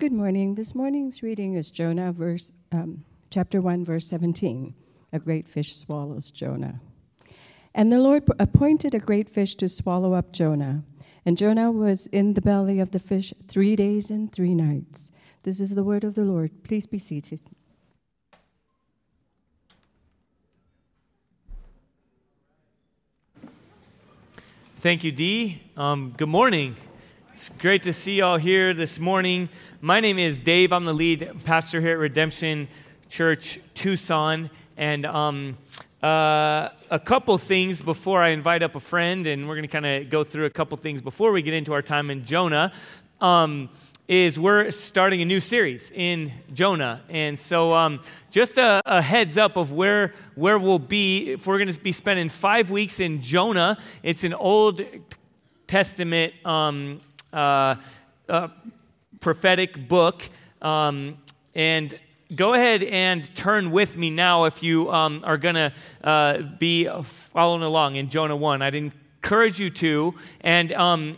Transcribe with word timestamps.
Good 0.00 0.12
morning. 0.12 0.54
This 0.54 0.74
morning's 0.74 1.22
reading 1.22 1.56
is 1.56 1.70
Jonah, 1.70 2.10
verse, 2.10 2.52
um, 2.72 3.04
chapter 3.28 3.60
1, 3.60 3.84
verse 3.84 4.06
17. 4.06 4.74
A 5.12 5.18
great 5.18 5.46
fish 5.46 5.76
swallows 5.76 6.30
Jonah. 6.30 6.80
And 7.74 7.92
the 7.92 7.98
Lord 7.98 8.24
appointed 8.38 8.94
a 8.94 8.98
great 8.98 9.28
fish 9.28 9.56
to 9.56 9.68
swallow 9.68 10.14
up 10.14 10.32
Jonah. 10.32 10.84
And 11.26 11.36
Jonah 11.36 11.70
was 11.70 12.06
in 12.06 12.32
the 12.32 12.40
belly 12.40 12.80
of 12.80 12.92
the 12.92 12.98
fish 12.98 13.34
three 13.46 13.76
days 13.76 14.10
and 14.10 14.32
three 14.32 14.54
nights. 14.54 15.12
This 15.42 15.60
is 15.60 15.74
the 15.74 15.84
word 15.84 16.02
of 16.02 16.14
the 16.14 16.24
Lord. 16.24 16.64
Please 16.64 16.86
be 16.86 16.96
seated. 16.96 17.42
Thank 24.76 25.04
you, 25.04 25.12
Dee. 25.12 25.60
Um, 25.76 26.14
good 26.16 26.30
morning. 26.30 26.74
It's 27.30 27.48
great 27.48 27.84
to 27.84 27.92
see 27.92 28.16
y'all 28.16 28.38
here 28.38 28.74
this 28.74 28.98
morning. 28.98 29.50
My 29.80 30.00
name 30.00 30.18
is 30.18 30.40
Dave. 30.40 30.72
I'm 30.72 30.84
the 30.84 30.92
lead 30.92 31.30
pastor 31.44 31.80
here 31.80 31.92
at 31.92 31.98
Redemption 31.98 32.66
Church 33.08 33.60
Tucson. 33.72 34.50
And 34.76 35.06
um, 35.06 35.56
uh, 36.02 36.70
a 36.90 36.98
couple 36.98 37.38
things 37.38 37.82
before 37.82 38.20
I 38.20 38.30
invite 38.30 38.64
up 38.64 38.74
a 38.74 38.80
friend, 38.80 39.28
and 39.28 39.46
we're 39.46 39.54
going 39.54 39.62
to 39.62 39.68
kind 39.68 39.86
of 39.86 40.10
go 40.10 40.24
through 40.24 40.46
a 40.46 40.50
couple 40.50 40.76
things 40.76 41.00
before 41.00 41.30
we 41.30 41.40
get 41.40 41.54
into 41.54 41.72
our 41.72 41.82
time 41.82 42.10
in 42.10 42.24
Jonah. 42.24 42.72
Um, 43.20 43.68
is 44.08 44.40
we're 44.40 44.72
starting 44.72 45.22
a 45.22 45.24
new 45.24 45.38
series 45.38 45.92
in 45.92 46.32
Jonah. 46.52 47.00
And 47.08 47.38
so, 47.38 47.72
um, 47.74 48.00
just 48.32 48.58
a, 48.58 48.82
a, 48.84 49.00
heads 49.00 49.38
up 49.38 49.56
of 49.56 49.70
where, 49.70 50.14
where 50.34 50.58
we'll 50.58 50.80
be. 50.80 51.30
If 51.30 51.46
we're 51.46 51.58
going 51.58 51.72
to 51.72 51.80
be 51.80 51.92
spending 51.92 52.28
five 52.28 52.72
weeks 52.72 52.98
in 52.98 53.22
Jonah, 53.22 53.78
it's 54.02 54.24
an 54.24 54.34
Old 54.34 54.82
Testament 55.68 56.34
um, 56.44 56.98
uh, 57.32 57.76
uh, 58.28 58.48
prophetic 59.20 59.88
book. 59.88 60.28
Um, 60.62 61.18
and 61.54 61.98
go 62.34 62.54
ahead 62.54 62.82
and 62.82 63.34
turn 63.34 63.70
with 63.70 63.96
me 63.96 64.10
now 64.10 64.44
if 64.44 64.62
you 64.62 64.90
um, 64.92 65.22
are 65.24 65.38
going 65.38 65.56
to 65.56 65.72
uh, 66.04 66.38
be 66.58 66.88
following 67.02 67.62
along 67.62 67.96
in 67.96 68.08
Jonah 68.08 68.36
1. 68.36 68.62
I'd 68.62 68.74
encourage 68.74 69.58
you 69.58 69.70
to. 69.70 70.14
And 70.40 70.72
um, 70.72 71.16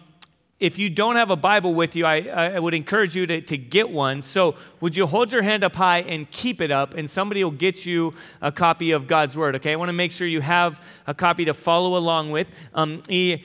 if 0.62 0.78
you 0.78 0.89
don't 0.89 1.17
have 1.17 1.31
a 1.31 1.36
Bible 1.36 1.75
with 1.75 1.97
you, 1.97 2.06
I, 2.06 2.20
I 2.20 2.58
would 2.58 2.73
encourage 2.73 3.17
you 3.17 3.27
to, 3.27 3.41
to 3.41 3.58
get 3.58 3.91
one. 3.91 4.23
So, 4.23 4.55
would 4.81 4.97
you 4.97 5.08
hold 5.08 5.33
your 5.33 5.42
hand 5.42 5.64
up 5.64 5.75
high 5.75 6.03
and 6.03 6.31
keep 6.31 6.61
it 6.61 6.70
up, 6.70 6.95
and 6.95 7.11
somebody 7.11 7.42
will 7.42 7.51
get 7.51 7.84
you 7.84 8.14
a 8.41 8.53
copy 8.53 8.92
of 8.92 9.08
God's 9.08 9.36
Word, 9.36 9.56
okay? 9.56 9.73
I 9.73 9.77
want 9.77 9.89
to 9.89 9.92
make 9.92 10.12
sure 10.12 10.25
you 10.25 10.41
have 10.41 10.81
a 11.05 11.14
copy 11.14 11.45
to 11.47 11.53
follow 11.53 11.97
along 11.97 12.31
with. 12.31 12.53
Um, 12.75 13.03
y 13.08 13.42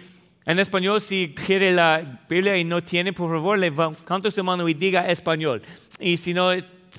en 0.47 0.59
español, 0.59 1.01
si 1.01 1.35
quiere 1.35 1.73
la 1.73 2.21
Biblia 2.29 2.55
y 2.55 2.63
no 2.63 2.81
tiene, 2.81 3.11
por 3.11 3.29
favor, 3.29 3.59
levante 3.59 4.31
su 4.31 4.41
mano 4.45 4.69
y 4.69 4.73
diga 4.73 5.05
español. 5.09 5.61
Y 5.99 6.15
si 6.15 6.33
no 6.33 6.51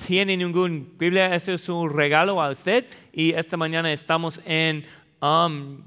tiene 0.07 0.37
ninguna 0.37 0.85
Biblia, 0.99 1.35
ese 1.35 1.55
es 1.55 1.67
un 1.71 1.89
regalo 1.89 2.43
a 2.43 2.51
usted. 2.51 2.85
Y 3.11 3.33
esta 3.33 3.57
mañana 3.57 3.91
estamos 3.91 4.39
en 4.45 4.85
um, 5.23 5.83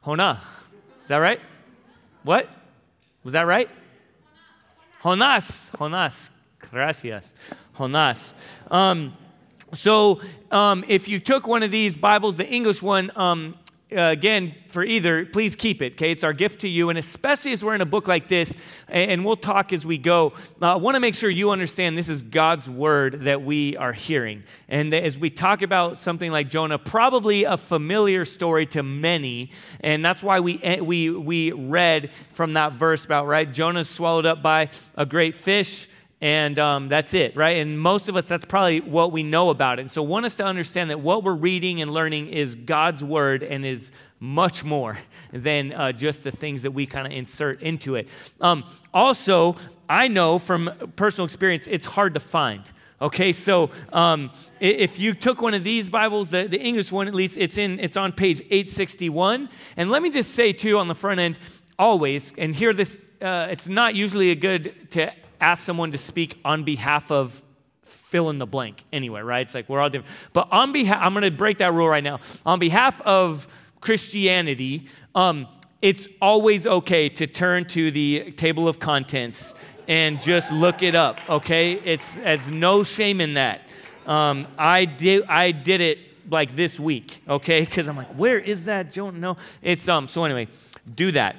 Jonah. 0.00 0.44
Is 1.02 1.08
that 1.08 1.20
right? 1.20 1.40
What? 2.22 2.46
Was 3.24 3.32
that 3.32 3.48
right? 3.48 3.68
Jonas. 5.02 5.72
Jonas. 5.76 6.30
Gracias. 6.70 7.34
Jonas. 7.76 8.36
Um, 8.70 9.12
so 9.72 10.20
um, 10.52 10.84
if 10.86 11.08
you 11.08 11.18
took 11.18 11.48
one 11.48 11.64
of 11.64 11.72
these 11.72 11.96
Bibles, 11.96 12.36
the 12.36 12.46
English 12.46 12.80
one, 12.80 13.10
um, 13.16 13.56
uh, 13.92 14.00
again, 14.00 14.54
for 14.68 14.82
either, 14.82 15.26
please 15.26 15.54
keep 15.54 15.82
it, 15.82 15.92
okay? 15.92 16.10
It's 16.10 16.24
our 16.24 16.32
gift 16.32 16.62
to 16.62 16.68
you. 16.68 16.88
And 16.88 16.98
especially 16.98 17.52
as 17.52 17.62
we're 17.62 17.74
in 17.74 17.80
a 17.80 17.86
book 17.86 18.08
like 18.08 18.28
this, 18.28 18.56
and 18.88 19.24
we'll 19.24 19.36
talk 19.36 19.72
as 19.72 19.84
we 19.84 19.98
go, 19.98 20.32
uh, 20.60 20.72
I 20.72 20.76
want 20.76 20.94
to 20.96 21.00
make 21.00 21.14
sure 21.14 21.28
you 21.28 21.50
understand 21.50 21.96
this 21.96 22.08
is 22.08 22.22
God's 22.22 22.68
word 22.68 23.20
that 23.20 23.42
we 23.42 23.76
are 23.76 23.92
hearing. 23.92 24.42
And 24.68 24.92
as 24.94 25.18
we 25.18 25.28
talk 25.30 25.62
about 25.62 25.98
something 25.98 26.32
like 26.32 26.48
Jonah, 26.48 26.78
probably 26.78 27.44
a 27.44 27.56
familiar 27.56 28.24
story 28.24 28.66
to 28.66 28.82
many. 28.82 29.50
And 29.80 30.04
that's 30.04 30.22
why 30.22 30.40
we, 30.40 30.60
eh, 30.62 30.80
we, 30.80 31.10
we 31.10 31.52
read 31.52 32.10
from 32.30 32.54
that 32.54 32.72
verse 32.72 33.04
about, 33.04 33.26
right? 33.26 33.52
Jonah's 33.52 33.88
swallowed 33.88 34.26
up 34.26 34.42
by 34.42 34.70
a 34.96 35.04
great 35.04 35.34
fish 35.34 35.88
and 36.24 36.58
um, 36.58 36.88
that's 36.88 37.12
it, 37.12 37.36
right? 37.36 37.58
And 37.58 37.78
most 37.78 38.08
of 38.08 38.16
us, 38.16 38.24
that's 38.24 38.46
probably 38.46 38.80
what 38.80 39.12
we 39.12 39.22
know 39.22 39.50
about 39.50 39.78
it. 39.78 39.82
And 39.82 39.90
so, 39.90 40.02
want 40.02 40.24
us 40.24 40.36
to 40.36 40.44
understand 40.46 40.88
that 40.88 41.00
what 41.00 41.22
we're 41.22 41.34
reading 41.34 41.82
and 41.82 41.90
learning 41.90 42.28
is 42.28 42.54
God's 42.54 43.04
word 43.04 43.42
and 43.42 43.62
is 43.62 43.92
much 44.20 44.64
more 44.64 44.96
than 45.32 45.74
uh, 45.74 45.92
just 45.92 46.24
the 46.24 46.30
things 46.30 46.62
that 46.62 46.70
we 46.70 46.86
kind 46.86 47.06
of 47.06 47.12
insert 47.12 47.60
into 47.60 47.96
it. 47.96 48.08
Um, 48.40 48.64
also, 48.94 49.56
I 49.86 50.08
know 50.08 50.38
from 50.38 50.70
personal 50.96 51.26
experience, 51.26 51.66
it's 51.66 51.84
hard 51.84 52.14
to 52.14 52.20
find. 52.20 52.72
Okay, 53.02 53.32
so 53.32 53.68
um, 53.92 54.30
if 54.60 54.98
you 54.98 55.12
took 55.12 55.42
one 55.42 55.52
of 55.52 55.62
these 55.62 55.90
Bibles, 55.90 56.30
the, 56.30 56.46
the 56.46 56.58
English 56.58 56.90
one 56.90 57.06
at 57.06 57.14
least, 57.14 57.36
it's 57.36 57.58
in 57.58 57.78
it's 57.80 57.98
on 57.98 58.12
page 58.12 58.40
861. 58.40 59.50
And 59.76 59.90
let 59.90 60.00
me 60.00 60.08
just 60.08 60.30
say 60.30 60.54
too 60.54 60.78
on 60.78 60.88
the 60.88 60.94
front 60.94 61.20
end, 61.20 61.38
always, 61.78 62.32
and 62.38 62.54
hear 62.54 62.72
this, 62.72 63.04
uh, 63.20 63.48
it's 63.50 63.68
not 63.68 63.94
usually 63.94 64.30
a 64.30 64.34
good 64.34 64.90
to 64.92 65.12
ask 65.44 65.62
someone 65.64 65.92
to 65.92 65.98
speak 65.98 66.38
on 66.44 66.64
behalf 66.64 67.10
of 67.10 67.42
fill 67.84 68.30
in 68.30 68.38
the 68.38 68.46
blank 68.46 68.84
anyway, 68.92 69.20
right? 69.20 69.46
It's 69.46 69.54
like 69.54 69.68
we're 69.68 69.80
all 69.80 69.90
different. 69.90 70.14
But 70.32 70.48
on 70.50 70.72
behalf, 70.72 70.98
I'm 71.02 71.12
going 71.12 71.24
to 71.24 71.30
break 71.30 71.58
that 71.58 71.74
rule 71.74 71.88
right 71.88 72.02
now. 72.02 72.20
On 72.46 72.58
behalf 72.58 73.00
of 73.02 73.46
Christianity, 73.80 74.88
um, 75.14 75.46
it's 75.82 76.08
always 76.22 76.66
okay 76.66 77.08
to 77.10 77.26
turn 77.26 77.66
to 77.66 77.90
the 77.90 78.32
table 78.32 78.68
of 78.68 78.78
contents 78.78 79.54
and 79.86 80.18
just 80.20 80.50
look 80.50 80.82
it 80.82 80.94
up, 80.94 81.18
okay? 81.28 81.72
It's, 81.72 82.16
it's 82.16 82.48
no 82.48 82.84
shame 82.84 83.20
in 83.20 83.34
that. 83.34 83.68
Um, 84.06 84.46
I, 84.56 84.86
did, 84.86 85.24
I 85.24 85.50
did 85.50 85.82
it 85.82 85.98
like 86.30 86.56
this 86.56 86.80
week, 86.80 87.22
okay? 87.28 87.60
Because 87.60 87.88
I'm 87.88 87.96
like, 87.96 88.14
where 88.14 88.38
is 88.38 88.64
that? 88.64 88.92
Don't 88.92 89.20
know. 89.20 89.36
It's, 89.60 89.88
um, 89.88 90.08
so 90.08 90.24
anyway, 90.24 90.48
do 90.94 91.12
that. 91.12 91.36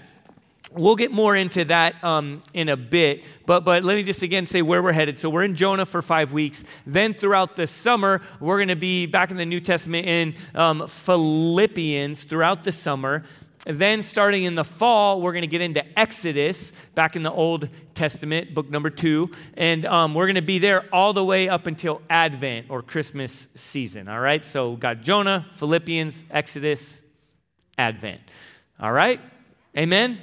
We'll 0.78 0.98
get 0.98 1.12
more 1.12 1.38
into 1.38 1.64
that 1.66 2.04
um, 2.04 2.42
in 2.54 2.68
a 2.68 2.76
bit, 2.76 3.24
but, 3.46 3.64
but 3.64 3.86
let 3.86 3.96
me 3.96 4.04
just 4.04 4.24
again 4.24 4.46
say 4.46 4.62
where 4.62 4.84
we're 4.84 4.92
headed. 4.92 5.18
So, 5.18 5.30
we're 5.30 5.46
in 5.46 5.56
Jonah 5.56 5.86
for 5.86 6.02
five 6.02 6.34
weeks. 6.34 6.66
Then, 6.86 7.14
throughout 7.14 7.56
the 7.56 7.66
summer, 7.66 8.22
we're 8.42 8.58
going 8.58 8.68
to 8.68 8.76
be 8.76 9.06
back 9.06 9.32
in 9.32 9.38
the 9.38 9.46
New 9.46 9.62
Testament 9.62 10.06
in 10.06 10.36
um, 10.54 10.86
Philippians 10.86 12.26
throughout 12.26 12.66
the 12.66 12.74
summer. 12.74 13.24
Then, 13.66 14.02
starting 14.02 14.44
in 14.44 14.56
the 14.56 14.66
fall, 14.66 15.22
we're 15.22 15.32
going 15.32 15.44
to 15.44 15.48
get 15.48 15.62
into 15.62 15.84
Exodus, 15.98 16.72
back 16.94 17.16
in 17.16 17.24
the 17.24 17.32
Old 17.32 17.70
Testament, 17.94 18.54
book 18.54 18.70
number 18.70 18.90
two. 18.90 19.32
And 19.56 19.86
um, 19.86 20.14
we're 20.14 20.28
going 20.28 20.36
to 20.36 20.42
be 20.42 20.60
there 20.60 20.94
all 20.94 21.14
the 21.14 21.24
way 21.24 21.48
up 21.48 21.68
until 21.68 22.02
Advent 22.10 22.68
or 22.70 22.82
Christmas 22.82 23.48
season. 23.56 24.10
All 24.10 24.20
right? 24.20 24.44
So, 24.44 24.76
got 24.76 25.02
Jonah, 25.02 25.46
Philippians, 25.56 26.26
Exodus, 26.30 27.02
Advent. 27.78 28.20
All 28.78 28.92
right? 28.92 29.22
Amen? 29.78 30.18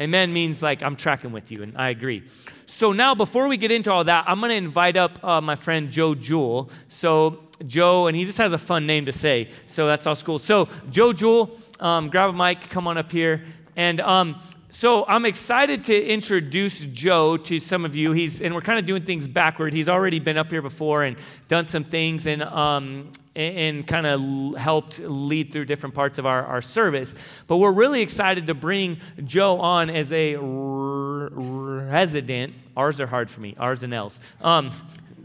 Amen 0.00 0.32
means 0.32 0.62
like 0.62 0.82
I'm 0.82 0.94
tracking 0.94 1.32
with 1.32 1.50
you, 1.50 1.62
and 1.62 1.76
I 1.76 1.88
agree. 1.88 2.22
So 2.66 2.92
now, 2.92 3.14
before 3.14 3.48
we 3.48 3.56
get 3.56 3.72
into 3.72 3.90
all 3.90 4.04
that, 4.04 4.24
I'm 4.28 4.38
going 4.38 4.50
to 4.50 4.56
invite 4.56 4.96
up 4.96 5.22
uh, 5.24 5.40
my 5.40 5.56
friend 5.56 5.90
Joe 5.90 6.14
Jewell. 6.14 6.70
So 6.86 7.40
Joe, 7.66 8.06
and 8.06 8.16
he 8.16 8.24
just 8.24 8.38
has 8.38 8.52
a 8.52 8.58
fun 8.58 8.86
name 8.86 9.06
to 9.06 9.12
say, 9.12 9.48
so 9.66 9.86
that's 9.86 10.06
all 10.06 10.14
cool. 10.16 10.38
So 10.38 10.68
Joe 10.90 11.12
Jewell, 11.12 11.50
um, 11.80 12.08
grab 12.08 12.30
a 12.30 12.32
mic, 12.32 12.68
come 12.70 12.86
on 12.86 12.96
up 12.96 13.10
here, 13.10 13.44
and 13.74 14.00
um, 14.00 14.40
so 14.70 15.04
I'm 15.06 15.24
excited 15.24 15.84
to 15.84 16.00
introduce 16.00 16.80
Joe 16.80 17.36
to 17.38 17.58
some 17.58 17.84
of 17.84 17.96
you. 17.96 18.12
He's 18.12 18.40
and 18.40 18.54
we're 18.54 18.60
kind 18.60 18.78
of 18.78 18.86
doing 18.86 19.02
things 19.02 19.26
backward. 19.26 19.72
He's 19.72 19.88
already 19.88 20.20
been 20.20 20.36
up 20.36 20.50
here 20.50 20.62
before 20.62 21.02
and 21.02 21.16
done 21.48 21.66
some 21.66 21.84
things, 21.84 22.26
and 22.26 22.42
um, 22.42 23.10
and 23.38 23.86
kind 23.86 24.06
of 24.06 24.56
helped 24.56 24.98
lead 24.98 25.52
through 25.52 25.64
different 25.64 25.94
parts 25.94 26.18
of 26.18 26.26
our, 26.26 26.44
our 26.44 26.60
service. 26.60 27.14
But 27.46 27.58
we're 27.58 27.72
really 27.72 28.02
excited 28.02 28.48
to 28.48 28.54
bring 28.54 28.98
Joe 29.24 29.60
on 29.60 29.90
as 29.90 30.12
a 30.12 30.36
r- 30.36 30.42
resident. 30.42 32.54
R's 32.76 33.00
are 33.00 33.06
hard 33.06 33.30
for 33.30 33.40
me, 33.40 33.54
R's 33.58 33.82
and 33.82 33.94
L's. 33.94 34.18
Um, 34.42 34.70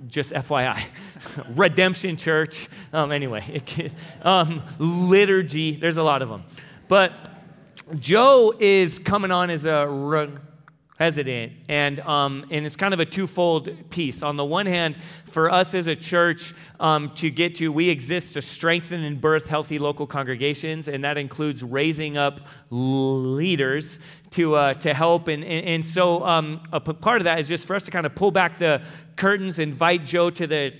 just 0.07 0.31
FYI. 0.31 0.83
Redemption 1.55 2.17
Church. 2.17 2.67
Um, 2.91 3.11
anyway, 3.11 3.43
it, 3.77 3.91
um, 4.21 4.61
liturgy, 4.77 5.71
there's 5.71 5.97
a 5.97 6.03
lot 6.03 6.21
of 6.21 6.29
them. 6.29 6.43
But 6.87 7.13
Joe 7.97 8.53
is 8.59 8.99
coming 8.99 9.31
on 9.31 9.49
as 9.49 9.65
a 9.65 9.87
president. 10.95 11.53
And, 11.69 11.99
um, 12.01 12.45
and 12.51 12.65
it's 12.65 12.75
kind 12.75 12.93
of 12.93 12.99
a 12.99 13.05
twofold 13.05 13.89
piece. 13.89 14.21
On 14.21 14.35
the 14.35 14.45
one 14.45 14.65
hand, 14.65 14.97
for 15.25 15.49
us 15.49 15.73
as 15.73 15.87
a 15.87 15.95
church 15.95 16.53
um, 16.79 17.09
to 17.15 17.29
get 17.29 17.55
to, 17.55 17.71
we 17.71 17.89
exist 17.89 18.33
to 18.35 18.41
strengthen 18.41 19.03
and 19.03 19.19
birth 19.19 19.49
healthy 19.49 19.79
local 19.79 20.05
congregations, 20.05 20.87
and 20.87 21.03
that 21.03 21.17
includes 21.17 21.63
raising 21.63 22.17
up 22.17 22.41
leaders 22.69 23.99
to, 24.31 24.55
uh, 24.55 24.73
to 24.75 24.93
help. 24.93 25.27
And, 25.27 25.43
and, 25.43 25.65
and 25.67 25.85
so 25.85 26.23
um, 26.25 26.61
a 26.71 26.79
part 26.79 27.21
of 27.21 27.25
that 27.25 27.39
is 27.39 27.47
just 27.47 27.65
for 27.65 27.75
us 27.75 27.83
to 27.85 27.91
kind 27.91 28.05
of 28.05 28.13
pull 28.15 28.31
back 28.31 28.59
the 28.59 28.81
curtains, 29.15 29.59
invite 29.59 30.05
Joe 30.05 30.29
to 30.29 30.47
the 30.47 30.73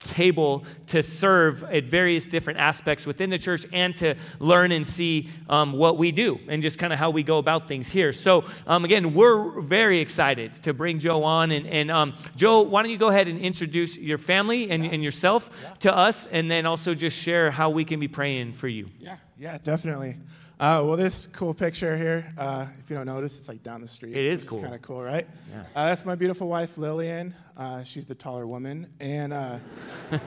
table 0.00 0.64
to 0.86 1.02
serve 1.02 1.64
at 1.64 1.84
various 1.84 2.26
different 2.26 2.58
aspects 2.58 3.06
within 3.06 3.30
the 3.30 3.38
church 3.38 3.66
and 3.72 3.96
to 3.96 4.14
learn 4.38 4.70
and 4.72 4.86
see 4.86 5.28
um, 5.48 5.72
what 5.72 5.96
we 5.96 6.12
do 6.12 6.38
and 6.48 6.62
just 6.62 6.78
kind 6.78 6.92
of 6.92 6.98
how 6.98 7.10
we 7.10 7.22
go 7.22 7.38
about 7.38 7.66
things 7.66 7.90
here. 7.90 8.12
So, 8.12 8.44
um, 8.66 8.84
again, 8.84 9.14
we're 9.14 9.60
very 9.60 10.00
excited 10.00 10.52
to 10.64 10.74
bring 10.74 10.98
Joe 10.98 11.24
on. 11.24 11.50
And, 11.50 11.66
and 11.66 11.90
um, 11.90 12.14
Joe, 12.36 12.62
why 12.62 12.82
don't 12.82 12.90
you 12.90 12.98
go 12.98 13.08
ahead 13.08 13.26
and 13.26 13.40
introduce 13.40 13.96
your 13.96 14.18
family 14.18 14.70
and, 14.70 14.84
and 14.84 15.02
yourself 15.02 15.50
yeah. 15.62 15.74
to 15.80 15.96
us, 15.96 16.26
and 16.26 16.50
then 16.50 16.66
also 16.66 16.94
just 16.94 17.16
share 17.16 17.50
how 17.50 17.70
we 17.70 17.84
can 17.84 17.98
be 17.98 18.08
praying 18.08 18.52
for 18.52 18.68
you? 18.68 18.88
Yeah, 18.98 19.16
yeah, 19.38 19.58
definitely. 19.58 20.16
Uh, 20.58 20.80
well, 20.86 20.96
this 20.96 21.26
cool 21.26 21.52
picture 21.52 21.98
here, 21.98 22.26
uh, 22.38 22.66
if 22.78 22.88
you 22.88 22.96
don't 22.96 23.04
notice, 23.04 23.36
it's 23.36 23.46
like 23.46 23.62
down 23.62 23.82
the 23.82 23.86
street. 23.86 24.16
It 24.16 24.24
is 24.24 24.42
cool. 24.42 24.62
kind 24.62 24.74
of 24.74 24.80
cool, 24.80 25.02
right? 25.02 25.26
Yeah. 25.50 25.60
Uh, 25.74 25.86
that's 25.88 26.06
my 26.06 26.14
beautiful 26.14 26.48
wife, 26.48 26.78
Lillian. 26.78 27.34
Uh, 27.58 27.84
she's 27.84 28.06
the 28.06 28.14
taller 28.14 28.46
woman. 28.46 28.90
And 28.98 29.34
uh, 29.34 29.58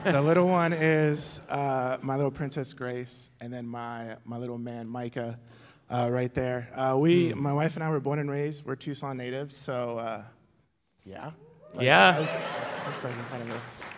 the 0.04 0.22
little 0.22 0.46
one 0.48 0.72
is 0.72 1.40
uh, 1.50 1.98
my 2.02 2.14
little 2.14 2.30
princess, 2.30 2.72
Grace. 2.72 3.30
And 3.40 3.52
then 3.52 3.66
my, 3.66 4.16
my 4.24 4.36
little 4.38 4.58
man, 4.58 4.86
Micah, 4.86 5.36
right 5.90 6.32
there. 6.32 6.68
we, 6.96 7.30
mm. 7.30 7.34
My 7.34 7.52
wife 7.52 7.74
and 7.74 7.82
I 7.82 7.90
were 7.90 7.98
born 7.98 8.20
and 8.20 8.30
raised. 8.30 8.64
We're 8.64 8.76
Tucson 8.76 9.16
natives. 9.16 9.56
So, 9.56 10.24
yeah. 11.04 11.32
Like, 11.74 11.84
yeah. 11.84 12.24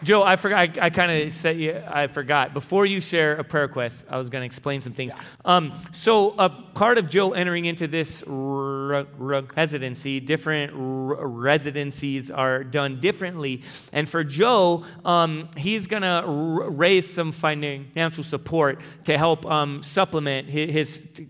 Just 0.04 0.10
right 0.10 0.32
in 0.32 0.38
front 0.38 0.52
of 0.54 0.62
me. 0.62 0.62
Joe, 0.62 0.72
I 0.72 0.72
forgot. 0.72 0.82
I, 0.82 0.87
I 0.87 0.90
kind 0.90 1.12
of 1.12 1.32
said 1.32 1.56
you, 1.58 1.82
I 1.87 2.06
forgot. 2.06 2.54
Before 2.54 2.87
you 2.87 3.00
share 3.00 3.34
a 3.37 3.44
prayer 3.44 3.66
request, 3.66 4.06
I 4.10 4.19
was 4.19 4.31
going 4.31 4.43
to 4.43 4.46
explain 4.46 4.81
some 4.81 4.93
things. 4.93 5.12
Um, 5.44 5.72
so, 5.93 6.34
a 6.38 6.49
part 6.50 6.99
of 6.99 7.08
Joe 7.08 7.32
entering 7.32 7.64
into 7.64 7.87
this 7.87 8.22
r- 8.22 8.94
r- 8.94 9.06
residency, 9.56 10.20
different 10.20 10.72
r- 10.72 11.26
residencies 11.26 12.31
are 12.31 12.64
done 12.64 13.00
differently. 13.00 13.62
And 13.93 14.08
for 14.08 14.25
Joe, 14.25 14.84
um, 15.04 15.49
he's 15.56 15.87
going 15.87 16.02
to 16.02 16.25
raise 16.26 17.12
some 17.12 17.32
financial 17.32 18.25
support 18.25 18.81
to 19.04 19.19
help 19.19 19.46
um, 19.46 19.82
supplement 19.82 20.49
his, 20.49 20.72
his 20.72 21.22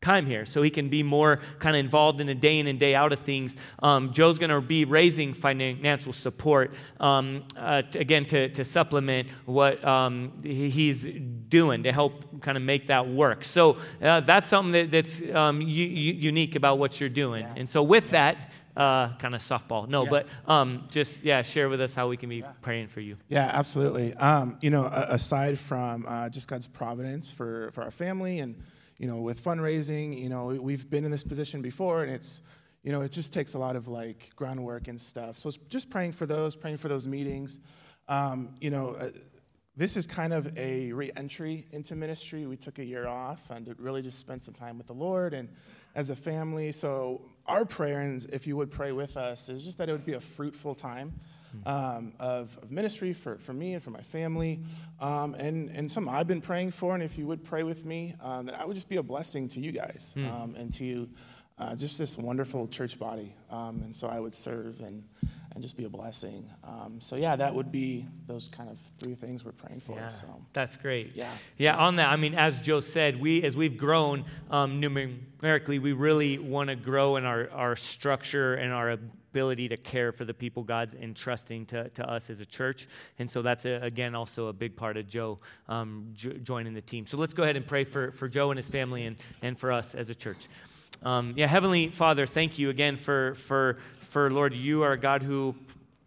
time 0.00 0.26
here 0.26 0.46
so 0.46 0.62
he 0.62 0.70
can 0.70 0.88
be 0.88 1.02
more 1.02 1.40
kind 1.58 1.74
of 1.74 1.80
involved 1.80 2.20
in 2.20 2.28
the 2.28 2.34
day 2.34 2.58
in 2.58 2.66
and 2.68 2.78
day 2.78 2.94
out 2.94 3.12
of 3.12 3.18
things. 3.18 3.56
Um, 3.80 4.12
Joe's 4.12 4.38
going 4.38 4.50
to 4.50 4.60
be 4.60 4.84
raising 4.84 5.34
financial 5.34 6.12
support, 6.12 6.74
um, 7.00 7.42
uh, 7.56 7.82
to, 7.82 7.98
again, 7.98 8.24
to, 8.26 8.48
to 8.50 8.64
supplement 8.64 9.28
what 9.44 9.84
um, 9.84 10.32
he's 10.42 11.04
doing 11.04 11.82
to 11.82 11.92
help 11.92 12.40
kind 12.40 12.56
of 12.56 12.62
make 12.62 12.86
that 12.88 13.08
work. 13.08 13.44
So 13.44 13.78
uh, 14.00 14.20
that's 14.20 14.46
something 14.46 14.72
that, 14.72 14.90
that's 14.90 15.28
um, 15.34 15.60
u- 15.60 15.66
unique 15.66 16.54
about 16.54 16.78
what 16.78 17.00
you're 17.00 17.08
doing. 17.08 17.42
Yeah. 17.42 17.54
And 17.56 17.68
so 17.68 17.82
with 17.82 18.10
that, 18.10 18.52
uh, 18.76 19.16
kind 19.16 19.34
of 19.34 19.40
softball. 19.40 19.88
No, 19.88 20.04
yeah. 20.04 20.10
but 20.10 20.26
um, 20.46 20.86
just, 20.88 21.24
yeah, 21.24 21.42
share 21.42 21.68
with 21.68 21.80
us 21.80 21.96
how 21.96 22.06
we 22.06 22.16
can 22.16 22.28
be 22.28 22.36
yeah. 22.36 22.52
praying 22.62 22.86
for 22.86 23.00
you. 23.00 23.16
Yeah, 23.28 23.50
absolutely. 23.52 24.14
Um, 24.14 24.56
you 24.60 24.70
know, 24.70 24.84
aside 24.84 25.58
from 25.58 26.06
uh, 26.06 26.28
just 26.28 26.46
God's 26.46 26.68
providence 26.68 27.32
for, 27.32 27.72
for 27.72 27.82
our 27.82 27.90
family 27.90 28.38
and 28.38 28.54
you 28.98 29.06
know, 29.06 29.18
with 29.18 29.42
fundraising, 29.42 30.18
you 30.18 30.28
know, 30.28 30.46
we've 30.46 30.88
been 30.90 31.04
in 31.04 31.10
this 31.10 31.24
position 31.24 31.62
before, 31.62 32.02
and 32.02 32.12
it's, 32.12 32.42
you 32.82 32.92
know, 32.92 33.02
it 33.02 33.12
just 33.12 33.32
takes 33.32 33.54
a 33.54 33.58
lot 33.58 33.76
of 33.76 33.88
like 33.88 34.30
groundwork 34.36 34.88
and 34.88 35.00
stuff. 35.00 35.36
So 35.36 35.50
just 35.68 35.90
praying 35.90 36.12
for 36.12 36.26
those, 36.26 36.56
praying 36.56 36.78
for 36.78 36.88
those 36.88 37.06
meetings. 37.06 37.60
Um, 38.08 38.50
you 38.60 38.70
know, 38.70 38.96
uh, 38.98 39.10
this 39.76 39.96
is 39.96 40.08
kind 40.08 40.32
of 40.32 40.56
a 40.58 40.92
re-entry 40.92 41.66
into 41.70 41.94
ministry. 41.94 42.46
We 42.46 42.56
took 42.56 42.80
a 42.80 42.84
year 42.84 43.06
off 43.06 43.50
and 43.50 43.72
really 43.78 44.02
just 44.02 44.18
spent 44.18 44.42
some 44.42 44.54
time 44.54 44.76
with 44.76 44.88
the 44.88 44.94
Lord 44.94 45.34
and 45.34 45.48
as 45.94 46.10
a 46.10 46.16
family. 46.16 46.72
So 46.72 47.22
our 47.46 47.64
prayer, 47.64 48.00
and 48.00 48.24
if 48.32 48.46
you 48.46 48.56
would 48.56 48.70
pray 48.70 48.90
with 48.90 49.16
us, 49.16 49.48
is 49.48 49.64
just 49.64 49.78
that 49.78 49.88
it 49.88 49.92
would 49.92 50.06
be 50.06 50.14
a 50.14 50.20
fruitful 50.20 50.74
time 50.74 51.12
um, 51.66 52.12
of, 52.18 52.56
of, 52.62 52.70
ministry 52.70 53.12
for, 53.12 53.36
for 53.38 53.52
me 53.52 53.74
and 53.74 53.82
for 53.82 53.90
my 53.90 54.00
family, 54.00 54.60
um, 55.00 55.34
and, 55.34 55.70
and 55.70 55.90
something 55.90 56.12
I've 56.12 56.28
been 56.28 56.40
praying 56.40 56.72
for. 56.72 56.94
And 56.94 57.02
if 57.02 57.18
you 57.18 57.26
would 57.26 57.44
pray 57.44 57.62
with 57.62 57.84
me, 57.84 58.14
um, 58.22 58.46
that 58.46 58.60
I 58.60 58.64
would 58.64 58.74
just 58.74 58.88
be 58.88 58.96
a 58.96 59.02
blessing 59.02 59.48
to 59.50 59.60
you 59.60 59.72
guys 59.72 60.14
mm. 60.16 60.58
and 60.58 60.72
to 60.74 61.08
uh, 61.58 61.76
just 61.76 61.98
this 61.98 62.16
wonderful 62.16 62.68
church 62.68 62.98
body. 62.98 63.34
Um, 63.50 63.82
and 63.82 63.94
so 63.94 64.08
I 64.08 64.20
would 64.20 64.34
serve 64.34 64.80
and, 64.80 65.02
and 65.58 65.62
just 65.64 65.76
be 65.76 65.86
a 65.86 65.88
blessing. 65.88 66.48
Um, 66.62 67.00
so 67.00 67.16
yeah, 67.16 67.34
that 67.34 67.52
would 67.52 67.72
be 67.72 68.06
those 68.28 68.48
kind 68.48 68.70
of 68.70 68.78
three 69.02 69.16
things 69.16 69.44
we're 69.44 69.50
praying 69.50 69.80
for. 69.80 69.96
Yeah, 69.96 70.06
so 70.06 70.28
that's 70.52 70.76
great. 70.76 71.16
Yeah, 71.16 71.28
yeah. 71.56 71.76
On 71.76 71.96
that, 71.96 72.10
I 72.10 72.14
mean, 72.14 72.36
as 72.36 72.62
Joe 72.62 72.78
said, 72.78 73.20
we 73.20 73.42
as 73.42 73.56
we've 73.56 73.76
grown 73.76 74.24
um, 74.52 74.78
numerically, 74.78 75.80
we 75.80 75.94
really 75.94 76.38
want 76.38 76.68
to 76.68 76.76
grow 76.76 77.16
in 77.16 77.24
our 77.24 77.50
our 77.50 77.74
structure 77.74 78.54
and 78.54 78.72
our 78.72 78.90
ability 78.90 79.68
to 79.70 79.76
care 79.76 80.12
for 80.12 80.24
the 80.24 80.32
people 80.32 80.62
God's 80.62 80.94
entrusting 80.94 81.66
to, 81.66 81.88
to 81.88 82.08
us 82.08 82.30
as 82.30 82.40
a 82.40 82.46
church. 82.46 82.86
And 83.18 83.28
so 83.28 83.42
that's, 83.42 83.64
a, 83.66 83.80
again, 83.82 84.14
also 84.14 84.46
a 84.46 84.52
big 84.52 84.76
part 84.76 84.96
of 84.96 85.08
Joe 85.08 85.40
um, 85.68 86.10
jo- 86.14 86.34
joining 86.42 86.72
the 86.72 86.80
team. 86.80 87.04
So 87.04 87.18
let's 87.18 87.34
go 87.34 87.42
ahead 87.42 87.56
and 87.56 87.66
pray 87.66 87.84
for, 87.84 88.12
for 88.12 88.28
Joe 88.28 88.50
and 88.50 88.56
his 88.56 88.68
family 88.68 89.06
and, 89.06 89.16
and 89.42 89.58
for 89.58 89.70
us 89.70 89.94
as 89.94 90.08
a 90.08 90.14
church. 90.14 90.48
Um, 91.02 91.34
yeah, 91.36 91.46
Heavenly 91.46 91.88
Father, 91.88 92.26
thank 92.26 92.58
you 92.58 92.70
again 92.70 92.96
for, 92.96 93.34
for, 93.34 93.78
for, 94.08 94.30
Lord, 94.30 94.54
you 94.54 94.82
are 94.82 94.92
a 94.92 94.98
God 94.98 95.22
who 95.22 95.54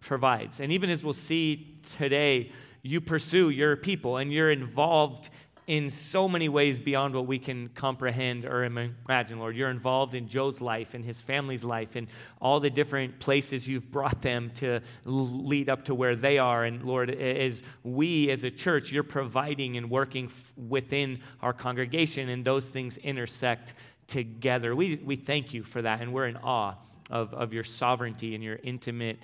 provides. 0.01 0.59
And 0.59 0.71
even 0.71 0.89
as 0.89 1.03
we'll 1.03 1.13
see 1.13 1.77
today, 1.97 2.51
you 2.81 2.99
pursue 2.99 3.49
your 3.49 3.75
people 3.75 4.17
and 4.17 4.33
you're 4.33 4.51
involved 4.51 5.29
in 5.67 5.89
so 5.91 6.27
many 6.27 6.49
ways 6.49 6.79
beyond 6.79 7.13
what 7.13 7.27
we 7.27 7.37
can 7.37 7.69
comprehend 7.69 8.43
or 8.45 8.63
imagine, 8.63 9.39
Lord. 9.39 9.55
You're 9.55 9.69
involved 9.69 10.15
in 10.15 10.27
Joe's 10.27 10.59
life 10.59 10.95
and 10.95 11.05
his 11.05 11.21
family's 11.21 11.63
life 11.63 11.95
and 11.95 12.07
all 12.41 12.59
the 12.59 12.71
different 12.71 13.19
places 13.19 13.67
you've 13.67 13.91
brought 13.91 14.21
them 14.23 14.49
to 14.55 14.81
lead 15.05 15.69
up 15.69 15.85
to 15.85 15.95
where 15.95 16.15
they 16.15 16.39
are. 16.39 16.65
And 16.65 16.83
Lord, 16.83 17.11
as 17.11 17.61
we 17.83 18.31
as 18.31 18.43
a 18.43 18.51
church, 18.51 18.91
you're 18.91 19.03
providing 19.03 19.77
and 19.77 19.89
working 19.89 20.31
within 20.57 21.19
our 21.41 21.53
congregation, 21.53 22.27
and 22.29 22.43
those 22.43 22.69
things 22.71 22.97
intersect 22.97 23.75
together. 24.07 24.75
We, 24.75 24.95
we 24.95 25.15
thank 25.15 25.53
you 25.53 25.63
for 25.63 25.83
that, 25.83 26.01
and 26.01 26.11
we're 26.11 26.27
in 26.27 26.37
awe 26.37 26.75
of, 27.11 27.33
of 27.33 27.53
your 27.53 27.63
sovereignty 27.63 28.33
and 28.33 28.43
your 28.43 28.59
intimate 28.63 29.19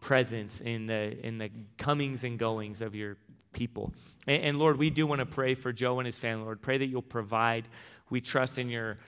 presence 0.00 0.60
in 0.60 0.86
the, 0.86 1.18
in 1.26 1.38
the 1.38 1.50
comings 1.78 2.22
and 2.22 2.38
goings 2.38 2.82
of 2.82 2.94
your 2.94 3.16
people. 3.52 3.92
And, 4.26 4.42
and 4.42 4.58
Lord, 4.58 4.78
we 4.78 4.90
do 4.90 5.06
want 5.06 5.20
to 5.20 5.26
pray 5.26 5.54
for 5.54 5.72
Joe 5.72 5.98
and 5.98 6.06
his 6.06 6.18
family. 6.18 6.44
Lord, 6.44 6.60
pray 6.60 6.78
that 6.78 6.86
you'll 6.86 7.02
provide. 7.02 7.66
We 8.10 8.20
trust 8.20 8.58
in 8.58 8.68
your 8.68 8.98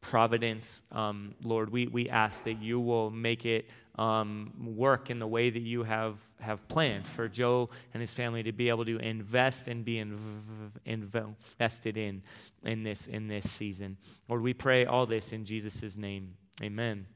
providence. 0.00 0.82
Um, 0.92 1.34
Lord, 1.42 1.70
we, 1.70 1.88
we 1.88 2.08
ask 2.08 2.44
that 2.44 2.62
you 2.62 2.78
will 2.78 3.10
make 3.10 3.44
it 3.44 3.68
um, 3.98 4.52
work 4.76 5.10
in 5.10 5.18
the 5.18 5.26
way 5.26 5.50
that 5.50 5.62
you 5.62 5.82
have, 5.82 6.20
have 6.38 6.68
planned 6.68 7.06
for 7.06 7.28
Joe 7.28 7.70
and 7.94 8.00
his 8.00 8.14
family 8.14 8.42
to 8.44 8.52
be 8.52 8.68
able 8.68 8.84
to 8.84 8.98
invest 8.98 9.68
and 9.68 9.84
be 9.84 9.96
inv- 9.96 10.70
invested 10.84 11.96
in 11.96 12.22
in 12.62 12.82
this, 12.82 13.06
in 13.06 13.26
this 13.26 13.50
season. 13.50 13.96
Lord, 14.28 14.42
we 14.42 14.52
pray 14.52 14.84
all 14.84 15.06
this 15.06 15.32
in 15.32 15.44
Jesus' 15.44 15.96
name. 15.96 16.34
Amen. 16.62 17.06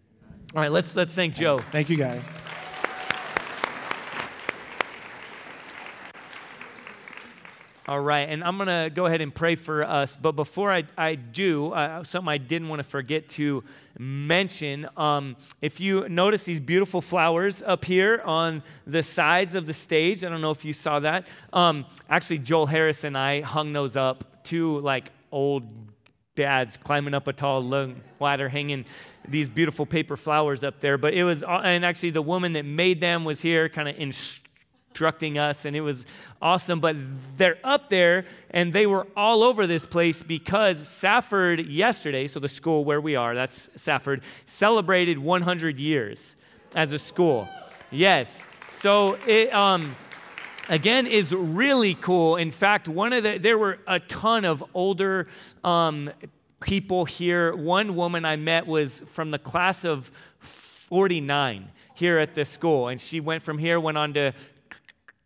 All 0.53 0.61
right, 0.61 0.73
let's, 0.73 0.97
let's 0.97 1.15
thank 1.15 1.37
Joe. 1.37 1.59
Thank 1.71 1.91
you, 1.91 1.97
guys. 1.97 2.33
All 7.87 8.01
right, 8.01 8.29
and 8.29 8.43
I'm 8.43 8.57
going 8.57 8.67
to 8.67 8.91
go 8.93 9.07
ahead 9.07 9.21
and 9.21 9.33
pray 9.33 9.55
for 9.55 9.85
us. 9.85 10.17
But 10.17 10.33
before 10.33 10.73
I, 10.73 10.85
I 10.99 11.15
do, 11.15 11.73
uh, 11.73 12.03
something 12.03 12.29
I 12.29 12.39
didn't 12.39 12.69
want 12.69 12.81
to 12.81 12.89
forget 12.89 13.29
to 13.31 13.63
mention 13.97 14.89
um, 14.97 15.37
if 15.61 15.81
you 15.81 16.09
notice 16.09 16.43
these 16.45 16.61
beautiful 16.61 17.01
flowers 17.01 17.63
up 17.63 17.85
here 17.85 18.21
on 18.25 18.65
the 18.89 19.05
sides 19.05 19.55
of 19.55 19.67
the 19.67 19.75
stage, 19.75 20.25
I 20.25 20.29
don't 20.29 20.41
know 20.41 20.51
if 20.51 20.65
you 20.65 20.73
saw 20.73 20.99
that. 20.99 21.29
Um, 21.53 21.87
actually, 22.09 22.39
Joel 22.39 22.67
Harris 22.67 23.05
and 23.05 23.17
I 23.17 23.41
hung 23.43 23.73
those 23.73 23.97
up, 23.97 24.43
two 24.43 24.81
like 24.81 25.13
old 25.31 25.90
dads 26.37 26.77
climbing 26.77 27.15
up 27.15 27.27
a 27.29 27.33
tall 27.33 27.63
ladder, 28.19 28.49
hanging 28.49 28.85
these 29.29 29.49
beautiful 29.49 29.87
paper 29.87 30.17
flowers 30.17 30.65
up 30.65 30.81
there. 30.81 30.97
But 30.99 31.15
it 31.15 31.25
was, 31.25 31.43
and 31.43 31.85
actually, 31.85 32.11
the 32.11 32.23
woman 32.23 32.53
that 32.55 32.65
made 32.65 33.01
them 33.01 33.25
was 33.25 33.43
here 33.43 33.69
kind 33.69 33.89
of 33.89 33.99
instructing 33.99 35.39
us, 35.39 35.65
and 35.65 35.77
it 35.77 35.81
was 35.81 36.07
awesome. 36.41 36.81
But 36.81 36.97
they're 37.37 37.59
up 37.65 37.89
there, 37.89 38.27
and 38.51 38.73
they 38.73 38.87
were 38.87 39.07
all 39.17 39.43
over 39.43 39.67
this 39.67 39.85
place 39.85 40.23
because 40.23 40.87
Safford 40.87 41.67
yesterday, 41.67 42.27
so 42.27 42.41
the 42.41 42.49
school 42.49 42.85
where 42.85 43.01
we 43.01 43.17
are, 43.17 43.35
that's 43.35 43.71
Safford, 43.81 44.23
celebrated 44.47 45.19
100 45.19 45.79
years 45.79 46.37
as 46.75 46.93
a 46.93 46.99
school. 46.99 47.49
Yes. 47.91 48.47
So 48.71 49.15
it, 49.27 49.53
um, 49.53 49.97
again, 50.71 51.07
is 51.07 51.35
really 51.35 51.95
cool. 51.95 52.37
In 52.37 52.51
fact, 52.51 52.89
one 52.89 53.13
of 53.13 53.25
the, 53.25 53.39
there 53.39 53.59
were 53.59 53.79
a 53.87 53.99
ton 53.99 54.45
of 54.45 54.65
older 54.73 55.27
um, 55.65 56.11
people 56.61 57.05
here. 57.05 57.55
One 57.55 57.97
woman 57.97 58.25
I 58.25 58.37
met 58.37 58.67
was 58.67 59.01
from 59.01 59.33
the 59.33 59.39
class 59.39 59.85
of 59.85 60.11
49 60.39 61.71
here 61.95 62.19
at 62.19 62.35
the 62.35 62.45
school. 62.45 62.89
And 62.89 63.01
she 63.01 63.21
went 63.21 63.43
from 63.43 63.59
here, 63.59 63.79
went 63.81 63.99
on 63.99 64.15
to 64.15 64.33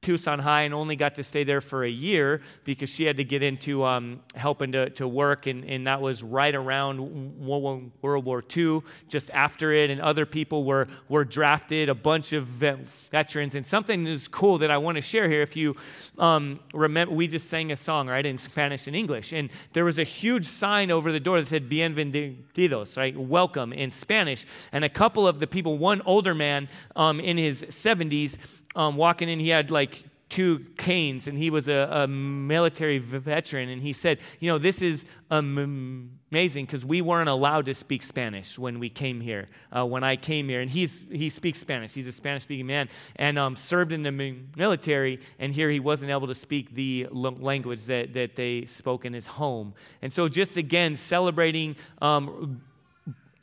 Tucson 0.05 0.39
High 0.39 0.63
and 0.63 0.75
only 0.75 0.97
got 0.97 1.15
to 1.15 1.23
stay 1.23 1.45
there 1.45 1.63
for 1.63 1.83
a 1.83 1.89
year 1.89 2.43
because 2.65 2.91
she 2.91 3.05
had 3.05 3.17
to 3.17 3.25
get 3.25 3.43
into 3.43 3.85
um, 3.85 4.21
helping 4.35 4.73
to, 4.73 4.91
to 4.91 5.09
work, 5.09 5.47
and, 5.47 5.65
and 5.65 5.87
that 5.87 6.03
was 6.03 6.23
right 6.23 6.55
around 6.55 7.01
World 7.41 8.25
War 8.27 8.43
II, 8.55 8.83
just 9.09 9.31
after 9.31 9.73
it, 9.73 9.89
and 9.89 10.03
other 10.03 10.27
people 10.27 10.65
were, 10.65 10.89
were 11.09 11.25
drafted, 11.25 11.89
a 11.89 11.95
bunch 11.95 12.35
of 12.35 12.45
veterans. 12.45 13.55
And 13.55 13.65
something 13.65 14.07
is 14.07 14.29
cool 14.29 14.59
that 14.59 14.71
I 14.71 14.77
want 14.77 14.97
to 14.97 15.03
share 15.03 15.27
here. 15.27 15.41
If 15.41 15.57
you 15.57 15.75
um, 16.19 16.61
remember, 16.75 17.15
we 17.15 17.27
just 17.27 17.49
sang 17.49 17.73
a 17.73 17.77
song, 17.77 18.07
right, 18.07 18.27
in 18.27 18.37
Spanish 18.37 18.87
and 18.87 18.95
English, 18.95 19.33
and 19.33 19.49
there 19.73 19.87
was 19.87 19.99
a 19.99 20.05
huge 20.05 20.45
sign 20.45 20.91
over 20.91 21.13
the 21.13 21.21
door 21.21 21.41
that 21.41 21.47
said 21.47 21.71
Bienvenidos, 21.71 22.99
right, 22.99 23.17
welcome 23.17 23.73
in 23.73 23.91
Spanish. 23.91 24.45
And 24.71 24.85
a 24.85 24.91
couple 24.91 25.27
of 25.27 25.41
the 25.41 25.47
people, 25.47 25.79
one 25.79 26.03
older 26.05 26.35
man 26.35 26.69
um, 26.95 27.21
in 27.21 27.39
his 27.39 27.63
70s, 27.63 28.61
um, 28.77 28.97
walking 28.97 29.29
in, 29.29 29.41
he 29.41 29.49
had 29.49 29.71
like 29.71 30.05
two 30.35 30.67
canes 30.77 31.29
and 31.29 31.39
he 31.39 31.49
was 31.49 31.69
a, 31.69 31.89
a 31.93 32.09
military 32.09 32.99
veteran. 32.99 33.69
And 33.69 33.81
he 33.81 33.93
said, 33.93 34.19
You 34.41 34.51
know, 34.51 34.59
this 34.59 34.83
is 34.83 35.07
amazing 35.31 36.65
because 36.67 36.85
we 36.85 37.01
weren't 37.03 37.29
allowed 37.29 37.67
to 37.67 37.75
speak 37.75 38.03
Spanish 38.03 38.59
when 38.59 38.81
we 38.81 38.89
came 38.89 39.21
here, 39.21 39.49
uh, 39.71 39.87
when 39.87 40.03
I 40.03 40.17
came 40.17 40.49
here. 40.49 40.61
And 40.61 40.69
he's, 40.69 41.05
he 41.09 41.29
speaks 41.29 41.61
Spanish. 41.61 41.93
He's 41.95 42.09
a 42.09 42.13
Spanish 42.13 42.43
speaking 42.43 42.67
man 42.67 42.89
and 43.15 43.39
um, 43.39 43.55
served 43.55 43.93
in 43.93 44.03
the 44.03 44.11
military. 44.57 45.21
And 45.39 45.53
here 45.53 45.71
he 45.71 45.79
wasn't 45.79 46.11
able 46.11 46.27
to 46.27 46.35
speak 46.35 46.75
the 46.75 47.07
language 47.13 47.85
that, 47.87 48.15
that 48.15 48.35
they 48.35 48.65
spoke 48.65 49.05
in 49.05 49.13
his 49.13 49.27
home. 49.27 49.75
And 50.03 50.13
so, 50.13 50.27
just 50.27 50.57
again, 50.57 50.97
celebrating 50.97 51.77
um, 52.03 52.63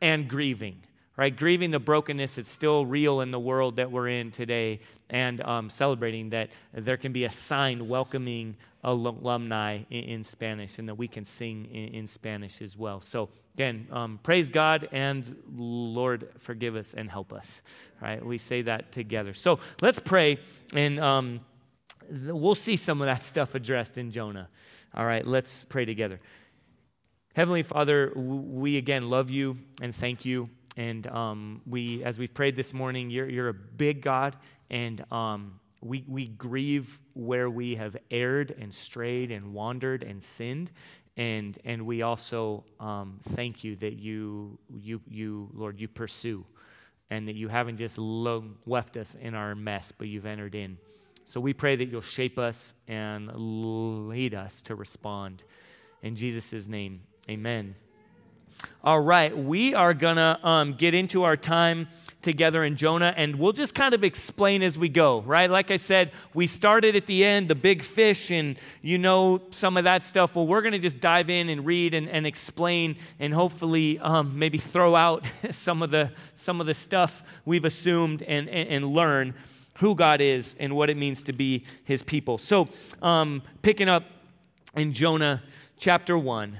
and 0.01 0.27
grieving 0.27 0.81
right? 1.17 1.35
Grieving 1.35 1.71
the 1.71 1.79
brokenness 1.79 2.35
that's 2.35 2.49
still 2.49 2.85
real 2.85 3.21
in 3.21 3.31
the 3.31 3.39
world 3.39 3.75
that 3.75 3.91
we're 3.91 4.07
in 4.07 4.31
today 4.31 4.79
and 5.09 5.41
um, 5.41 5.69
celebrating 5.69 6.29
that 6.29 6.49
there 6.73 6.97
can 6.97 7.11
be 7.11 7.25
a 7.25 7.31
sign 7.31 7.87
welcoming 7.87 8.55
alumni 8.83 9.79
in, 9.89 10.03
in 10.03 10.23
Spanish 10.23 10.79
and 10.79 10.87
that 10.87 10.95
we 10.95 11.07
can 11.07 11.25
sing 11.25 11.65
in, 11.65 11.93
in 11.93 12.07
Spanish 12.07 12.61
as 12.61 12.77
well. 12.77 12.99
So, 13.01 13.29
again, 13.53 13.87
um, 13.91 14.19
praise 14.23 14.49
God 14.49 14.87
and 14.91 15.35
Lord, 15.55 16.29
forgive 16.39 16.75
us 16.75 16.93
and 16.93 17.09
help 17.09 17.33
us, 17.33 17.61
right? 18.01 18.25
We 18.25 18.37
say 18.37 18.63
that 18.63 18.91
together. 18.91 19.33
So, 19.33 19.59
let's 19.81 19.99
pray 19.99 20.39
and 20.73 20.99
um, 20.99 21.41
we'll 22.09 22.55
see 22.55 22.75
some 22.77 23.01
of 23.01 23.07
that 23.07 23.23
stuff 23.23 23.53
addressed 23.53 23.97
in 23.97 24.11
Jonah. 24.11 24.49
All 24.93 25.05
right, 25.05 25.25
let's 25.25 25.63
pray 25.65 25.85
together. 25.85 26.19
Heavenly 27.33 27.63
Father, 27.63 28.11
we 28.15 28.77
again 28.77 29.09
love 29.09 29.29
you 29.29 29.57
and 29.81 29.95
thank 29.95 30.25
you 30.25 30.49
and 30.77 31.05
um, 31.07 31.61
we, 31.65 32.03
as 32.03 32.17
we've 32.17 32.33
prayed 32.33 32.55
this 32.55 32.73
morning, 32.73 33.09
you're, 33.09 33.29
you're 33.29 33.49
a 33.49 33.53
big 33.53 34.01
God, 34.01 34.37
and 34.69 35.03
um, 35.11 35.59
we, 35.81 36.05
we 36.07 36.27
grieve 36.27 36.99
where 37.13 37.49
we 37.49 37.75
have 37.75 37.97
erred 38.09 38.55
and 38.57 38.73
strayed 38.73 39.31
and 39.31 39.53
wandered 39.53 40.03
and 40.03 40.21
sinned. 40.23 40.71
And, 41.17 41.57
and 41.65 41.85
we 41.85 42.03
also 42.03 42.63
um, 42.79 43.19
thank 43.21 43.63
you 43.63 43.75
that 43.77 43.93
you, 43.93 44.57
you, 44.69 45.01
you, 45.07 45.49
Lord, 45.53 45.79
you 45.79 45.87
pursue 45.87 46.45
and 47.09 47.27
that 47.27 47.35
you 47.35 47.49
haven't 47.49 47.77
just 47.77 47.97
left 47.97 48.95
us 48.95 49.15
in 49.15 49.35
our 49.35 49.53
mess, 49.53 49.91
but 49.91 50.07
you've 50.07 50.25
entered 50.25 50.55
in. 50.55 50.77
So 51.25 51.41
we 51.41 51.53
pray 51.53 51.75
that 51.75 51.85
you'll 51.85 52.01
shape 52.01 52.39
us 52.39 52.73
and 52.87 53.29
lead 53.33 54.33
us 54.33 54.61
to 54.63 54.75
respond. 54.75 55.43
In 56.01 56.15
Jesus' 56.15 56.67
name, 56.67 57.01
amen. 57.29 57.75
All 58.83 58.99
right, 58.99 59.37
we 59.37 59.73
are 59.75 59.93
going 59.93 60.15
to 60.15 60.39
um, 60.43 60.73
get 60.73 60.93
into 60.93 61.23
our 61.23 61.37
time 61.37 61.87
together 62.21 62.63
in 62.63 62.75
Jonah, 62.77 63.13
and 63.15 63.35
we'll 63.35 63.51
just 63.51 63.75
kind 63.75 63.93
of 63.93 64.03
explain 64.03 64.61
as 64.63 64.77
we 64.77 64.89
go, 64.89 65.21
right? 65.21 65.49
Like 65.49 65.71
I 65.71 65.75
said, 65.75 66.11
we 66.33 66.47
started 66.47 66.95
at 66.95 67.05
the 67.05 67.23
end, 67.23 67.47
the 67.47 67.55
big 67.55 67.83
fish, 67.83 68.31
and 68.31 68.57
you 68.81 68.97
know 68.97 69.41
some 69.51 69.77
of 69.77 69.83
that 69.83 70.03
stuff. 70.03 70.35
Well, 70.35 70.47
we're 70.47 70.61
going 70.61 70.73
to 70.73 70.79
just 70.79 70.99
dive 70.99 71.29
in 71.29 71.49
and 71.49 71.65
read 71.65 71.93
and, 71.93 72.09
and 72.09 72.25
explain, 72.25 72.95
and 73.19 73.33
hopefully 73.33 73.99
um, 73.99 74.37
maybe 74.37 74.57
throw 74.57 74.95
out 74.95 75.25
some 75.51 75.81
of 75.81 75.91
the 75.91 76.11
some 76.33 76.59
of 76.59 76.67
the 76.67 76.73
stuff 76.73 77.23
we've 77.45 77.65
assumed 77.65 78.23
and, 78.23 78.49
and, 78.49 78.69
and 78.69 78.85
learn 78.85 79.33
who 79.75 79.95
God 79.95 80.21
is 80.21 80.55
and 80.59 80.75
what 80.75 80.89
it 80.89 80.97
means 80.97 81.23
to 81.23 81.33
be 81.33 81.65
His 81.83 82.03
people. 82.03 82.37
So, 82.37 82.69
um, 83.01 83.41
picking 83.61 83.89
up 83.89 84.03
in 84.75 84.93
Jonah 84.93 85.41
chapter 85.77 86.17
one. 86.17 86.59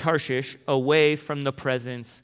Tarshish 0.00 0.56
away 0.66 1.14
from 1.14 1.42
the 1.42 1.52
presence 1.52 2.22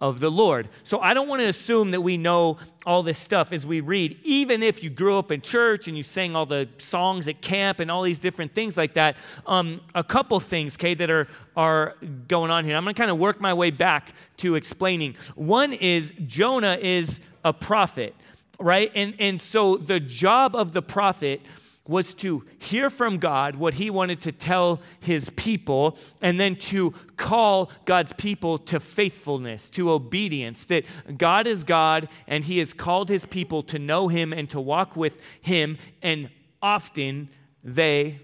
of 0.00 0.20
the 0.20 0.30
Lord. 0.30 0.68
So 0.84 1.00
I 1.00 1.14
don't 1.14 1.26
want 1.26 1.40
to 1.40 1.48
assume 1.48 1.90
that 1.92 2.02
we 2.02 2.18
know 2.18 2.58
all 2.84 3.02
this 3.02 3.18
stuff 3.18 3.52
as 3.52 3.66
we 3.66 3.80
read, 3.80 4.18
even 4.22 4.62
if 4.62 4.82
you 4.82 4.90
grew 4.90 5.18
up 5.18 5.32
in 5.32 5.40
church 5.40 5.88
and 5.88 5.96
you 5.96 6.02
sang 6.02 6.36
all 6.36 6.46
the 6.46 6.68
songs 6.76 7.28
at 7.28 7.40
camp 7.40 7.80
and 7.80 7.90
all 7.90 8.02
these 8.02 8.18
different 8.18 8.54
things 8.54 8.76
like 8.76 8.94
that. 8.94 9.16
Um, 9.46 9.80
a 9.94 10.04
couple 10.04 10.38
things, 10.38 10.76
Kay, 10.76 10.94
that 10.94 11.10
are, 11.10 11.26
are 11.56 11.94
going 12.28 12.50
on 12.50 12.64
here. 12.64 12.76
I'm 12.76 12.84
going 12.84 12.94
to 12.94 12.98
kind 12.98 13.10
of 13.10 13.18
work 13.18 13.40
my 13.40 13.54
way 13.54 13.70
back 13.70 14.12
to 14.38 14.54
explaining. 14.54 15.16
One 15.34 15.72
is 15.72 16.12
Jonah 16.26 16.78
is 16.80 17.22
a 17.42 17.52
prophet, 17.54 18.14
right? 18.60 18.92
And, 18.94 19.14
and 19.18 19.40
so 19.40 19.76
the 19.78 19.98
job 19.98 20.54
of 20.54 20.72
the 20.72 20.82
prophet 20.82 21.40
was 21.88 22.14
to 22.14 22.44
hear 22.58 22.90
from 22.90 23.18
God 23.18 23.56
what 23.56 23.74
he 23.74 23.90
wanted 23.90 24.20
to 24.22 24.32
tell 24.32 24.80
his 25.00 25.30
people, 25.30 25.96
and 26.20 26.40
then 26.40 26.56
to 26.56 26.92
call 27.16 27.70
God's 27.84 28.12
people 28.12 28.58
to 28.58 28.80
faithfulness, 28.80 29.70
to 29.70 29.90
obedience. 29.90 30.64
That 30.64 30.84
God 31.16 31.46
is 31.46 31.64
God, 31.64 32.08
and 32.26 32.44
he 32.44 32.58
has 32.58 32.72
called 32.72 33.08
his 33.08 33.24
people 33.24 33.62
to 33.64 33.78
know 33.78 34.08
him 34.08 34.32
and 34.32 34.48
to 34.50 34.60
walk 34.60 34.96
with 34.96 35.24
him, 35.40 35.78
and 36.02 36.30
often 36.62 37.28
they, 37.62 38.20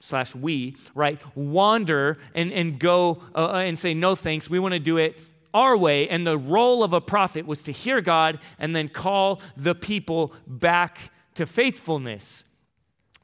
slash 0.00 0.34
we, 0.34 0.76
right, 0.94 1.20
wander 1.36 2.18
and, 2.34 2.52
and 2.52 2.78
go 2.78 3.22
uh, 3.34 3.52
and 3.52 3.78
say, 3.78 3.94
no 3.94 4.14
thanks, 4.14 4.48
we 4.48 4.58
want 4.58 4.74
to 4.74 4.80
do 4.80 4.96
it 4.96 5.20
our 5.54 5.76
way. 5.76 6.08
And 6.08 6.26
the 6.26 6.38
role 6.38 6.82
of 6.82 6.92
a 6.92 7.00
prophet 7.00 7.46
was 7.46 7.62
to 7.64 7.72
hear 7.72 8.00
God 8.00 8.38
and 8.58 8.76
then 8.76 8.88
call 8.88 9.40
the 9.56 9.74
people 9.74 10.32
back 10.46 11.10
to 11.34 11.46
faithfulness. 11.46 12.44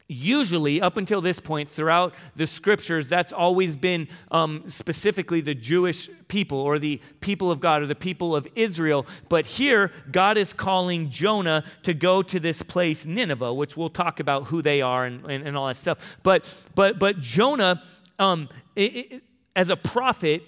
Usually, 0.07 0.81
up 0.81 0.97
until 0.97 1.19
this 1.19 1.39
point, 1.39 1.67
throughout 1.67 2.13
the 2.35 2.45
scriptures, 2.45 3.09
that's 3.09 3.33
always 3.33 3.75
been 3.75 4.07
um, 4.29 4.63
specifically 4.67 5.41
the 5.41 5.55
Jewish 5.55 6.09
people 6.27 6.59
or 6.59 6.77
the 6.77 7.01
people 7.21 7.49
of 7.49 7.59
God 7.59 7.81
or 7.81 7.87
the 7.87 7.95
people 7.95 8.35
of 8.35 8.47
Israel. 8.55 9.07
But 9.29 9.47
here, 9.47 9.91
God 10.11 10.37
is 10.37 10.53
calling 10.53 11.09
Jonah 11.09 11.63
to 11.81 11.95
go 11.95 12.21
to 12.21 12.39
this 12.39 12.61
place, 12.61 13.07
Nineveh, 13.07 13.51
which 13.51 13.75
we'll 13.75 13.89
talk 13.89 14.19
about 14.19 14.45
who 14.45 14.61
they 14.61 14.79
are 14.79 15.05
and, 15.05 15.25
and, 15.25 15.47
and 15.47 15.57
all 15.57 15.67
that 15.67 15.77
stuff. 15.77 16.17
But, 16.21 16.45
but, 16.75 16.99
but 16.99 17.19
Jonah, 17.19 17.81
um, 18.19 18.49
it, 18.75 18.95
it, 18.95 19.23
as 19.55 19.71
a 19.71 19.75
prophet, 19.75 20.43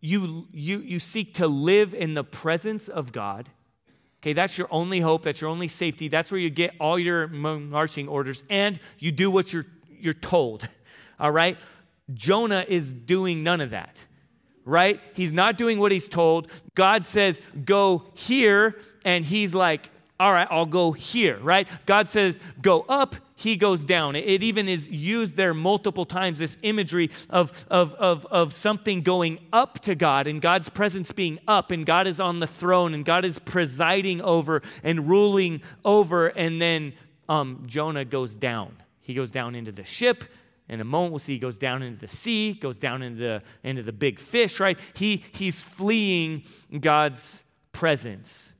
you, 0.00 0.48
you, 0.50 0.78
you 0.78 0.98
seek 0.98 1.34
to 1.34 1.46
live 1.46 1.92
in 1.92 2.14
the 2.14 2.24
presence 2.24 2.88
of 2.88 3.12
God 3.12 3.50
Okay, 4.20 4.34
that's 4.34 4.58
your 4.58 4.68
only 4.70 5.00
hope, 5.00 5.22
that's 5.22 5.40
your 5.40 5.48
only 5.48 5.68
safety. 5.68 6.08
That's 6.08 6.30
where 6.30 6.40
you 6.40 6.50
get 6.50 6.74
all 6.78 6.98
your 6.98 7.26
marching 7.28 8.06
orders 8.06 8.44
and 8.50 8.78
you 8.98 9.12
do 9.12 9.30
what 9.30 9.52
you're 9.52 9.66
you're 9.98 10.14
told. 10.14 10.68
All 11.20 11.30
right? 11.30 11.58
Jonah 12.12 12.64
is 12.66 12.94
doing 12.94 13.42
none 13.42 13.60
of 13.60 13.70
that. 13.70 14.06
Right? 14.64 15.00
He's 15.14 15.32
not 15.32 15.56
doing 15.58 15.78
what 15.78 15.90
he's 15.90 16.08
told. 16.08 16.48
God 16.74 17.04
says, 17.04 17.40
"Go 17.64 18.04
here," 18.14 18.76
and 19.04 19.24
he's 19.24 19.54
like, 19.54 19.90
"All 20.20 20.32
right, 20.32 20.46
I'll 20.50 20.66
go 20.66 20.92
here." 20.92 21.38
Right? 21.38 21.66
God 21.86 22.08
says, 22.08 22.38
"Go 22.62 22.82
up," 22.88 23.16
he 23.34 23.56
goes 23.56 23.84
down. 23.84 24.16
It 24.16 24.42
even 24.42 24.68
is 24.68 24.90
used 24.90 25.34
there 25.36 25.54
multiple 25.54 26.04
times, 26.04 26.38
this 26.40 26.58
imagery 26.62 27.10
of, 27.30 27.66
of, 27.70 27.94
of, 27.94 28.26
of 28.26 28.52
something 28.52 29.00
going 29.00 29.38
up 29.52 29.80
to 29.80 29.94
God 29.94 30.26
and 30.26 30.42
God's 30.42 30.68
presence 30.68 31.10
being 31.10 31.38
up, 31.48 31.70
and 31.70 31.86
God 31.86 32.06
is 32.06 32.20
on 32.20 32.38
the 32.38 32.46
throne, 32.46 32.92
and 32.92 33.04
God 33.04 33.24
is 33.24 33.38
presiding 33.38 34.20
over 34.20 34.60
and 34.84 35.08
ruling 35.08 35.62
over. 35.86 36.28
And 36.28 36.60
then 36.60 36.92
um, 37.28 37.64
Jonah 37.66 38.04
goes 38.04 38.34
down. 38.34 38.76
He 39.00 39.14
goes 39.14 39.30
down 39.30 39.54
into 39.54 39.72
the 39.72 39.84
ship. 39.84 40.24
In 40.68 40.80
a 40.80 40.84
moment, 40.84 41.12
we'll 41.12 41.18
see 41.18 41.32
he 41.32 41.38
goes 41.38 41.58
down 41.58 41.82
into 41.82 41.98
the 41.98 42.08
sea, 42.08 42.52
goes 42.52 42.78
down 42.78 43.02
into 43.02 43.18
the, 43.18 43.42
into 43.64 43.82
the 43.82 43.92
big 43.92 44.20
fish, 44.20 44.60
right? 44.60 44.78
He, 44.94 45.24
he's 45.32 45.62
fleeing 45.62 46.44
God's 46.78 47.42
presence. 47.72 48.52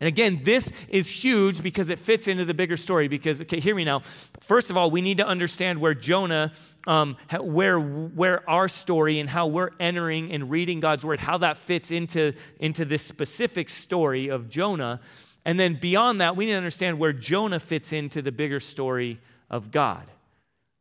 And 0.00 0.08
again, 0.08 0.40
this 0.42 0.72
is 0.88 1.08
huge 1.08 1.62
because 1.62 1.88
it 1.88 1.98
fits 1.98 2.28
into 2.28 2.44
the 2.44 2.52
bigger 2.52 2.76
story. 2.76 3.08
Because, 3.08 3.40
okay, 3.40 3.60
hear 3.60 3.74
me 3.74 3.84
now. 3.84 4.00
First 4.40 4.70
of 4.70 4.76
all, 4.76 4.90
we 4.90 5.00
need 5.00 5.16
to 5.18 5.26
understand 5.26 5.80
where 5.80 5.94
Jonah, 5.94 6.52
um, 6.86 7.16
where, 7.40 7.80
where 7.80 8.48
our 8.48 8.68
story 8.68 9.18
and 9.20 9.30
how 9.30 9.46
we're 9.46 9.70
entering 9.80 10.32
and 10.32 10.50
reading 10.50 10.80
God's 10.80 11.04
word, 11.04 11.20
how 11.20 11.38
that 11.38 11.56
fits 11.56 11.90
into, 11.90 12.34
into 12.60 12.84
this 12.84 13.02
specific 13.02 13.70
story 13.70 14.28
of 14.28 14.50
Jonah. 14.50 15.00
And 15.46 15.58
then 15.58 15.78
beyond 15.80 16.20
that, 16.20 16.36
we 16.36 16.44
need 16.44 16.52
to 16.52 16.58
understand 16.58 16.98
where 16.98 17.14
Jonah 17.14 17.60
fits 17.60 17.92
into 17.92 18.20
the 18.20 18.32
bigger 18.32 18.60
story 18.60 19.18
of 19.48 19.70
God. 19.70 20.04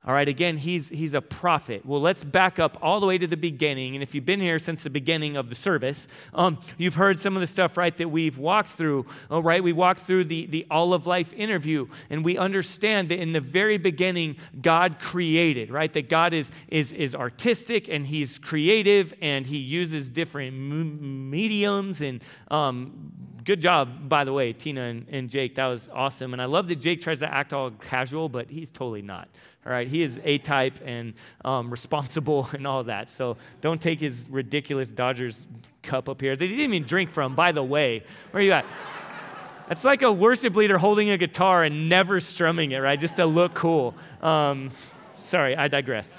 All 0.05 0.13
right, 0.13 0.27
again, 0.27 0.57
he's, 0.57 0.89
he's 0.89 1.15
a 1.15 1.21
prophet. 1.21 1.83
Well, 1.83 1.99
let's 1.99 2.23
back 2.23 2.59
up 2.59 2.77
all 2.79 2.99
the 2.99 3.07
way 3.07 3.17
to 3.17 3.25
the 3.25 3.37
beginning. 3.37 3.95
And 3.95 4.03
if 4.03 4.13
you've 4.13 4.25
been 4.25 4.39
here 4.39 4.59
since 4.59 4.83
the 4.83 4.91
beginning 4.91 5.35
of 5.35 5.49
the 5.49 5.55
service, 5.55 6.07
um, 6.35 6.59
you've 6.77 6.93
heard 6.93 7.19
some 7.19 7.35
of 7.35 7.41
the 7.41 7.47
stuff, 7.47 7.75
right, 7.75 7.95
that 7.97 8.09
we've 8.09 8.37
walked 8.37 8.69
through. 8.69 9.07
All 9.31 9.41
right, 9.41 9.63
we 9.63 9.73
walked 9.73 10.01
through 10.01 10.25
the, 10.25 10.45
the 10.45 10.67
All 10.69 10.93
of 10.93 11.07
Life 11.07 11.33
interview, 11.33 11.87
and 12.11 12.23
we 12.23 12.37
understand 12.37 13.09
that 13.09 13.19
in 13.19 13.33
the 13.33 13.41
very 13.41 13.79
beginning, 13.79 14.37
God 14.61 14.99
created, 14.99 15.71
right? 15.71 15.91
That 15.93 16.07
God 16.07 16.33
is, 16.33 16.51
is, 16.67 16.93
is 16.93 17.15
artistic 17.15 17.87
and 17.87 18.05
he's 18.05 18.37
creative 18.37 19.11
and 19.21 19.47
he 19.47 19.57
uses 19.57 20.11
different 20.11 20.55
mediums 20.55 22.01
and 22.01 22.23
um, 22.51 23.11
good 23.45 23.61
job, 23.61 24.09
by 24.09 24.23
the 24.23 24.33
way, 24.33 24.51
Tina 24.53 24.81
and, 24.81 25.05
and, 25.09 25.29
Jake. 25.29 25.55
That 25.55 25.67
was 25.67 25.87
awesome. 25.93 26.33
And 26.33 26.41
I 26.41 26.45
love 26.45 26.67
that 26.67 26.77
Jake 26.77 27.01
tries 27.01 27.19
to 27.19 27.31
act 27.31 27.53
all 27.53 27.69
casual, 27.69 28.27
but 28.27 28.49
he's 28.49 28.71
totally 28.71 29.03
not. 29.03 29.29
All 29.65 29.71
right, 29.71 29.87
he 29.87 30.01
is 30.01 30.19
A 30.23 30.39
type 30.39 30.79
and 30.83 31.13
um, 31.43 31.69
responsible 31.69 32.49
and 32.53 32.65
all 32.65 32.83
that. 32.85 33.09
So 33.09 33.37
don't 33.61 33.81
take 33.81 33.99
his 33.99 34.27
ridiculous 34.29 34.89
Dodgers 34.89 35.47
cup 35.83 36.09
up 36.09 36.21
here. 36.21 36.35
They 36.35 36.47
didn't 36.47 36.73
even 36.73 36.83
drink 36.83 37.11
from, 37.11 37.35
by 37.35 37.51
the 37.51 37.63
way. 37.63 38.03
Where 38.31 38.41
are 38.41 38.43
you 38.43 38.51
at? 38.51 38.65
That's 39.67 39.83
like 39.83 40.01
a 40.01 40.11
worship 40.11 40.55
leader 40.55 40.77
holding 40.77 41.09
a 41.09 41.17
guitar 41.17 41.63
and 41.63 41.89
never 41.89 42.19
strumming 42.19 42.71
it, 42.71 42.77
right? 42.77 42.99
Just 42.99 43.15
to 43.15 43.25
look 43.25 43.53
cool. 43.53 43.95
Um, 44.21 44.69
sorry, 45.15 45.55
I 45.55 45.67
digress. 45.67 46.13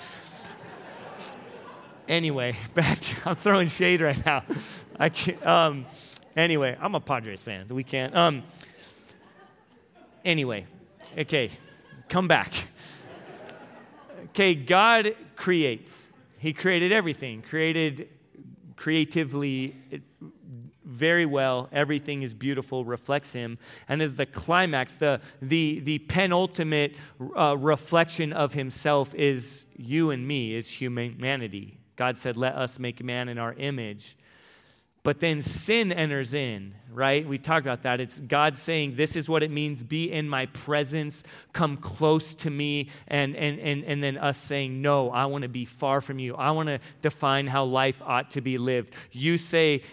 Anyway, 2.09 2.56
back. 2.75 2.99
I'm 3.26 3.35
throwing 3.35 3.66
shade 3.66 4.00
right 4.00 4.25
now. 4.25 4.45
I 4.99 5.09
can't, 5.09 5.45
um, 5.47 5.87
Anyway, 6.37 6.76
I'm 6.81 6.95
a 6.95 7.00
Padres 7.00 7.40
fan. 7.40 7.66
We 7.69 7.83
can't. 7.83 8.14
Um, 8.14 8.43
anyway, 10.25 10.66
okay, 11.16 11.50
come 12.09 12.28
back. 12.28 12.52
Okay, 14.26 14.55
God 14.55 15.16
creates. 15.35 16.11
He 16.38 16.52
created 16.52 16.93
everything, 16.93 17.40
created 17.40 18.09
creatively 18.76 19.75
very 20.85 21.26
well. 21.26 21.69
Everything 21.73 22.23
is 22.23 22.35
beautiful, 22.35 22.85
reflects 22.85 23.33
Him. 23.33 23.59
And 23.88 24.02
as 24.02 24.16
the 24.16 24.26
climax, 24.26 24.97
the, 24.97 25.21
the, 25.40 25.81
the 25.81 25.99
penultimate 26.00 26.97
uh, 27.37 27.57
reflection 27.57 28.33
of 28.33 28.52
Himself 28.52 29.14
is 29.14 29.66
you 29.76 30.11
and 30.11 30.28
me, 30.28 30.55
is 30.55 30.71
humanity. 30.71 31.81
God 31.97 32.16
said, 32.16 32.37
Let 32.37 32.55
us 32.55 32.78
make 32.78 33.02
man 33.02 33.28
in 33.28 33.38
our 33.38 33.55
image. 33.55 34.16
But 35.06 35.20
then 35.20 35.40
sin 35.40 35.92
enters 35.92 36.34
in, 36.34 36.75
right? 36.92 37.25
We 37.25 37.38
talked 37.38 37.64
about 37.64 37.82
that. 37.82 38.00
It's 38.00 38.20
God 38.20 38.56
saying, 38.56 38.96
This 38.96 39.14
is 39.14 39.28
what 39.28 39.44
it 39.44 39.52
means, 39.52 39.84
be 39.84 40.10
in 40.10 40.28
my 40.28 40.46
presence, 40.46 41.22
come 41.52 41.76
close 41.76 42.34
to 42.34 42.50
me. 42.50 42.90
And, 43.06 43.36
and, 43.36 43.60
and, 43.60 43.84
and 43.84 44.02
then 44.02 44.18
us 44.18 44.36
saying, 44.36 44.82
No, 44.82 45.12
I 45.12 45.26
want 45.26 45.42
to 45.42 45.48
be 45.48 45.64
far 45.64 46.00
from 46.00 46.18
you. 46.18 46.34
I 46.34 46.50
want 46.50 46.70
to 46.70 46.80
define 47.02 47.46
how 47.46 47.66
life 47.66 48.02
ought 48.04 48.32
to 48.32 48.40
be 48.40 48.58
lived. 48.58 48.94
You 49.12 49.38
say, 49.38 49.84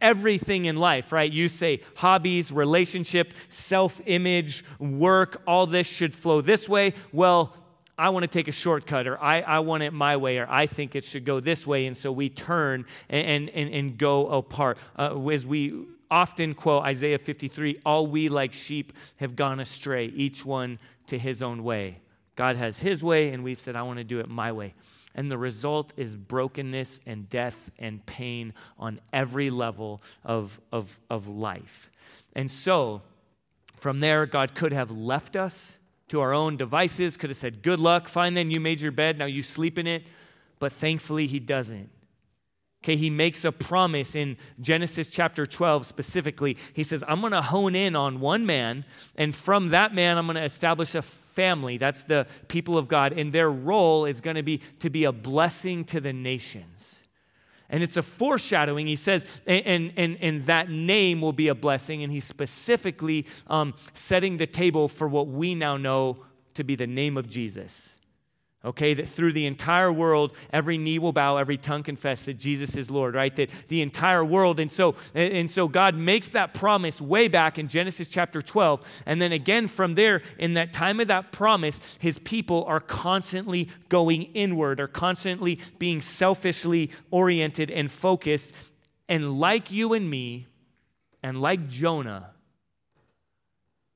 everything 0.00 0.64
in 0.64 0.74
life, 0.74 1.12
right? 1.12 1.30
You 1.30 1.48
say 1.48 1.82
hobbies, 1.94 2.50
relationship, 2.50 3.34
self 3.48 4.00
image, 4.04 4.64
work, 4.80 5.42
all 5.46 5.68
this 5.68 5.86
should 5.86 6.12
flow 6.12 6.40
this 6.40 6.68
way. 6.68 6.94
Well, 7.12 7.54
I 7.98 8.10
want 8.10 8.24
to 8.24 8.28
take 8.28 8.48
a 8.48 8.52
shortcut, 8.52 9.06
or 9.06 9.22
I, 9.22 9.40
I 9.40 9.58
want 9.60 9.82
it 9.82 9.92
my 9.92 10.16
way, 10.16 10.38
or 10.38 10.46
I 10.48 10.66
think 10.66 10.94
it 10.94 11.04
should 11.04 11.24
go 11.24 11.40
this 11.40 11.66
way. 11.66 11.86
And 11.86 11.96
so 11.96 12.12
we 12.12 12.28
turn 12.28 12.84
and, 13.08 13.48
and, 13.50 13.72
and 13.72 13.98
go 13.98 14.28
apart. 14.28 14.76
Uh, 14.98 15.18
as 15.28 15.46
we 15.46 15.86
often 16.10 16.54
quote 16.54 16.84
Isaiah 16.84 17.18
53 17.18 17.80
all 17.84 18.06
we 18.06 18.28
like 18.28 18.52
sheep 18.52 18.92
have 19.16 19.34
gone 19.34 19.60
astray, 19.60 20.06
each 20.06 20.44
one 20.44 20.78
to 21.06 21.18
his 21.18 21.42
own 21.42 21.64
way. 21.64 22.00
God 22.34 22.56
has 22.56 22.80
his 22.80 23.02
way, 23.02 23.30
and 23.30 23.42
we've 23.42 23.60
said, 23.60 23.76
I 23.76 23.82
want 23.82 23.98
to 23.98 24.04
do 24.04 24.20
it 24.20 24.28
my 24.28 24.52
way. 24.52 24.74
And 25.14 25.30
the 25.30 25.38
result 25.38 25.94
is 25.96 26.16
brokenness 26.16 27.00
and 27.06 27.30
death 27.30 27.70
and 27.78 28.04
pain 28.04 28.52
on 28.78 29.00
every 29.10 29.48
level 29.48 30.02
of, 30.22 30.60
of, 30.70 31.00
of 31.08 31.26
life. 31.26 31.90
And 32.34 32.50
so, 32.50 33.00
from 33.76 34.00
there, 34.00 34.26
God 34.26 34.54
could 34.54 34.74
have 34.74 34.90
left 34.90 35.34
us 35.34 35.78
to 36.08 36.20
our 36.20 36.32
own 36.32 36.56
devices, 36.56 37.16
could 37.16 37.30
have 37.30 37.36
said, 37.36 37.62
Good 37.62 37.80
luck, 37.80 38.08
fine 38.08 38.34
then, 38.34 38.50
you 38.50 38.60
made 38.60 38.80
your 38.80 38.92
bed, 38.92 39.18
now 39.18 39.24
you 39.24 39.42
sleep 39.42 39.78
in 39.78 39.86
it. 39.86 40.04
But 40.58 40.72
thankfully, 40.72 41.26
he 41.26 41.38
doesn't. 41.38 41.90
Okay, 42.84 42.96
he 42.96 43.10
makes 43.10 43.44
a 43.44 43.50
promise 43.50 44.14
in 44.14 44.36
Genesis 44.60 45.10
chapter 45.10 45.44
12 45.44 45.86
specifically. 45.86 46.56
He 46.72 46.84
says, 46.84 47.02
I'm 47.08 47.20
going 47.20 47.32
to 47.32 47.42
hone 47.42 47.74
in 47.74 47.96
on 47.96 48.20
one 48.20 48.46
man, 48.46 48.84
and 49.16 49.34
from 49.34 49.70
that 49.70 49.92
man, 49.92 50.16
I'm 50.16 50.26
going 50.26 50.36
to 50.36 50.44
establish 50.44 50.94
a 50.94 51.02
family. 51.02 51.78
That's 51.78 52.04
the 52.04 52.28
people 52.46 52.78
of 52.78 52.86
God, 52.86 53.12
and 53.12 53.32
their 53.32 53.50
role 53.50 54.04
is 54.04 54.20
going 54.20 54.36
to 54.36 54.44
be 54.44 54.58
to 54.78 54.88
be 54.88 55.04
a 55.04 55.12
blessing 55.12 55.84
to 55.86 56.00
the 56.00 56.12
nations. 56.12 57.02
And 57.68 57.82
it's 57.82 57.96
a 57.96 58.02
foreshadowing. 58.02 58.86
He 58.86 58.96
says, 58.96 59.26
and, 59.46 59.92
and, 59.96 60.16
and 60.20 60.42
that 60.46 60.70
name 60.70 61.20
will 61.20 61.32
be 61.32 61.48
a 61.48 61.54
blessing. 61.54 62.02
And 62.02 62.12
he's 62.12 62.24
specifically 62.24 63.26
um, 63.48 63.74
setting 63.94 64.36
the 64.36 64.46
table 64.46 64.88
for 64.88 65.08
what 65.08 65.28
we 65.28 65.54
now 65.54 65.76
know 65.76 66.24
to 66.54 66.64
be 66.64 66.76
the 66.76 66.86
name 66.86 67.16
of 67.16 67.28
Jesus 67.28 67.95
okay 68.66 68.94
that 68.94 69.08
through 69.08 69.32
the 69.32 69.46
entire 69.46 69.92
world 69.92 70.34
every 70.52 70.76
knee 70.76 70.98
will 70.98 71.12
bow 71.12 71.36
every 71.36 71.56
tongue 71.56 71.82
confess 71.82 72.24
that 72.24 72.38
jesus 72.38 72.76
is 72.76 72.90
lord 72.90 73.16
right? 73.16 73.34
That 73.36 73.50
the 73.68 73.82
entire 73.82 74.24
world. 74.24 74.60
And 74.60 74.70
so 74.70 74.94
and 75.14 75.50
so 75.50 75.66
god 75.66 75.94
makes 75.94 76.28
that 76.30 76.54
promise 76.54 77.00
way 77.00 77.28
back 77.28 77.58
in 77.58 77.68
genesis 77.68 78.08
chapter 78.08 78.42
12 78.42 79.02
and 79.06 79.20
then 79.20 79.32
again 79.32 79.66
from 79.66 79.94
there 79.94 80.22
in 80.38 80.52
that 80.54 80.72
time 80.72 81.00
of 81.00 81.08
that 81.08 81.32
promise 81.32 81.80
his 82.00 82.18
people 82.18 82.64
are 82.64 82.80
constantly 82.80 83.68
going 83.88 84.22
inward 84.34 84.80
are 84.80 84.88
constantly 84.88 85.58
being 85.78 86.00
selfishly 86.00 86.90
oriented 87.10 87.70
and 87.70 87.90
focused. 87.90 88.54
And 89.08 89.38
like 89.40 89.70
you 89.70 89.92
and 89.92 90.08
me 90.08 90.46
and 91.22 91.40
like 91.40 91.68
jonah 91.68 92.30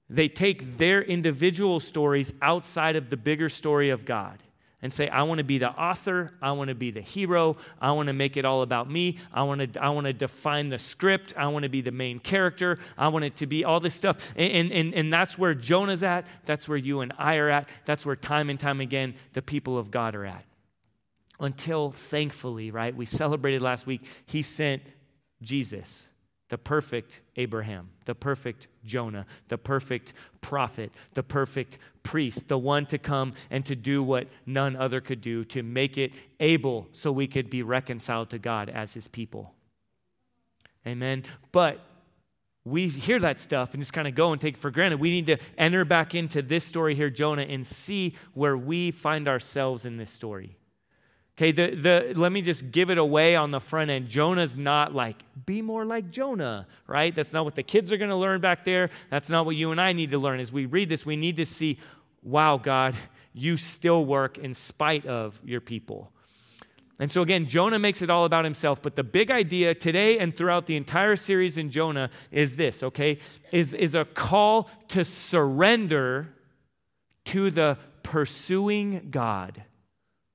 they 0.08 0.28
take 0.28 0.78
their 0.78 1.02
individual 1.02 1.78
stories 1.78 2.34
outside 2.42 2.96
of 2.96 3.10
the 3.10 3.16
bigger 3.16 3.48
story 3.48 3.90
of 3.90 4.04
God 4.04 4.42
and 4.82 4.92
say, 4.92 5.08
I 5.08 5.22
want 5.24 5.38
to 5.38 5.44
be 5.44 5.58
the 5.58 5.70
author, 5.70 6.32
I 6.40 6.52
want 6.52 6.68
to 6.68 6.74
be 6.74 6.90
the 6.90 7.00
hero, 7.00 7.56
I 7.80 7.92
want 7.92 8.06
to 8.06 8.12
make 8.12 8.36
it 8.36 8.44
all 8.44 8.62
about 8.62 8.90
me, 8.90 9.18
I 9.32 9.42
want 9.42 9.74
to, 9.74 9.82
I 9.82 9.90
want 9.90 10.06
to 10.06 10.12
define 10.12 10.68
the 10.68 10.78
script, 10.78 11.34
I 11.36 11.48
want 11.48 11.64
to 11.64 11.68
be 11.68 11.80
the 11.80 11.92
main 11.92 12.18
character, 12.18 12.78
I 12.96 13.08
want 13.08 13.24
it 13.24 13.36
to 13.36 13.46
be 13.46 13.64
all 13.64 13.80
this 13.80 13.94
stuff. 13.94 14.32
And, 14.36 14.72
and, 14.72 14.94
and 14.94 15.12
that's 15.12 15.38
where 15.38 15.54
Jonah's 15.54 16.02
at, 16.02 16.26
that's 16.44 16.68
where 16.68 16.78
you 16.78 17.00
and 17.00 17.12
I 17.18 17.36
are 17.36 17.50
at, 17.50 17.68
that's 17.84 18.06
where 18.06 18.16
time 18.16 18.50
and 18.50 18.58
time 18.58 18.80
again 18.80 19.14
the 19.32 19.42
people 19.42 19.78
of 19.78 19.90
God 19.90 20.14
are 20.14 20.24
at. 20.24 20.44
Until 21.38 21.90
thankfully, 21.90 22.70
right, 22.70 22.94
we 22.94 23.06
celebrated 23.06 23.62
last 23.62 23.86
week, 23.86 24.02
he 24.26 24.42
sent 24.42 24.82
Jesus 25.42 26.09
the 26.50 26.58
perfect 26.58 27.22
Abraham, 27.36 27.88
the 28.04 28.14
perfect 28.14 28.66
Jonah, 28.84 29.24
the 29.48 29.56
perfect 29.56 30.12
prophet, 30.40 30.90
the 31.14 31.22
perfect 31.22 31.78
priest, 32.02 32.48
the 32.48 32.58
one 32.58 32.86
to 32.86 32.98
come 32.98 33.32
and 33.50 33.64
to 33.64 33.76
do 33.76 34.02
what 34.02 34.26
none 34.44 34.76
other 34.76 35.00
could 35.00 35.20
do, 35.20 35.44
to 35.44 35.62
make 35.62 35.96
it 35.96 36.12
able 36.40 36.88
so 36.92 37.10
we 37.10 37.26
could 37.26 37.48
be 37.48 37.62
reconciled 37.62 38.30
to 38.30 38.38
God 38.38 38.68
as 38.68 38.94
his 38.94 39.06
people. 39.06 39.54
Amen. 40.84 41.22
But 41.52 41.80
we 42.64 42.88
hear 42.88 43.20
that 43.20 43.38
stuff 43.38 43.72
and 43.72 43.80
just 43.80 43.92
kind 43.92 44.08
of 44.08 44.16
go 44.16 44.32
and 44.32 44.40
take 44.40 44.54
it 44.54 44.60
for 44.60 44.72
granted. 44.72 44.98
We 44.98 45.10
need 45.10 45.26
to 45.26 45.38
enter 45.56 45.84
back 45.84 46.14
into 46.16 46.42
this 46.42 46.64
story 46.64 46.96
here, 46.96 47.10
Jonah, 47.10 47.42
and 47.42 47.64
see 47.64 48.16
where 48.34 48.56
we 48.56 48.90
find 48.90 49.28
ourselves 49.28 49.86
in 49.86 49.98
this 49.98 50.10
story. 50.10 50.56
Okay, 51.40 51.52
the, 51.52 51.74
the, 51.74 52.12
let 52.20 52.32
me 52.32 52.42
just 52.42 52.70
give 52.70 52.90
it 52.90 52.98
away 52.98 53.34
on 53.34 53.50
the 53.50 53.60
front 53.60 53.90
end. 53.90 54.10
Jonah's 54.10 54.58
not 54.58 54.94
like, 54.94 55.22
be 55.46 55.62
more 55.62 55.86
like 55.86 56.10
Jonah, 56.10 56.66
right? 56.86 57.14
That's 57.14 57.32
not 57.32 57.46
what 57.46 57.54
the 57.54 57.62
kids 57.62 57.90
are 57.94 57.96
going 57.96 58.10
to 58.10 58.16
learn 58.16 58.42
back 58.42 58.66
there. 58.66 58.90
That's 59.08 59.30
not 59.30 59.46
what 59.46 59.56
you 59.56 59.70
and 59.70 59.80
I 59.80 59.94
need 59.94 60.10
to 60.10 60.18
learn. 60.18 60.38
As 60.38 60.52
we 60.52 60.66
read 60.66 60.90
this, 60.90 61.06
we 61.06 61.16
need 61.16 61.36
to 61.36 61.46
see, 61.46 61.78
wow, 62.22 62.58
God, 62.58 62.94
you 63.32 63.56
still 63.56 64.04
work 64.04 64.36
in 64.36 64.52
spite 64.52 65.06
of 65.06 65.40
your 65.42 65.62
people. 65.62 66.12
And 66.98 67.10
so, 67.10 67.22
again, 67.22 67.46
Jonah 67.46 67.78
makes 67.78 68.02
it 68.02 68.10
all 68.10 68.26
about 68.26 68.44
himself. 68.44 68.82
But 68.82 68.96
the 68.96 69.02
big 69.02 69.30
idea 69.30 69.74
today 69.74 70.18
and 70.18 70.36
throughout 70.36 70.66
the 70.66 70.76
entire 70.76 71.16
series 71.16 71.56
in 71.56 71.70
Jonah 71.70 72.10
is 72.30 72.56
this, 72.56 72.82
okay? 72.82 73.18
Is, 73.50 73.72
is 73.72 73.94
a 73.94 74.04
call 74.04 74.68
to 74.88 75.06
surrender 75.06 76.34
to 77.24 77.50
the 77.50 77.78
pursuing 78.02 79.08
God 79.10 79.62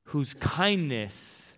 whose 0.06 0.34
kindness 0.34 1.54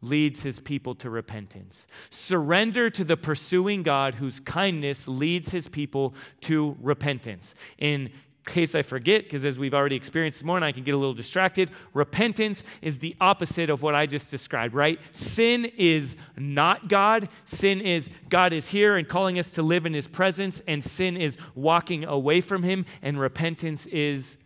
leads 0.00 0.42
his 0.42 0.60
people 0.60 0.94
to 0.94 1.10
repentance. 1.10 1.86
Surrender 2.10 2.88
to 2.88 3.04
the 3.04 3.16
pursuing 3.16 3.82
God 3.82 4.14
whose 4.14 4.38
kindness 4.40 5.08
leads 5.08 5.50
his 5.50 5.68
people 5.68 6.14
to 6.42 6.76
repentance. 6.80 7.54
In 7.78 8.10
case 8.46 8.74
I 8.74 8.82
forget, 8.82 9.24
because 9.24 9.44
as 9.44 9.58
we've 9.58 9.74
already 9.74 9.96
experienced 9.96 10.38
this 10.38 10.44
morning, 10.44 10.66
I 10.66 10.72
can 10.72 10.84
get 10.84 10.94
a 10.94 10.96
little 10.96 11.14
distracted. 11.14 11.70
Repentance 11.92 12.64
is 12.80 12.98
the 12.98 13.14
opposite 13.20 13.70
of 13.70 13.82
what 13.82 13.94
I 13.94 14.06
just 14.06 14.30
described, 14.30 14.74
right? 14.74 14.98
Sin 15.12 15.66
is 15.76 16.16
not 16.36 16.88
God. 16.88 17.28
Sin 17.44 17.80
is 17.80 18.10
God 18.28 18.52
is 18.52 18.70
here 18.70 18.96
and 18.96 19.06
calling 19.06 19.38
us 19.38 19.50
to 19.52 19.62
live 19.62 19.84
in 19.84 19.92
his 19.92 20.08
presence, 20.08 20.60
and 20.66 20.82
sin 20.82 21.16
is 21.16 21.36
walking 21.54 22.04
away 22.04 22.40
from 22.40 22.62
him, 22.62 22.86
and 23.02 23.20
repentance 23.20 23.86
is 23.86 24.38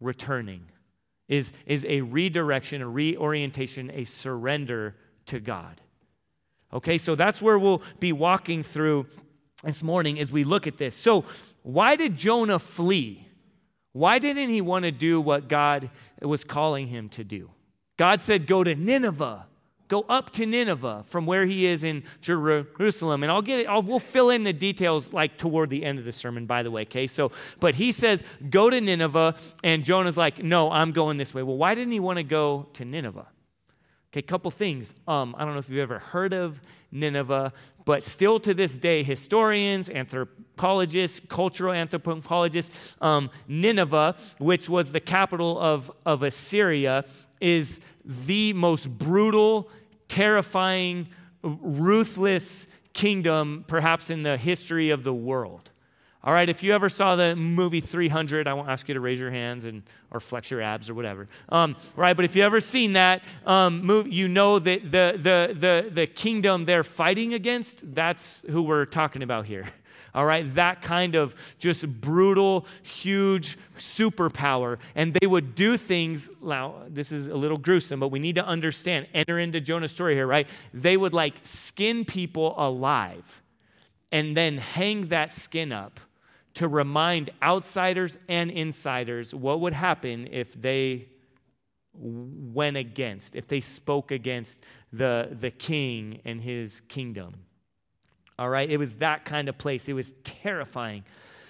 returning, 0.00 0.62
is, 1.28 1.52
is 1.66 1.84
a 1.88 2.02
redirection, 2.02 2.82
a 2.82 2.88
reorientation, 2.88 3.90
a 3.92 4.04
surrender 4.04 4.96
to 5.26 5.40
God. 5.40 5.80
Okay, 6.72 6.98
so 6.98 7.14
that's 7.14 7.40
where 7.40 7.58
we'll 7.58 7.82
be 8.00 8.12
walking 8.12 8.62
through 8.62 9.06
this 9.62 9.82
morning 9.82 10.18
as 10.18 10.30
we 10.30 10.44
look 10.44 10.66
at 10.66 10.76
this. 10.76 10.96
So, 10.96 11.24
why 11.62 11.96
did 11.96 12.16
Jonah 12.16 12.58
flee? 12.58 13.26
Why 13.92 14.18
didn't 14.18 14.50
he 14.50 14.60
want 14.60 14.84
to 14.84 14.90
do 14.90 15.20
what 15.20 15.48
God 15.48 15.88
was 16.20 16.44
calling 16.44 16.88
him 16.88 17.08
to 17.10 17.24
do? 17.24 17.50
God 17.96 18.20
said, 18.20 18.46
Go 18.46 18.64
to 18.64 18.74
Nineveh. 18.74 19.46
Go 19.94 20.04
up 20.08 20.30
to 20.30 20.44
Nineveh 20.44 21.04
from 21.06 21.24
where 21.24 21.46
he 21.46 21.66
is 21.66 21.84
in 21.84 22.02
Jerusalem. 22.20 23.22
And 23.22 23.30
I'll 23.30 23.42
get 23.42 23.60
it, 23.60 23.68
I'll, 23.68 23.80
we'll 23.80 24.00
fill 24.00 24.30
in 24.30 24.42
the 24.42 24.52
details 24.52 25.12
like 25.12 25.38
toward 25.38 25.70
the 25.70 25.84
end 25.84 26.00
of 26.00 26.04
the 26.04 26.10
sermon, 26.10 26.46
by 26.46 26.64
the 26.64 26.70
way, 26.72 26.82
okay? 26.82 27.06
So, 27.06 27.30
but 27.60 27.76
he 27.76 27.92
says, 27.92 28.24
Go 28.50 28.70
to 28.70 28.80
Nineveh. 28.80 29.36
And 29.62 29.84
Jonah's 29.84 30.16
like, 30.16 30.42
No, 30.42 30.68
I'm 30.68 30.90
going 30.90 31.16
this 31.16 31.32
way. 31.32 31.44
Well, 31.44 31.56
why 31.56 31.76
didn't 31.76 31.92
he 31.92 32.00
want 32.00 32.16
to 32.16 32.24
go 32.24 32.66
to 32.72 32.84
Nineveh? 32.84 33.28
Okay, 34.12 34.22
couple 34.22 34.50
things. 34.50 34.96
Um, 35.06 35.36
I 35.38 35.44
don't 35.44 35.52
know 35.52 35.60
if 35.60 35.68
you've 35.68 35.78
ever 35.78 36.00
heard 36.00 36.32
of 36.32 36.60
Nineveh, 36.90 37.52
but 37.84 38.02
still 38.02 38.40
to 38.40 38.52
this 38.52 38.76
day, 38.76 39.04
historians, 39.04 39.88
anthropologists, 39.90 41.20
cultural 41.28 41.72
anthropologists, 41.72 42.96
um, 43.00 43.30
Nineveh, 43.46 44.16
which 44.38 44.68
was 44.68 44.90
the 44.90 44.98
capital 44.98 45.56
of, 45.60 45.92
of 46.04 46.24
Assyria, 46.24 47.04
is 47.40 47.80
the 48.04 48.52
most 48.54 48.86
brutal, 48.98 49.70
terrifying, 50.14 51.08
ruthless 51.42 52.68
kingdom 52.92 53.64
perhaps 53.66 54.10
in 54.10 54.22
the 54.22 54.36
history 54.36 54.90
of 54.90 55.02
the 55.02 55.12
world. 55.12 55.72
All 56.22 56.32
right, 56.32 56.48
if 56.48 56.62
you 56.62 56.72
ever 56.72 56.88
saw 56.88 57.16
the 57.16 57.34
movie 57.34 57.80
300, 57.80 58.46
I 58.46 58.54
won't 58.54 58.68
ask 58.68 58.86
you 58.86 58.94
to 58.94 59.00
raise 59.00 59.18
your 59.18 59.32
hands 59.32 59.64
and 59.64 59.82
or 60.12 60.20
flex 60.20 60.52
your 60.52 60.62
abs 60.62 60.88
or 60.88 60.94
whatever. 60.94 61.26
Um, 61.48 61.76
right, 61.96 62.14
but 62.14 62.24
if 62.24 62.36
you 62.36 62.44
ever 62.44 62.60
seen 62.60 62.92
that 62.92 63.24
um, 63.44 63.84
movie, 63.84 64.10
you 64.10 64.28
know 64.28 64.60
that 64.60 64.84
the, 64.84 65.14
the, 65.16 65.52
the, 65.52 65.90
the 65.90 66.06
kingdom 66.06 66.64
they're 66.64 66.84
fighting 66.84 67.34
against, 67.34 67.92
that's 67.92 68.44
who 68.48 68.62
we're 68.62 68.86
talking 68.86 69.22
about 69.22 69.46
here. 69.46 69.64
All 70.14 70.24
right, 70.24 70.46
that 70.54 70.80
kind 70.80 71.16
of 71.16 71.34
just 71.58 72.00
brutal, 72.00 72.66
huge 72.82 73.58
superpower. 73.76 74.78
And 74.94 75.12
they 75.12 75.26
would 75.26 75.56
do 75.56 75.76
things, 75.76 76.30
now, 76.40 76.74
this 76.88 77.10
is 77.10 77.26
a 77.26 77.34
little 77.34 77.56
gruesome, 77.56 77.98
but 77.98 78.08
we 78.08 78.20
need 78.20 78.36
to 78.36 78.46
understand, 78.46 79.08
enter 79.12 79.40
into 79.40 79.60
Jonah's 79.60 79.90
story 79.90 80.14
here, 80.14 80.26
right? 80.26 80.48
They 80.72 80.96
would 80.96 81.14
like 81.14 81.34
skin 81.42 82.04
people 82.04 82.54
alive 82.56 83.42
and 84.12 84.36
then 84.36 84.58
hang 84.58 85.08
that 85.08 85.32
skin 85.32 85.72
up 85.72 85.98
to 86.54 86.68
remind 86.68 87.30
outsiders 87.42 88.16
and 88.28 88.50
insiders 88.50 89.34
what 89.34 89.60
would 89.60 89.72
happen 89.72 90.28
if 90.30 90.54
they 90.54 91.08
went 91.92 92.76
against, 92.76 93.34
if 93.34 93.48
they 93.48 93.60
spoke 93.60 94.12
against 94.12 94.62
the, 94.92 95.28
the 95.32 95.50
king 95.50 96.20
and 96.24 96.40
his 96.40 96.80
kingdom. 96.82 97.34
All 98.38 98.48
right, 98.48 98.68
it 98.68 98.78
was 98.78 98.96
that 98.96 99.24
kind 99.24 99.48
of 99.48 99.56
place. 99.58 99.88
It 99.88 99.92
was 99.92 100.12
terrifying. 100.24 101.04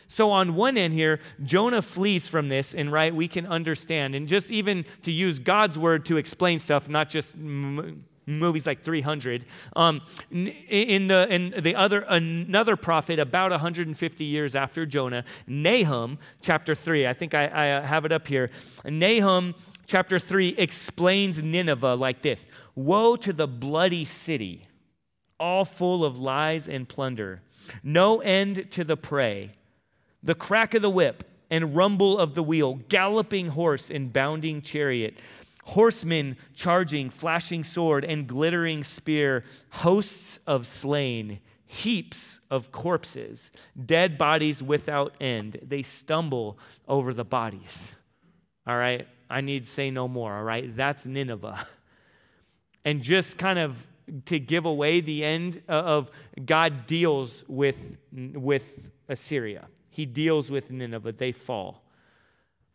So, 0.07 0.31
on 0.31 0.55
one 0.55 0.77
end 0.77 0.93
here, 0.93 1.21
Jonah 1.43 1.83
flees 1.83 2.29
from 2.29 2.49
this, 2.49 2.75
and 2.75 2.93
right, 2.93 3.15
we 3.15 3.27
can 3.27 3.47
understand. 3.47 4.15
And 4.15 4.29
just 4.29 4.51
even 4.51 4.85
to 5.03 5.11
use 5.11 5.39
God's 5.39 5.79
word 5.79 6.05
to 6.07 6.19
explain 6.19 6.59
stuff, 6.59 6.89
not 6.89 7.09
just 7.09 7.37
movies 8.27 8.67
like 8.67 8.83
300 8.83 9.45
um, 9.77 10.03
in 10.31 11.07
the 11.09 11.29
in 11.29 11.51
the 11.63 11.75
other 11.75 12.01
another 12.01 12.77
prophet 12.77 13.19
about 13.19 13.51
150 13.51 14.25
years 14.25 14.57
after 14.57 14.87
jonah 14.87 15.25
nahum 15.47 16.19
chapter 16.41 16.75
3 16.75 17.07
i 17.07 17.13
think 17.13 17.35
i, 17.35 17.45
I 17.45 17.87
have 17.87 18.07
it 18.07 18.13
up 18.13 18.27
here 18.27 18.51
nahum 18.87 19.55
chapter 19.87 20.19
3 20.19 20.55
explains 20.57 21.43
nineveh 21.43 21.97
like 21.97 22.23
this 22.23 22.47
woe 22.75 23.17
to 23.17 23.33
the 23.33 23.47
bloody 23.47 24.07
city 24.07 24.69
all 25.39 25.65
full 25.65 26.05
of 26.05 26.19
lies 26.19 26.69
and 26.69 26.89
plunder 26.89 27.43
no 27.83 28.21
end 28.21 28.71
to 28.71 28.85
the 28.85 28.97
prey 28.97 29.51
the 30.23 30.35
crack 30.35 30.75
of 30.75 30.83
the 30.83 30.91
whip 30.91 31.25
and 31.51 31.77
rumble 31.77 32.19
of 32.19 32.35
the 32.35 32.43
wheel 32.43 32.81
galloping 32.89 33.49
horse 33.49 33.91
and 33.91 34.13
bounding 34.13 34.63
chariot 34.63 35.19
horsemen 35.65 36.37
charging, 36.55 37.11
flashing 37.11 37.65
sword, 37.65 38.05
and 38.05 38.27
glittering 38.27 38.85
spear, 38.85 39.45
hosts 39.71 40.39
of 40.47 40.67
slain, 40.67 41.41
heaps 41.67 42.41
of 42.51 42.71
corpses, 42.71 43.51
dead 43.85 44.17
bodies 44.19 44.63
without 44.63 45.15
end. 45.21 45.59
They 45.63 45.83
stumble 45.83 46.59
over 46.87 47.13
the 47.13 47.25
bodies. 47.25 47.95
All 48.67 48.77
right? 48.77 49.09
I 49.29 49.41
need 49.41 49.67
say 49.67 49.91
no 49.91 50.07
more, 50.07 50.37
all 50.37 50.45
right? 50.45 50.75
That's 50.75 51.07
Nineveh. 51.07 51.67
And 52.87 53.03
just 53.03 53.39
kind 53.39 53.59
of 53.59 53.87
to 54.27 54.39
give 54.39 54.65
away 54.65 55.01
the 55.01 55.25
end 55.25 55.63
uh, 55.69 55.73
of 55.73 56.11
God 56.45 56.87
deals 56.87 57.45
with, 57.49 57.99
with 58.13 58.91
Assyria. 59.09 59.67
He 59.91 60.07
deals 60.07 60.51
with 60.51 60.71
Nineveh. 60.71 61.13
They 61.13 61.33
fall 61.33 61.85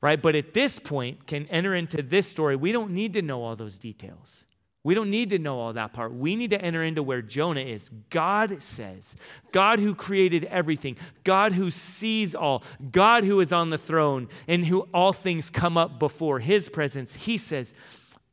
right? 0.01 0.21
But 0.21 0.35
at 0.35 0.53
this 0.53 0.79
point, 0.79 1.27
can 1.27 1.45
enter 1.47 1.75
into 1.75 2.01
this 2.01 2.27
story. 2.27 2.55
We 2.55 2.71
don't 2.71 2.91
need 2.91 3.13
to 3.13 3.21
know 3.21 3.43
all 3.43 3.55
those 3.55 3.79
details. 3.79 4.45
We 4.81 4.95
don't 4.95 5.09
need 5.09 5.29
to 5.31 5.39
know 5.39 5.59
all 5.59 5.73
that 5.73 5.91
part. 5.91 6.13
We 6.13 6.37
need 6.37 6.51
to 6.51 6.61
enter 6.61 6.81
into 6.81 7.03
where 7.03 7.21
Jonah 7.21 7.61
is. 7.61 7.89
God 8.09 8.63
says, 8.63 9.17
God 9.51 9.79
who 9.79 9.93
created 9.93 10.45
everything, 10.45 10.95
God 11.25 11.51
who 11.51 11.69
sees 11.69 12.33
all, 12.33 12.63
God 12.91 13.25
who 13.25 13.41
is 13.41 13.51
on 13.51 13.71
the 13.71 13.77
throne, 13.77 14.29
and 14.47 14.65
who 14.65 14.87
all 14.93 15.11
things 15.11 15.49
come 15.49 15.77
up 15.77 15.99
before 15.99 16.39
his 16.39 16.69
presence. 16.69 17.13
He 17.13 17.37
says, 17.37 17.73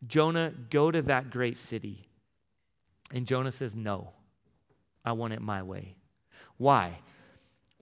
Jonah, 0.06 0.52
go 0.70 0.92
to 0.92 1.02
that 1.02 1.30
great 1.30 1.56
city. 1.56 2.05
And 3.12 3.26
Jonah 3.26 3.52
says, 3.52 3.76
No, 3.76 4.12
I 5.04 5.12
want 5.12 5.32
it 5.32 5.40
my 5.40 5.62
way. 5.62 5.96
Why? 6.56 6.98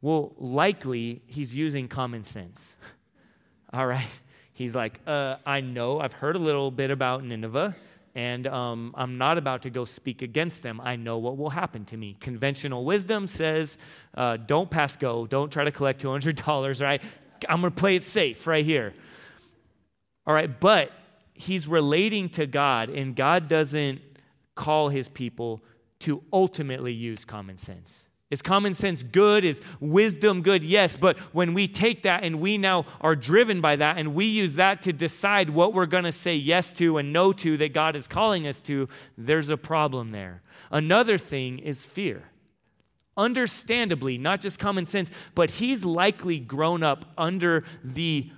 Well, 0.00 0.34
likely 0.36 1.22
he's 1.26 1.54
using 1.54 1.88
common 1.88 2.24
sense. 2.24 2.76
All 3.72 3.86
right. 3.86 4.06
He's 4.54 4.74
like, 4.74 5.00
uh, 5.04 5.36
I 5.44 5.62
know, 5.62 5.98
I've 5.98 6.12
heard 6.12 6.36
a 6.36 6.38
little 6.38 6.70
bit 6.70 6.92
about 6.92 7.24
Nineveh, 7.24 7.74
and 8.14 8.46
um, 8.46 8.94
I'm 8.96 9.18
not 9.18 9.36
about 9.36 9.62
to 9.62 9.70
go 9.70 9.84
speak 9.84 10.22
against 10.22 10.62
them. 10.62 10.80
I 10.80 10.94
know 10.94 11.18
what 11.18 11.36
will 11.36 11.50
happen 11.50 11.84
to 11.86 11.96
me. 11.96 12.16
Conventional 12.20 12.84
wisdom 12.84 13.26
says, 13.26 13.78
uh, 14.16 14.36
don't 14.36 14.70
pass 14.70 14.94
go, 14.94 15.26
don't 15.26 15.52
try 15.52 15.64
to 15.64 15.72
collect 15.72 16.00
$200, 16.00 16.80
right? 16.82 17.02
I'm 17.48 17.60
going 17.62 17.72
to 17.72 17.80
play 17.80 17.96
it 17.96 18.04
safe 18.04 18.46
right 18.46 18.64
here. 18.64 18.94
All 20.24 20.32
right, 20.32 20.60
but 20.60 20.92
he's 21.34 21.66
relating 21.66 22.28
to 22.30 22.46
God, 22.46 22.90
and 22.90 23.16
God 23.16 23.48
doesn't 23.48 24.00
call 24.54 24.88
his 24.88 25.08
people 25.08 25.62
to 26.00 26.22
ultimately 26.32 26.92
use 26.92 27.24
common 27.24 27.58
sense. 27.58 28.08
Is 28.30 28.42
common 28.42 28.74
sense 28.74 29.02
good? 29.02 29.44
Is 29.44 29.62
wisdom 29.80 30.42
good? 30.42 30.64
Yes. 30.64 30.96
But 30.96 31.18
when 31.32 31.54
we 31.54 31.68
take 31.68 32.02
that 32.02 32.24
and 32.24 32.40
we 32.40 32.58
now 32.58 32.84
are 33.00 33.14
driven 33.14 33.60
by 33.60 33.76
that 33.76 33.96
and 33.96 34.14
we 34.14 34.24
use 34.24 34.56
that 34.56 34.82
to 34.82 34.92
decide 34.92 35.50
what 35.50 35.72
we're 35.72 35.86
going 35.86 36.04
to 36.04 36.12
say 36.12 36.34
yes 36.34 36.72
to 36.74 36.98
and 36.98 37.12
no 37.12 37.32
to 37.34 37.56
that 37.58 37.72
God 37.72 37.94
is 37.94 38.08
calling 38.08 38.46
us 38.46 38.60
to, 38.62 38.88
there's 39.16 39.50
a 39.50 39.56
problem 39.56 40.10
there. 40.10 40.42
Another 40.70 41.16
thing 41.16 41.58
is 41.58 41.84
fear. 41.84 42.24
Understandably, 43.16 44.18
not 44.18 44.40
just 44.40 44.58
common 44.58 44.86
sense, 44.86 45.10
but 45.34 45.52
he's 45.52 45.84
likely 45.84 46.38
grown 46.40 46.82
up 46.82 47.04
under 47.16 47.62
the 47.84 48.32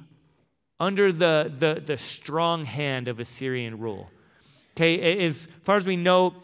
under 0.79 1.11
the, 1.11 1.51
the, 1.59 1.81
the 1.83 1.97
strong 1.97 2.67
hand 2.67 3.09
of 3.09 3.19
Assyrian 3.19 3.79
rule. 3.79 4.11
Okay, 4.77 5.25
as 5.25 5.47
far 5.63 5.77
as 5.77 5.87
we 5.87 5.97
know, 5.97 6.35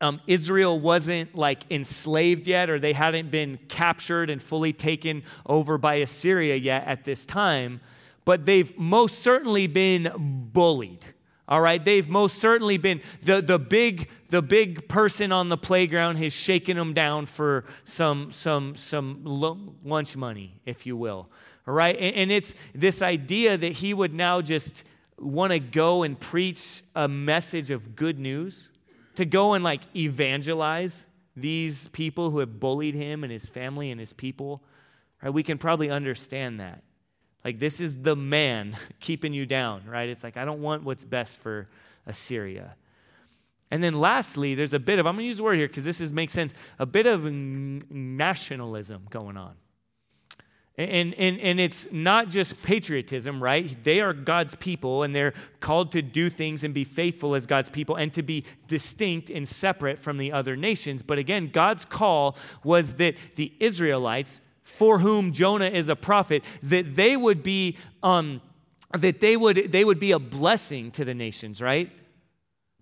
um, 0.00 0.20
Israel 0.26 0.80
wasn't 0.80 1.34
like 1.34 1.70
enslaved 1.70 2.46
yet, 2.46 2.70
or 2.70 2.78
they 2.78 2.94
hadn't 2.94 3.30
been 3.30 3.58
captured 3.68 4.30
and 4.30 4.42
fully 4.42 4.72
taken 4.72 5.22
over 5.44 5.76
by 5.76 5.96
Assyria 5.96 6.56
yet 6.56 6.86
at 6.86 7.04
this 7.04 7.26
time, 7.26 7.80
but 8.24 8.46
they've 8.46 8.76
most 8.78 9.18
certainly 9.18 9.66
been 9.66 10.10
bullied. 10.52 11.04
All 11.46 11.60
right, 11.60 11.84
they've 11.84 12.08
most 12.08 12.38
certainly 12.38 12.78
been 12.78 13.02
the, 13.20 13.42
the 13.42 13.58
big 13.58 14.08
the 14.28 14.40
big 14.40 14.88
person 14.88 15.30
on 15.30 15.48
the 15.48 15.58
playground 15.58 16.16
has 16.16 16.32
shaken 16.32 16.78
them 16.78 16.94
down 16.94 17.26
for 17.26 17.66
some 17.84 18.32
some 18.32 18.74
some 18.74 19.20
lunch 19.24 20.16
money, 20.16 20.54
if 20.64 20.86
you 20.86 20.96
will. 20.96 21.28
All 21.68 21.74
right, 21.74 21.96
and, 21.98 22.16
and 22.16 22.32
it's 22.32 22.54
this 22.74 23.02
idea 23.02 23.58
that 23.58 23.72
he 23.72 23.92
would 23.92 24.14
now 24.14 24.40
just 24.40 24.84
want 25.18 25.52
to 25.52 25.58
go 25.58 26.02
and 26.02 26.18
preach 26.18 26.82
a 26.94 27.08
message 27.08 27.70
of 27.70 27.96
good 27.96 28.18
news 28.18 28.68
to 29.16 29.24
go 29.24 29.54
and 29.54 29.62
like 29.64 29.82
evangelize 29.94 31.06
these 31.36 31.88
people 31.88 32.30
who 32.30 32.38
have 32.38 32.60
bullied 32.60 32.94
him 32.94 33.24
and 33.24 33.32
his 33.32 33.48
family 33.48 33.90
and 33.90 34.00
his 34.00 34.12
people, 34.12 34.62
right? 35.22 35.30
We 35.30 35.42
can 35.42 35.58
probably 35.58 35.90
understand 35.90 36.60
that. 36.60 36.82
Like, 37.44 37.58
this 37.58 37.80
is 37.80 38.02
the 38.02 38.16
man 38.16 38.76
keeping 39.00 39.34
you 39.34 39.46
down, 39.46 39.82
right? 39.86 40.08
It's 40.08 40.24
like, 40.24 40.36
I 40.36 40.44
don't 40.44 40.62
want 40.62 40.84
what's 40.84 41.04
best 41.04 41.38
for 41.38 41.68
Assyria. 42.06 42.76
And 43.70 43.82
then 43.82 43.94
lastly, 43.94 44.54
there's 44.54 44.74
a 44.74 44.78
bit 44.78 44.98
of, 44.98 45.06
I'm 45.06 45.16
going 45.16 45.24
to 45.24 45.26
use 45.26 45.38
the 45.38 45.42
word 45.42 45.56
here 45.56 45.66
because 45.66 45.84
this 45.84 46.00
is, 46.00 46.12
makes 46.12 46.32
sense, 46.32 46.54
a 46.78 46.86
bit 46.86 47.06
of 47.06 47.24
nationalism 47.24 49.06
going 49.10 49.36
on. 49.36 49.54
And, 50.76 51.14
and, 51.14 51.38
and 51.38 51.60
it's 51.60 51.92
not 51.92 52.30
just 52.30 52.60
patriotism, 52.64 53.40
right? 53.40 53.84
They 53.84 54.00
are 54.00 54.12
God's 54.12 54.56
people 54.56 55.04
and 55.04 55.14
they're 55.14 55.32
called 55.60 55.92
to 55.92 56.02
do 56.02 56.28
things 56.28 56.64
and 56.64 56.74
be 56.74 56.82
faithful 56.82 57.36
as 57.36 57.46
God's 57.46 57.68
people 57.68 57.94
and 57.94 58.12
to 58.14 58.24
be 58.24 58.44
distinct 58.66 59.30
and 59.30 59.48
separate 59.48 60.00
from 60.00 60.18
the 60.18 60.32
other 60.32 60.56
nations. 60.56 61.04
But 61.04 61.18
again, 61.18 61.50
God's 61.52 61.84
call 61.84 62.36
was 62.64 62.94
that 62.94 63.14
the 63.36 63.52
Israelites, 63.60 64.40
for 64.62 64.98
whom 64.98 65.32
Jonah 65.32 65.68
is 65.68 65.88
a 65.88 65.94
prophet, 65.94 66.42
that 66.64 66.96
they 66.96 67.16
would 67.16 67.44
be, 67.44 67.76
um, 68.02 68.40
that 68.92 69.20
they 69.20 69.36
would, 69.36 69.70
they 69.70 69.84
would 69.84 70.00
be 70.00 70.10
a 70.10 70.18
blessing 70.18 70.90
to 70.92 71.04
the 71.04 71.14
nations, 71.14 71.62
right? 71.62 71.92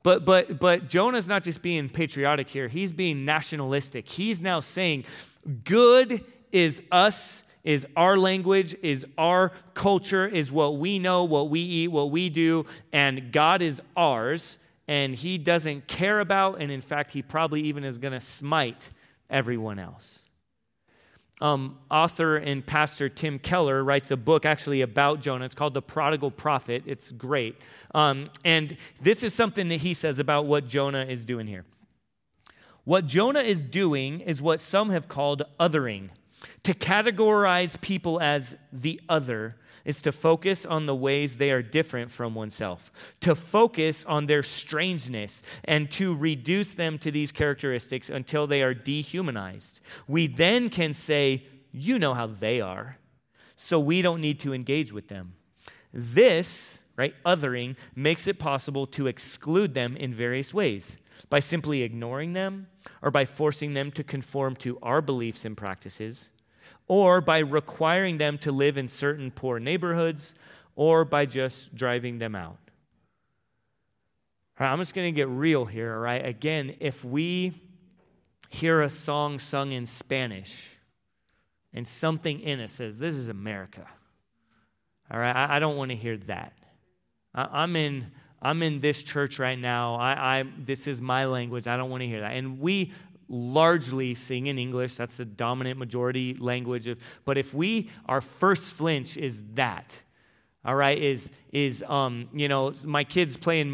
But, 0.02 0.24
but, 0.24 0.58
but 0.58 0.88
Jonah's 0.88 1.28
not 1.28 1.42
just 1.42 1.60
being 1.62 1.90
patriotic 1.90 2.48
here, 2.48 2.68
he's 2.68 2.92
being 2.92 3.26
nationalistic. 3.26 4.08
He's 4.08 4.40
now 4.40 4.60
saying, 4.60 5.04
good 5.64 6.24
is 6.52 6.82
us 6.90 7.44
is 7.64 7.86
our 7.96 8.16
language, 8.16 8.74
is 8.82 9.06
our 9.16 9.52
culture, 9.74 10.26
is 10.26 10.50
what 10.50 10.78
we 10.78 10.98
know, 10.98 11.24
what 11.24 11.48
we 11.48 11.60
eat, 11.60 11.88
what 11.88 12.10
we 12.10 12.28
do, 12.28 12.66
and 12.92 13.32
God 13.32 13.62
is 13.62 13.80
ours, 13.96 14.58
and 14.88 15.14
He 15.14 15.38
doesn't 15.38 15.86
care 15.86 16.20
about, 16.20 16.60
and 16.60 16.72
in 16.72 16.80
fact, 16.80 17.12
He 17.12 17.22
probably 17.22 17.62
even 17.62 17.84
is 17.84 17.98
going 17.98 18.12
to 18.12 18.20
smite 18.20 18.90
everyone 19.30 19.78
else. 19.78 20.24
Um, 21.40 21.78
author 21.90 22.36
and 22.36 22.64
pastor 22.64 23.08
Tim 23.08 23.40
Keller 23.40 23.82
writes 23.82 24.12
a 24.12 24.16
book 24.16 24.46
actually 24.46 24.80
about 24.80 25.20
Jonah. 25.20 25.44
It's 25.44 25.56
called 25.56 25.74
The 25.74 25.82
Prodigal 25.82 26.30
Prophet. 26.30 26.84
It's 26.86 27.10
great. 27.10 27.56
Um, 27.94 28.30
and 28.44 28.76
this 29.00 29.24
is 29.24 29.34
something 29.34 29.68
that 29.70 29.80
he 29.80 29.92
says 29.92 30.20
about 30.20 30.46
what 30.46 30.68
Jonah 30.68 31.04
is 31.04 31.24
doing 31.24 31.48
here. 31.48 31.64
What 32.84 33.06
Jonah 33.06 33.40
is 33.40 33.64
doing 33.64 34.20
is 34.20 34.40
what 34.40 34.60
some 34.60 34.90
have 34.90 35.08
called 35.08 35.42
othering. 35.58 36.10
To 36.64 36.74
categorize 36.74 37.80
people 37.80 38.20
as 38.20 38.56
the 38.72 39.00
other 39.08 39.56
is 39.84 40.00
to 40.02 40.12
focus 40.12 40.64
on 40.64 40.86
the 40.86 40.94
ways 40.94 41.36
they 41.36 41.50
are 41.50 41.62
different 41.62 42.10
from 42.10 42.34
oneself, 42.34 42.92
to 43.20 43.34
focus 43.34 44.04
on 44.04 44.26
their 44.26 44.42
strangeness, 44.42 45.42
and 45.64 45.90
to 45.90 46.14
reduce 46.14 46.74
them 46.74 46.98
to 46.98 47.10
these 47.10 47.32
characteristics 47.32 48.08
until 48.08 48.46
they 48.46 48.62
are 48.62 48.74
dehumanized. 48.74 49.80
We 50.06 50.28
then 50.28 50.70
can 50.70 50.94
say, 50.94 51.44
You 51.72 51.98
know 51.98 52.14
how 52.14 52.28
they 52.28 52.60
are, 52.60 52.98
so 53.56 53.80
we 53.80 54.02
don't 54.02 54.20
need 54.20 54.40
to 54.40 54.54
engage 54.54 54.92
with 54.92 55.08
them. 55.08 55.34
This, 55.92 56.80
right, 56.96 57.14
othering, 57.26 57.76
makes 57.94 58.26
it 58.26 58.38
possible 58.38 58.86
to 58.86 59.08
exclude 59.08 59.74
them 59.74 59.96
in 59.96 60.14
various 60.14 60.54
ways 60.54 60.98
by 61.30 61.38
simply 61.38 61.82
ignoring 61.82 62.32
them 62.32 62.68
or 63.00 63.10
by 63.10 63.24
forcing 63.24 63.74
them 63.74 63.90
to 63.92 64.04
conform 64.04 64.56
to 64.56 64.78
our 64.82 65.00
beliefs 65.00 65.44
and 65.44 65.56
practices 65.56 66.30
or 66.88 67.20
by 67.20 67.38
requiring 67.38 68.18
them 68.18 68.38
to 68.38 68.52
live 68.52 68.76
in 68.76 68.88
certain 68.88 69.30
poor 69.30 69.58
neighborhoods, 69.58 70.34
or 70.74 71.04
by 71.04 71.26
just 71.26 71.74
driving 71.74 72.18
them 72.18 72.34
out. 72.34 72.58
All 74.58 74.66
right, 74.66 74.72
I'm 74.72 74.78
just 74.78 74.94
going 74.94 75.12
to 75.12 75.16
get 75.16 75.28
real 75.28 75.64
here, 75.64 75.94
all 75.94 76.00
right? 76.00 76.24
Again, 76.24 76.76
if 76.80 77.04
we 77.04 77.52
hear 78.48 78.82
a 78.82 78.88
song 78.88 79.38
sung 79.38 79.72
in 79.72 79.86
Spanish 79.86 80.68
and 81.72 81.86
something 81.86 82.40
in 82.40 82.60
it 82.60 82.68
says, 82.68 82.98
This 82.98 83.14
is 83.14 83.28
America, 83.28 83.86
all 85.10 85.18
right, 85.18 85.34
I, 85.34 85.56
I 85.56 85.58
don't 85.58 85.76
want 85.76 85.90
to 85.90 85.96
hear 85.96 86.16
that. 86.16 86.52
I, 87.34 87.62
I'm 87.62 87.76
in. 87.76 88.12
I'm 88.42 88.62
in 88.62 88.80
this 88.80 89.02
church 89.02 89.38
right 89.38 89.58
now. 89.58 89.94
I, 89.94 90.40
I, 90.40 90.44
this 90.58 90.86
is 90.86 91.00
my 91.00 91.26
language. 91.26 91.68
I 91.68 91.76
don't 91.76 91.90
want 91.90 92.02
to 92.02 92.08
hear 92.08 92.20
that. 92.20 92.32
And 92.32 92.58
we 92.58 92.92
largely 93.28 94.14
sing 94.14 94.48
in 94.48 94.58
English. 94.58 94.96
That's 94.96 95.16
the 95.16 95.24
dominant 95.24 95.78
majority 95.78 96.34
language 96.34 96.88
of. 96.88 96.98
But 97.24 97.38
if 97.38 97.54
we, 97.54 97.88
our 98.06 98.20
first 98.20 98.74
flinch 98.74 99.16
is 99.16 99.44
that, 99.54 100.02
all 100.64 100.74
right, 100.74 100.98
is 100.98 101.30
is 101.50 101.82
um, 101.88 102.28
you 102.32 102.48
know, 102.48 102.72
my 102.84 103.04
kids 103.04 103.36
play 103.36 103.60
in 103.60 103.72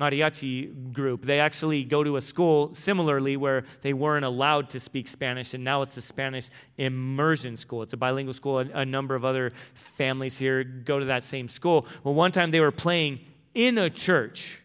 mariachi 0.00 0.92
group. 0.92 1.22
They 1.22 1.38
actually 1.38 1.84
go 1.84 2.02
to 2.02 2.16
a 2.16 2.20
school 2.20 2.74
similarly 2.74 3.36
where 3.36 3.64
they 3.82 3.92
weren't 3.92 4.24
allowed 4.24 4.70
to 4.70 4.80
speak 4.80 5.06
Spanish, 5.06 5.54
and 5.54 5.62
now 5.62 5.82
it's 5.82 5.96
a 5.96 6.02
Spanish 6.02 6.48
immersion 6.76 7.56
school. 7.56 7.82
It's 7.82 7.92
a 7.92 7.96
bilingual 7.96 8.34
school. 8.34 8.58
A, 8.58 8.66
a 8.74 8.84
number 8.84 9.14
of 9.14 9.24
other 9.24 9.52
families 9.74 10.38
here 10.38 10.64
go 10.64 10.98
to 10.98 11.06
that 11.06 11.24
same 11.24 11.48
school. 11.48 11.86
Well, 12.02 12.14
one 12.14 12.32
time 12.32 12.50
they 12.50 12.60
were 12.60 12.72
playing 12.72 13.20
in 13.58 13.76
a 13.76 13.90
church, 13.90 14.60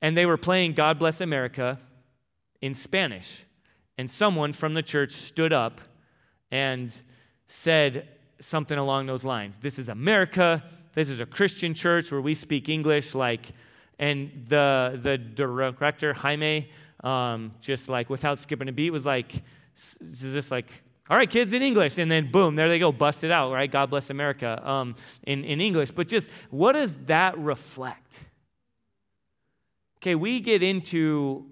and 0.00 0.16
they 0.16 0.24
were 0.24 0.36
playing 0.36 0.74
"God 0.74 0.96
Bless 0.98 1.20
America." 1.20 1.78
in 2.62 2.72
Spanish. 2.72 3.44
And 3.98 4.10
someone 4.10 4.54
from 4.54 4.72
the 4.72 4.82
church 4.82 5.12
stood 5.12 5.52
up 5.52 5.82
and 6.50 7.02
said 7.46 8.08
something 8.40 8.78
along 8.78 9.04
those 9.04 9.22
lines. 9.22 9.58
This 9.58 9.78
is 9.78 9.90
America. 9.90 10.62
This 10.94 11.10
is 11.10 11.20
a 11.20 11.26
Christian 11.26 11.74
church 11.74 12.10
where 12.10 12.22
we 12.22 12.32
speak 12.32 12.70
English. 12.70 13.14
Like, 13.14 13.52
and 13.98 14.46
the 14.48 14.98
the 15.02 15.18
director 15.18 16.14
Jaime, 16.14 16.70
um, 17.02 17.52
just 17.60 17.90
like 17.90 18.08
without 18.08 18.40
skipping 18.40 18.68
a 18.68 18.72
beat, 18.72 18.92
was 18.92 19.04
like, 19.04 19.42
This 19.74 20.00
"Is 20.00 20.32
this 20.32 20.50
like?" 20.50 20.83
All 21.10 21.16
right, 21.16 21.28
kids 21.28 21.52
in 21.52 21.60
English, 21.60 21.98
and 21.98 22.10
then 22.10 22.30
boom, 22.30 22.56
there 22.56 22.68
they 22.68 22.78
go, 22.78 22.90
bust 22.90 23.24
it 23.24 23.30
out, 23.30 23.52
right? 23.52 23.70
God 23.70 23.90
bless 23.90 24.08
America 24.08 24.66
um, 24.66 24.94
in, 25.24 25.44
in 25.44 25.60
English. 25.60 25.90
But 25.90 26.08
just 26.08 26.30
what 26.50 26.72
does 26.72 26.96
that 27.06 27.36
reflect? 27.38 28.24
Okay, 29.98 30.14
we 30.14 30.40
get 30.40 30.62
into 30.62 31.46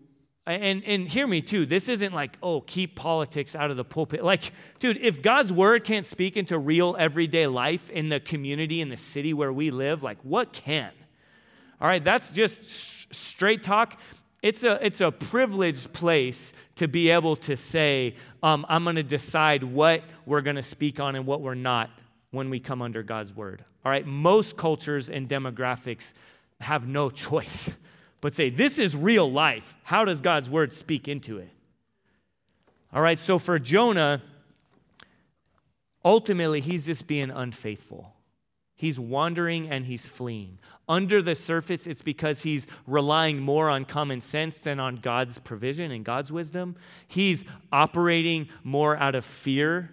and, 0.46 0.82
and 0.84 1.08
hear 1.08 1.26
me 1.26 1.40
too, 1.40 1.66
this 1.66 1.88
isn't 1.88 2.12
like, 2.12 2.36
oh, 2.42 2.62
keep 2.62 2.96
politics 2.96 3.54
out 3.54 3.70
of 3.70 3.76
the 3.76 3.84
pulpit. 3.84 4.24
Like, 4.24 4.52
dude, 4.80 4.98
if 4.98 5.22
God's 5.22 5.52
word 5.52 5.84
can't 5.84 6.04
speak 6.04 6.36
into 6.36 6.58
real 6.58 6.96
everyday 6.98 7.46
life 7.46 7.88
in 7.90 8.08
the 8.08 8.18
community, 8.18 8.80
in 8.80 8.88
the 8.88 8.96
city 8.96 9.32
where 9.32 9.52
we 9.52 9.70
live, 9.70 10.02
like, 10.02 10.18
what 10.22 10.52
can? 10.52 10.90
All 11.80 11.86
right, 11.86 12.02
that's 12.02 12.30
just 12.30 13.14
straight 13.14 13.62
talk. 13.62 14.00
It's 14.42 14.64
a, 14.64 14.84
it's 14.84 15.00
a 15.00 15.10
privileged 15.10 15.92
place 15.92 16.52
to 16.76 16.88
be 16.88 17.10
able 17.10 17.36
to 17.36 17.56
say, 17.56 18.16
um, 18.42 18.66
I'm 18.68 18.84
going 18.84 18.96
to 18.96 19.02
decide 19.02 19.62
what 19.62 20.02
we're 20.26 20.40
going 20.40 20.56
to 20.56 20.62
speak 20.62 20.98
on 21.00 21.14
and 21.14 21.26
what 21.26 21.40
we're 21.40 21.54
not 21.54 21.90
when 22.32 22.50
we 22.50 22.58
come 22.58 22.82
under 22.82 23.02
God's 23.02 23.34
word. 23.34 23.64
All 23.84 23.90
right, 23.90 24.06
most 24.06 24.56
cultures 24.56 25.08
and 25.08 25.28
demographics 25.28 26.12
have 26.60 26.86
no 26.86 27.08
choice 27.08 27.76
but 28.22 28.34
say, 28.36 28.48
this 28.48 28.78
is 28.78 28.96
real 28.96 29.30
life. 29.30 29.76
How 29.82 30.06
does 30.06 30.22
God's 30.22 30.48
word 30.48 30.72
speak 30.72 31.08
into 31.08 31.38
it? 31.38 31.50
All 32.92 33.02
right, 33.02 33.18
so 33.18 33.38
for 33.38 33.58
Jonah, 33.58 34.22
ultimately, 36.04 36.60
he's 36.60 36.86
just 36.86 37.08
being 37.08 37.30
unfaithful. 37.30 38.14
He's 38.82 38.98
wandering 38.98 39.70
and 39.70 39.86
he's 39.86 40.06
fleeing. 40.06 40.58
Under 40.88 41.22
the 41.22 41.36
surface, 41.36 41.86
it's 41.86 42.02
because 42.02 42.42
he's 42.42 42.66
relying 42.84 43.38
more 43.38 43.70
on 43.70 43.84
common 43.84 44.20
sense 44.20 44.58
than 44.58 44.80
on 44.80 44.96
God's 44.96 45.38
provision 45.38 45.92
and 45.92 46.04
God's 46.04 46.32
wisdom. 46.32 46.74
He's 47.06 47.44
operating 47.70 48.48
more 48.64 48.96
out 48.96 49.14
of 49.14 49.24
fear, 49.24 49.92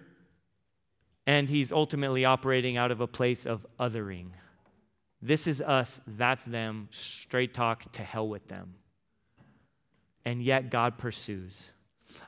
and 1.24 1.48
he's 1.48 1.70
ultimately 1.70 2.24
operating 2.24 2.76
out 2.76 2.90
of 2.90 3.00
a 3.00 3.06
place 3.06 3.46
of 3.46 3.64
othering. 3.78 4.30
This 5.22 5.46
is 5.46 5.62
us, 5.62 6.00
that's 6.04 6.44
them, 6.44 6.88
straight 6.90 7.54
talk 7.54 7.92
to 7.92 8.02
hell 8.02 8.28
with 8.28 8.48
them. 8.48 8.74
And 10.24 10.42
yet 10.42 10.68
God 10.68 10.98
pursues. 10.98 11.70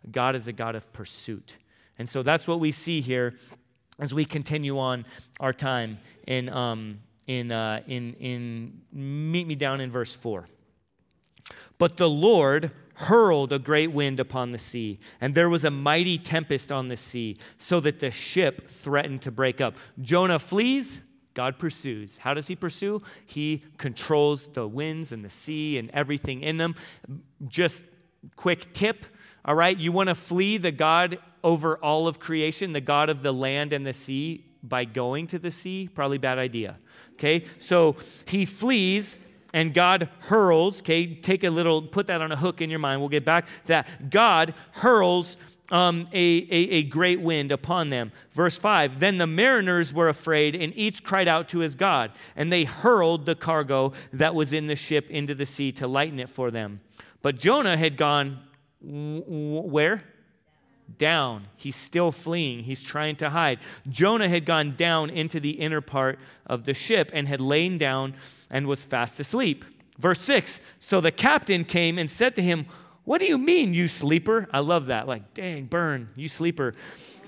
God 0.09 0.37
is 0.37 0.47
a 0.47 0.53
God 0.53 0.77
of 0.77 0.93
pursuit. 0.93 1.59
And 1.99 2.09
so 2.09 2.23
that's 2.23 2.47
what 2.47 2.61
we 2.61 2.71
see 2.71 3.01
here 3.01 3.35
as 4.03 4.13
we 4.13 4.25
continue 4.25 4.81
on 4.81 5.07
our 5.39 5.53
time 5.53 5.97
in, 6.27 6.49
um, 6.49 6.99
in, 7.29 7.53
uh, 7.53 7.81
in, 7.87 8.15
in 8.15 8.81
meet 8.93 9.47
me 9.47 9.55
down 9.55 9.81
in 9.81 9.93
verse 9.93 10.13
4. 10.13 10.49
But 11.79 11.99
the 11.99 12.11
Lord 12.11 12.73
hurled 12.95 13.53
a 13.53 13.61
great 13.61 13.93
wind 13.93 14.19
upon 14.19 14.51
the 14.51 14.59
sea, 14.59 14.99
and 15.21 15.37
there 15.37 15.49
was 15.49 15.65
a 15.65 15.71
mighty 15.71 16.19
tempest 16.19 16.73
on 16.73 16.89
the 16.89 16.97
sea, 16.97 17.39
so 17.59 17.79
that 17.79 18.01
the 18.01 18.11
ship 18.11 18.69
threatened 18.69 19.23
to 19.23 19.31
break 19.31 19.61
up. 19.61 19.77
Jonah 20.01 20.41
flees, 20.41 21.03
God 21.33 21.61
pursues. 21.61 22.19
How 22.19 22.35
does 22.35 22.49
he 22.49 22.57
pursue? 22.57 23.03
He 23.25 23.63
controls 23.79 24.49
the 24.49 24.67
winds 24.67 25.13
and 25.13 25.25
the 25.25 25.31
sea 25.31 25.79
and 25.79 25.91
everything 25.91 26.43
in 26.43 26.57
them. 26.57 26.75
Just 27.47 27.85
quick 28.35 28.75
tip, 28.75 29.07
all 29.45 29.55
right? 29.55 29.79
You 29.79 29.93
want 29.93 30.09
to 30.09 30.17
flee 30.17 30.57
the 30.57 30.73
God 30.73 31.19
over 31.45 31.77
all 31.77 32.09
of 32.09 32.21
creation, 32.21 32.73
the 32.73 32.81
God 32.81 33.09
of 33.09 33.23
the 33.23 33.33
land 33.33 33.73
and 33.73 33.87
the 33.87 33.93
sea 33.93 34.45
by 34.63 34.85
going 34.85 35.27
to 35.29 35.39
the 35.39 35.51
sea? 35.51 35.89
Probably 35.93 36.19
bad 36.19 36.39
idea. 36.39 36.79
Okay? 37.15 37.45
So 37.59 37.97
he 38.27 38.45
flees 38.45 39.19
and 39.55 39.75
God 39.75 40.09
hurls, 40.21 40.81
okay, 40.81 41.15
take 41.15 41.45
a 41.45 41.51
little, 41.51 41.83
put 41.83 42.07
that 42.07 42.23
on 42.23 42.33
a 42.33 42.37
hook 42.37 42.61
in 42.61 42.71
your 42.71 42.79
mind. 42.79 43.01
We'll 43.01 43.11
get 43.11 43.25
back 43.25 43.47
to 43.47 43.69
that. 43.69 44.11
God 44.11 44.55
hurls 44.73 45.37
um, 45.71 46.07
a, 46.13 46.47
a, 46.51 46.71
a 46.71 46.83
great 46.85 47.21
wind 47.21 47.53
upon 47.53 47.91
them. 47.91 48.13
Verse 48.31 48.59
5 48.59 48.99
Then 48.99 49.19
the 49.19 49.27
mariners 49.27 49.93
were 49.93 50.09
afraid, 50.09 50.55
and 50.55 50.73
each 50.77 51.05
cried 51.05 51.29
out 51.29 51.49
to 51.51 51.59
his 51.59 51.75
God, 51.75 52.13
and 52.35 52.53
they 52.53 52.65
hurled 52.65 53.27
the 53.27 53.35
cargo 53.35 53.93
that 54.13 54.35
was 54.35 54.53
in 54.53 54.69
the 54.69 54.77
ship 54.77 55.11
into 55.11 55.35
the 55.35 55.47
sea 55.47 55.73
to 55.73 55.87
lighten 55.87 56.19
it 56.19 56.31
for 56.31 56.51
them. 56.51 56.81
But 57.21 57.39
Jonah 57.39 57.77
had 57.77 57.97
gone 57.97 58.41
where? 58.81 60.03
Down. 60.99 61.47
He's 61.57 61.77
still 61.77 62.13
fleeing. 62.13 62.65
He's 62.65 62.83
trying 62.83 63.17
to 63.17 63.31
hide. 63.31 63.59
Jonah 63.89 64.29
had 64.29 64.45
gone 64.45 64.75
down 64.77 65.11
into 65.11 65.41
the 65.41 65.53
inner 65.53 65.81
part 65.81 66.19
of 66.47 66.65
the 66.65 66.75
ship 66.75 67.11
and 67.15 67.29
had 67.29 67.41
lain 67.41 67.79
down 67.79 68.15
and 68.51 68.67
was 68.67 68.85
fast 68.85 69.19
asleep. 69.19 69.65
Verse 69.99 70.21
6 70.21 70.61
So 70.79 71.01
the 71.01 71.13
captain 71.13 71.65
came 71.65 71.99
and 71.99 72.11
said 72.11 72.37
to 72.37 72.43
him, 72.43 72.67
What 73.05 73.19
do 73.19 73.27
you 73.27 73.39
mean, 73.39 73.75
you 73.75 73.89
sleeper? 73.89 74.49
I 74.53 74.61
love 74.61 74.87
that. 74.87 75.09
Like, 75.09 75.35
dang, 75.35 75.67
burn, 75.67 76.11
you 76.17 76.29
sleeper. 76.29 76.75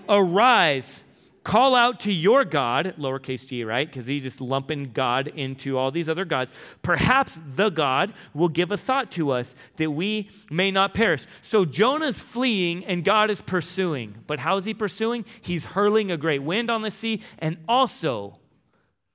Arise 0.08 1.03
Call 1.44 1.74
out 1.74 2.00
to 2.00 2.12
your 2.12 2.46
God, 2.46 2.94
lowercase 2.98 3.46
g, 3.46 3.64
right? 3.64 3.86
Because 3.86 4.06
he's 4.06 4.22
just 4.22 4.40
lumping 4.40 4.92
God 4.94 5.28
into 5.28 5.76
all 5.76 5.90
these 5.90 6.08
other 6.08 6.24
gods. 6.24 6.50
Perhaps 6.80 7.38
the 7.46 7.68
God 7.68 8.14
will 8.32 8.48
give 8.48 8.72
a 8.72 8.78
thought 8.78 9.10
to 9.12 9.30
us 9.30 9.54
that 9.76 9.90
we 9.90 10.30
may 10.50 10.70
not 10.70 10.94
perish. 10.94 11.26
So 11.42 11.66
Jonah's 11.66 12.20
fleeing 12.20 12.82
and 12.86 13.04
God 13.04 13.30
is 13.30 13.42
pursuing. 13.42 14.24
But 14.26 14.38
how 14.38 14.56
is 14.56 14.64
he 14.64 14.72
pursuing? 14.72 15.26
He's 15.42 15.66
hurling 15.66 16.10
a 16.10 16.16
great 16.16 16.42
wind 16.42 16.70
on 16.70 16.80
the 16.80 16.90
sea. 16.90 17.20
And 17.38 17.58
also, 17.68 18.38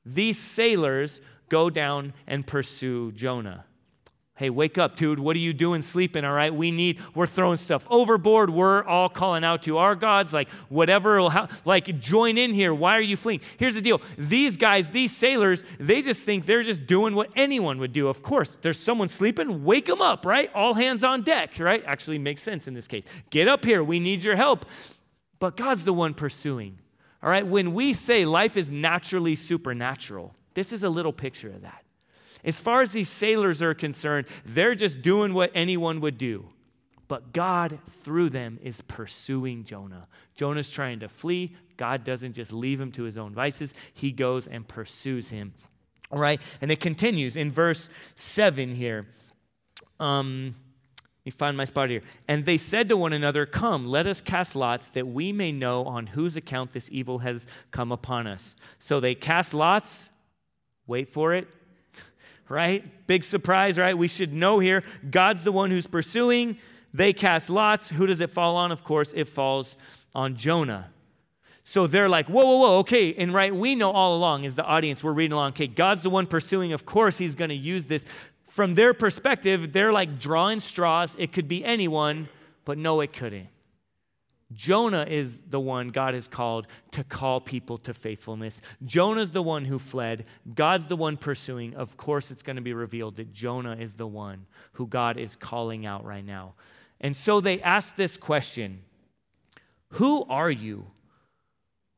these 0.06 0.38
sailors 0.38 1.22
go 1.50 1.72
down 1.72 2.14
and 2.28 2.46
pursue 2.46 3.12
Jonah. 3.14 3.66
Hey, 4.40 4.50
wake 4.50 4.78
up, 4.78 4.96
dude. 4.96 5.20
What 5.20 5.36
are 5.36 5.40
you 5.40 5.52
doing 5.52 5.82
sleeping? 5.82 6.24
All 6.24 6.32
right. 6.32 6.56
We 6.56 6.72
need, 6.72 7.02
we're 7.14 7.28
throwing 7.28 7.58
stuff 7.58 7.86
overboard. 7.90 8.50
We're 8.50 8.86
all 8.86 9.10
calling 9.10 9.44
out 9.44 9.64
to 9.64 9.80
our 9.80 9.96
gods, 9.96 10.32
like 10.32 10.48
whatever 10.70 11.22
like 11.66 12.00
join 12.00 12.38
in 12.38 12.54
here. 12.54 12.74
Why 12.74 12.96
are 12.96 13.02
you 13.02 13.18
fleeing? 13.18 13.42
Here's 13.58 13.76
the 13.76 13.82
deal. 13.82 14.02
These 14.18 14.56
guys, 14.56 14.92
these 14.92 15.14
sailors, 15.14 15.66
they 15.78 16.02
just 16.02 16.24
think 16.24 16.46
they're 16.46 16.64
just 16.64 16.88
doing 16.88 17.16
what 17.16 17.32
anyone 17.36 17.80
would 17.80 17.92
do. 17.92 18.08
Of 18.08 18.22
course, 18.22 18.58
there's 18.62 18.80
someone 18.80 19.10
sleeping, 19.10 19.66
wake 19.66 19.88
them 19.88 20.02
up, 20.02 20.26
right? 20.26 20.50
All 20.56 20.74
hands 20.74 21.04
on 21.04 21.22
deck, 21.24 21.60
right? 21.60 21.84
Actually 21.86 22.18
makes 22.18 22.42
sense 22.42 22.66
in 22.66 22.74
this 22.74 22.88
case. 22.88 23.04
Get 23.32 23.50
up 23.50 23.66
here. 23.66 23.84
We 23.84 24.00
need 24.00 24.24
your 24.24 24.38
help. 24.38 24.66
But 25.42 25.58
God's 25.58 25.84
the 25.84 25.92
one 25.92 26.14
pursuing. 26.14 26.80
All 27.22 27.30
right. 27.30 27.46
When 27.46 27.74
we 27.74 27.92
say 27.92 28.24
life 28.24 28.56
is 28.56 28.72
naturally 28.72 29.36
supernatural, 29.36 30.34
this 30.54 30.72
is 30.72 30.86
a 30.86 30.90
little 30.90 31.12
picture 31.12 31.50
of 31.50 31.64
that. 31.64 31.84
As 32.44 32.60
far 32.60 32.82
as 32.82 32.94
these 32.94 33.10
sailors 33.10 33.62
are 33.62 33.74
concerned, 33.74 34.28
they're 34.46 34.76
just 34.76 35.02
doing 35.02 35.34
what 35.34 35.52
anyone 35.54 36.00
would 36.02 36.18
do. 36.18 36.50
But 37.08 37.34
God, 37.34 37.80
through 37.88 38.30
them, 38.30 38.60
is 38.62 38.82
pursuing 38.82 39.64
Jonah. 39.64 40.08
Jonah's 40.36 40.70
trying 40.70 41.00
to 41.00 41.10
flee. 41.10 41.56
God 41.76 42.04
doesn't 42.04 42.34
just 42.34 42.54
leave 42.54 42.80
him 42.80 42.92
to 42.94 43.04
his 43.04 43.18
own 43.18 43.34
vices, 43.34 43.74
he 43.94 44.12
goes 44.12 44.48
and 44.48 44.68
pursues 44.68 45.30
him. 45.30 45.54
All 46.12 46.20
right? 46.20 46.40
And 46.62 46.72
it 46.72 46.80
continues 46.80 47.36
in 47.36 47.52
verse 47.52 47.90
7 48.16 48.76
here. 48.76 49.08
Um, 50.00 50.56
let 51.02 51.26
me 51.26 51.32
find 51.32 51.58
my 51.58 51.66
spot 51.66 51.90
here. 51.90 52.02
And 52.28 52.46
they 52.46 52.58
said 52.58 52.90
to 52.90 52.98
one 52.98 53.12
another, 53.14 53.46
Come, 53.46 53.88
let 53.88 54.08
us 54.08 54.22
cast 54.22 54.56
lots 54.56 54.90
that 54.90 55.08
we 55.08 55.32
may 55.32 55.52
know 55.52 55.86
on 55.86 56.08
whose 56.08 56.38
account 56.38 56.74
this 56.74 56.90
evil 56.92 57.20
has 57.20 57.48
come 57.72 57.92
upon 57.92 58.28
us. 58.28 58.56
So 58.78 59.00
they 59.00 59.16
cast 59.16 59.54
lots. 59.54 60.10
Wait 60.88 61.10
for 61.10 61.34
it 61.34 61.48
right? 62.50 62.84
Big 63.08 63.24
surprise, 63.24 63.78
right? 63.78 63.98
We 63.98 64.08
should 64.08 64.34
know 64.34 64.60
here 64.60 64.84
God's 65.10 65.44
the 65.44 65.52
one 65.52 65.72
who's 65.72 65.88
pursuing. 65.88 66.58
They 66.94 67.14
cast 67.14 67.50
lots. 67.50 67.90
Who 67.90 68.06
does 68.08 68.22
it 68.22 68.32
fall 68.32 68.56
on? 68.56 68.72
Of 68.72 68.84
course, 68.84 69.14
it 69.16 69.28
falls 69.28 69.78
on 70.16 70.36
Jonah. 70.36 70.90
So 71.64 71.86
they're 71.86 72.10
like, 72.10 72.28
whoa, 72.28 72.44
whoa, 72.44 72.58
whoa, 72.58 72.78
okay. 72.80 73.14
And 73.14 73.32
right, 73.32 73.54
we 73.54 73.76
know 73.76 73.92
all 73.92 74.18
along 74.18 74.44
as 74.46 74.56
the 74.56 74.66
audience, 74.66 75.04
we're 75.04 75.14
reading 75.14 75.34
along, 75.34 75.50
okay, 75.50 75.68
God's 75.68 76.02
the 76.02 76.10
one 76.10 76.26
pursuing. 76.26 76.74
Of 76.74 76.84
course, 76.84 77.20
he's 77.20 77.36
going 77.36 77.50
to 77.50 77.56
use 77.56 77.86
this. 77.86 78.06
From 78.48 78.74
their 78.74 78.96
perspective, 78.96 79.72
they're 79.72 79.92
like 79.92 80.18
drawing 80.18 80.62
straws. 80.62 81.16
It 81.20 81.32
could 81.32 81.48
be 81.48 81.64
anyone, 81.64 82.28
but 82.66 82.80
no, 82.80 83.02
it 83.02 83.14
couldn't. 83.14 83.50
Jonah 84.54 85.06
is 85.08 85.42
the 85.42 85.60
one 85.60 85.90
God 85.90 86.16
has 86.16 86.28
called 86.28 86.66
to 86.92 87.04
call 87.04 87.40
people 87.40 87.78
to 87.80 87.94
faithfulness. 87.94 88.62
Jonah's 88.84 89.32
the 89.32 89.44
one 89.44 89.66
who 89.66 89.78
fled. 89.78 90.26
God's 90.56 90.88
the 90.88 90.96
one 90.96 91.18
pursuing. 91.18 91.76
Of 91.76 91.98
course, 91.98 92.32
it's 92.32 92.42
going 92.42 92.56
to 92.56 92.62
be 92.62 92.74
revealed 92.74 93.18
that 93.18 93.32
Jonah 93.32 93.76
is 93.76 93.96
the 93.96 94.08
one 94.08 94.48
who 94.74 94.88
God 94.88 95.18
is 95.18 95.36
calling 95.36 95.86
out 95.86 96.04
right 96.04 96.26
now. 96.26 96.56
And 97.00 97.16
so 97.16 97.40
they 97.40 97.62
ask 97.62 97.96
this 97.96 98.18
question 98.18 98.82
Who 99.94 100.26
are 100.26 100.52
you? 100.52 100.88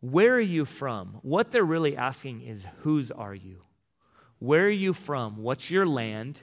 Where 0.01 0.33
are 0.33 0.39
you 0.39 0.65
from? 0.65 1.19
What 1.21 1.51
they're 1.51 1.63
really 1.63 1.95
asking 1.95 2.41
is, 2.41 2.65
Whose 2.79 3.11
are 3.11 3.35
you? 3.35 3.63
Where 4.39 4.65
are 4.65 4.69
you 4.69 4.93
from? 4.93 5.37
What's 5.37 5.71
your 5.71 5.85
land? 5.85 6.41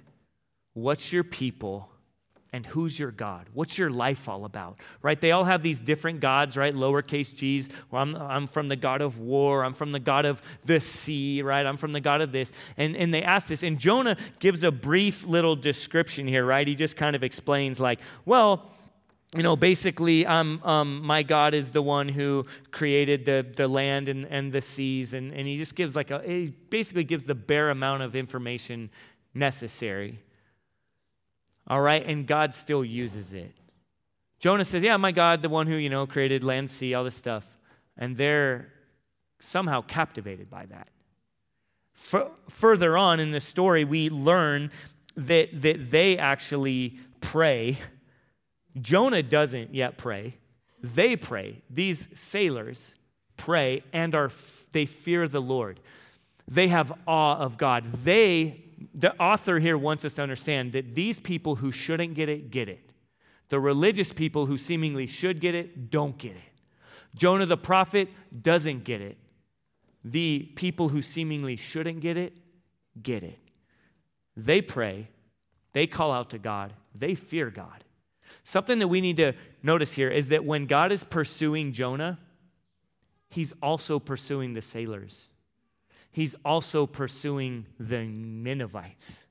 What's 0.72 1.12
your 1.12 1.24
people? 1.24 1.90
And 2.52 2.64
who's 2.64 2.98
your 2.98 3.10
God? 3.10 3.46
What's 3.52 3.76
your 3.76 3.90
life 3.90 4.28
all 4.28 4.46
about? 4.46 4.78
Right? 5.02 5.20
They 5.20 5.32
all 5.32 5.44
have 5.44 5.62
these 5.62 5.80
different 5.80 6.20
gods, 6.20 6.56
right? 6.56 6.74
Lowercase 6.74 7.34
g's. 7.34 7.68
Well, 7.90 8.02
I'm, 8.02 8.16
I'm 8.16 8.46
from 8.46 8.68
the 8.68 8.76
God 8.76 9.02
of 9.02 9.18
war. 9.18 9.64
I'm 9.64 9.74
from 9.74 9.90
the 9.90 10.00
God 10.00 10.24
of 10.24 10.40
the 10.62 10.80
sea, 10.80 11.42
right? 11.42 11.66
I'm 11.66 11.76
from 11.76 11.92
the 11.92 12.00
God 12.00 12.22
of 12.22 12.32
this. 12.32 12.52
And, 12.78 12.96
and 12.96 13.12
they 13.12 13.22
ask 13.22 13.48
this. 13.48 13.62
And 13.62 13.78
Jonah 13.78 14.16
gives 14.38 14.64
a 14.64 14.72
brief 14.72 15.26
little 15.26 15.56
description 15.56 16.26
here, 16.26 16.44
right? 16.44 16.66
He 16.66 16.74
just 16.74 16.96
kind 16.96 17.14
of 17.14 17.22
explains, 17.22 17.80
like, 17.80 18.00
well, 18.24 18.70
you 19.36 19.42
know, 19.42 19.54
basically, 19.54 20.24
um, 20.24 20.62
um, 20.64 21.02
my 21.02 21.22
God 21.22 21.52
is 21.52 21.70
the 21.70 21.82
one 21.82 22.08
who 22.08 22.46
created 22.70 23.26
the, 23.26 23.44
the 23.56 23.68
land 23.68 24.08
and, 24.08 24.24
and 24.24 24.52
the 24.52 24.62
seas. 24.62 25.12
And, 25.12 25.32
and 25.32 25.46
he 25.46 25.58
just 25.58 25.76
gives 25.76 25.94
like 25.94 26.10
a, 26.10 26.22
he 26.24 26.54
basically 26.70 27.04
gives 27.04 27.26
the 27.26 27.34
bare 27.34 27.68
amount 27.68 28.04
of 28.04 28.16
information 28.16 28.88
necessary 29.34 30.18
all 31.68 31.80
right? 31.80 32.04
And 32.04 32.26
God 32.26 32.52
still 32.54 32.84
uses 32.84 33.32
it. 33.32 33.52
Jonah 34.40 34.64
says, 34.64 34.82
Yeah, 34.82 34.96
my 34.96 35.12
God, 35.12 35.42
the 35.42 35.48
one 35.48 35.66
who, 35.66 35.76
you 35.76 35.90
know, 35.90 36.06
created 36.06 36.42
land, 36.42 36.70
sea, 36.70 36.94
all 36.94 37.04
this 37.04 37.16
stuff. 37.16 37.58
And 37.96 38.16
they're 38.16 38.72
somehow 39.40 39.82
captivated 39.82 40.48
by 40.48 40.66
that. 40.66 40.88
F- 41.94 42.30
further 42.48 42.96
on 42.96 43.20
in 43.20 43.32
the 43.32 43.40
story, 43.40 43.84
we 43.84 44.08
learn 44.08 44.70
that, 45.16 45.50
that 45.52 45.90
they 45.90 46.16
actually 46.16 46.98
pray. 47.20 47.78
Jonah 48.80 49.22
doesn't 49.22 49.74
yet 49.74 49.98
pray. 49.98 50.36
They 50.80 51.16
pray. 51.16 51.62
These 51.68 52.18
sailors 52.18 52.94
pray 53.36 53.82
and 53.92 54.14
are 54.14 54.30
they 54.72 54.86
fear 54.86 55.26
the 55.26 55.40
Lord. 55.42 55.80
They 56.46 56.68
have 56.68 56.92
awe 57.06 57.36
of 57.36 57.58
God. 57.58 57.84
They 57.84 58.67
the 58.94 59.16
author 59.20 59.58
here 59.58 59.76
wants 59.76 60.04
us 60.04 60.14
to 60.14 60.22
understand 60.22 60.72
that 60.72 60.94
these 60.94 61.20
people 61.20 61.56
who 61.56 61.72
shouldn't 61.72 62.14
get 62.14 62.28
it, 62.28 62.50
get 62.50 62.68
it. 62.68 62.90
The 63.48 63.58
religious 63.58 64.12
people 64.12 64.46
who 64.46 64.58
seemingly 64.58 65.06
should 65.06 65.40
get 65.40 65.54
it, 65.54 65.90
don't 65.90 66.16
get 66.18 66.32
it. 66.32 66.42
Jonah 67.14 67.46
the 67.46 67.56
prophet 67.56 68.08
doesn't 68.42 68.84
get 68.84 69.00
it. 69.00 69.16
The 70.04 70.50
people 70.54 70.90
who 70.90 71.02
seemingly 71.02 71.56
shouldn't 71.56 72.00
get 72.00 72.16
it, 72.16 72.34
get 73.02 73.22
it. 73.22 73.38
They 74.36 74.62
pray, 74.62 75.08
they 75.72 75.86
call 75.86 76.12
out 76.12 76.30
to 76.30 76.38
God, 76.38 76.72
they 76.94 77.14
fear 77.14 77.50
God. 77.50 77.84
Something 78.44 78.78
that 78.78 78.88
we 78.88 79.00
need 79.00 79.16
to 79.16 79.32
notice 79.62 79.94
here 79.94 80.10
is 80.10 80.28
that 80.28 80.44
when 80.44 80.66
God 80.66 80.92
is 80.92 81.02
pursuing 81.02 81.72
Jonah, 81.72 82.18
he's 83.30 83.52
also 83.62 83.98
pursuing 83.98 84.54
the 84.54 84.62
sailors 84.62 85.30
he's 86.18 86.34
also 86.44 86.84
pursuing 86.84 87.64
the 87.78 88.04
Ninevites. 88.04 89.22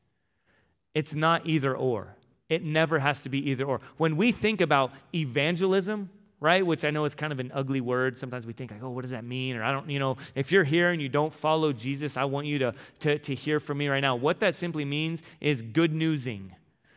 It's 0.93 1.13
not 1.13 1.45
either 1.45 1.75
or. 1.75 2.15
It 2.47 2.63
never 2.63 2.99
has 2.99 3.23
to 3.23 3.29
be 3.29 3.49
either 3.49 3.65
or. 3.65 3.81
When 3.97 4.15
we 4.15 4.31
think 4.31 4.61
about 4.61 4.93
evangelism, 5.13 6.09
right, 6.39 6.65
which 6.65 6.85
I 6.85 6.91
know 6.91 7.03
is 7.03 7.13
kind 7.13 7.33
of 7.33 7.41
an 7.41 7.51
ugly 7.53 7.81
word, 7.81 8.17
sometimes 8.17 8.47
we 8.47 8.53
think, 8.53 8.71
like, 8.71 8.81
oh, 8.81 8.91
what 8.91 9.01
does 9.01 9.11
that 9.11 9.25
mean? 9.25 9.57
Or 9.57 9.65
I 9.65 9.73
don't, 9.73 9.89
you 9.89 9.99
know, 9.99 10.15
if 10.33 10.49
you're 10.49 10.63
here 10.63 10.91
and 10.91 11.01
you 11.01 11.09
don't 11.09 11.33
follow 11.33 11.73
Jesus, 11.73 12.15
I 12.15 12.23
want 12.23 12.47
you 12.47 12.57
to, 12.59 12.73
to, 13.01 13.19
to 13.19 13.35
hear 13.35 13.59
from 13.59 13.79
me 13.79 13.89
right 13.89 13.99
now. 13.99 14.15
What 14.15 14.39
that 14.39 14.55
simply 14.55 14.85
means 14.85 15.23
is 15.41 15.61
good 15.61 15.91
newsing, 15.91 16.55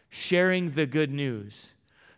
sharing 0.08 0.70
the 0.70 0.86
good 0.86 1.10
news. 1.10 1.72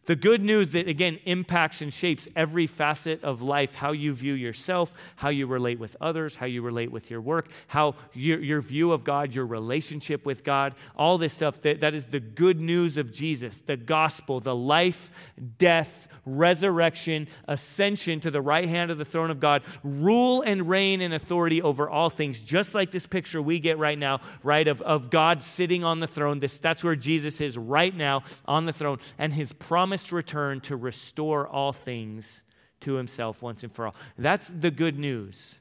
The 0.06 0.16
good 0.16 0.42
news 0.42 0.72
that, 0.72 0.88
again, 0.88 1.20
impacts 1.24 1.80
and 1.80 1.94
shapes 1.94 2.26
every 2.34 2.66
facet 2.66 3.22
of 3.22 3.40
life 3.40 3.76
how 3.76 3.92
you 3.92 4.12
view 4.12 4.34
yourself, 4.34 4.92
how 5.16 5.28
you 5.28 5.46
relate 5.46 5.78
with 5.78 5.96
others, 6.00 6.36
how 6.36 6.46
you 6.46 6.60
relate 6.62 6.90
with 6.90 7.08
your 7.08 7.20
work, 7.20 7.48
how 7.68 7.94
your, 8.12 8.40
your 8.40 8.60
view 8.60 8.90
of 8.90 9.04
God, 9.04 9.32
your 9.32 9.46
relationship 9.46 10.26
with 10.26 10.42
God, 10.42 10.74
all 10.96 11.18
this 11.18 11.34
stuff. 11.34 11.60
That, 11.60 11.80
that 11.80 11.94
is 11.94 12.06
the 12.06 12.18
good 12.18 12.60
news 12.60 12.96
of 12.96 13.12
Jesus, 13.12 13.58
the 13.58 13.76
gospel, 13.76 14.40
the 14.40 14.56
life, 14.56 15.10
death, 15.58 16.08
resurrection, 16.24 17.28
ascension 17.46 18.20
to 18.20 18.30
the 18.30 18.40
right 18.40 18.68
hand 18.68 18.90
of 18.90 18.98
the 18.98 19.04
throne 19.04 19.30
of 19.30 19.40
God, 19.40 19.62
rule 19.82 20.42
and 20.42 20.68
reign 20.68 21.00
and 21.00 21.14
authority 21.14 21.62
over 21.62 21.88
all 21.88 22.10
things, 22.10 22.40
just 22.40 22.74
like 22.74 22.90
this 22.90 23.06
picture 23.06 23.42
we 23.42 23.58
get 23.58 23.78
right 23.78 23.98
now, 23.98 24.20
right, 24.42 24.66
of, 24.68 24.82
of 24.82 25.10
God 25.10 25.42
sitting 25.42 25.84
on 25.84 26.00
the 26.00 26.06
throne. 26.06 26.38
This, 26.40 26.58
that's 26.58 26.84
where 26.84 26.96
Jesus 26.96 27.40
is 27.40 27.58
right 27.58 27.94
now 27.94 28.22
on 28.46 28.66
the 28.66 28.72
throne, 28.72 28.98
and 29.18 29.32
his 29.32 29.52
promised 29.92 30.10
return 30.10 30.58
to 30.58 30.74
restore 30.74 31.46
all 31.46 31.70
things 31.70 32.44
to 32.80 32.94
himself 32.94 33.42
once 33.42 33.62
and 33.62 33.70
for 33.70 33.88
all. 33.88 33.94
That's 34.16 34.48
the 34.48 34.70
good 34.70 34.98
news. 34.98 35.58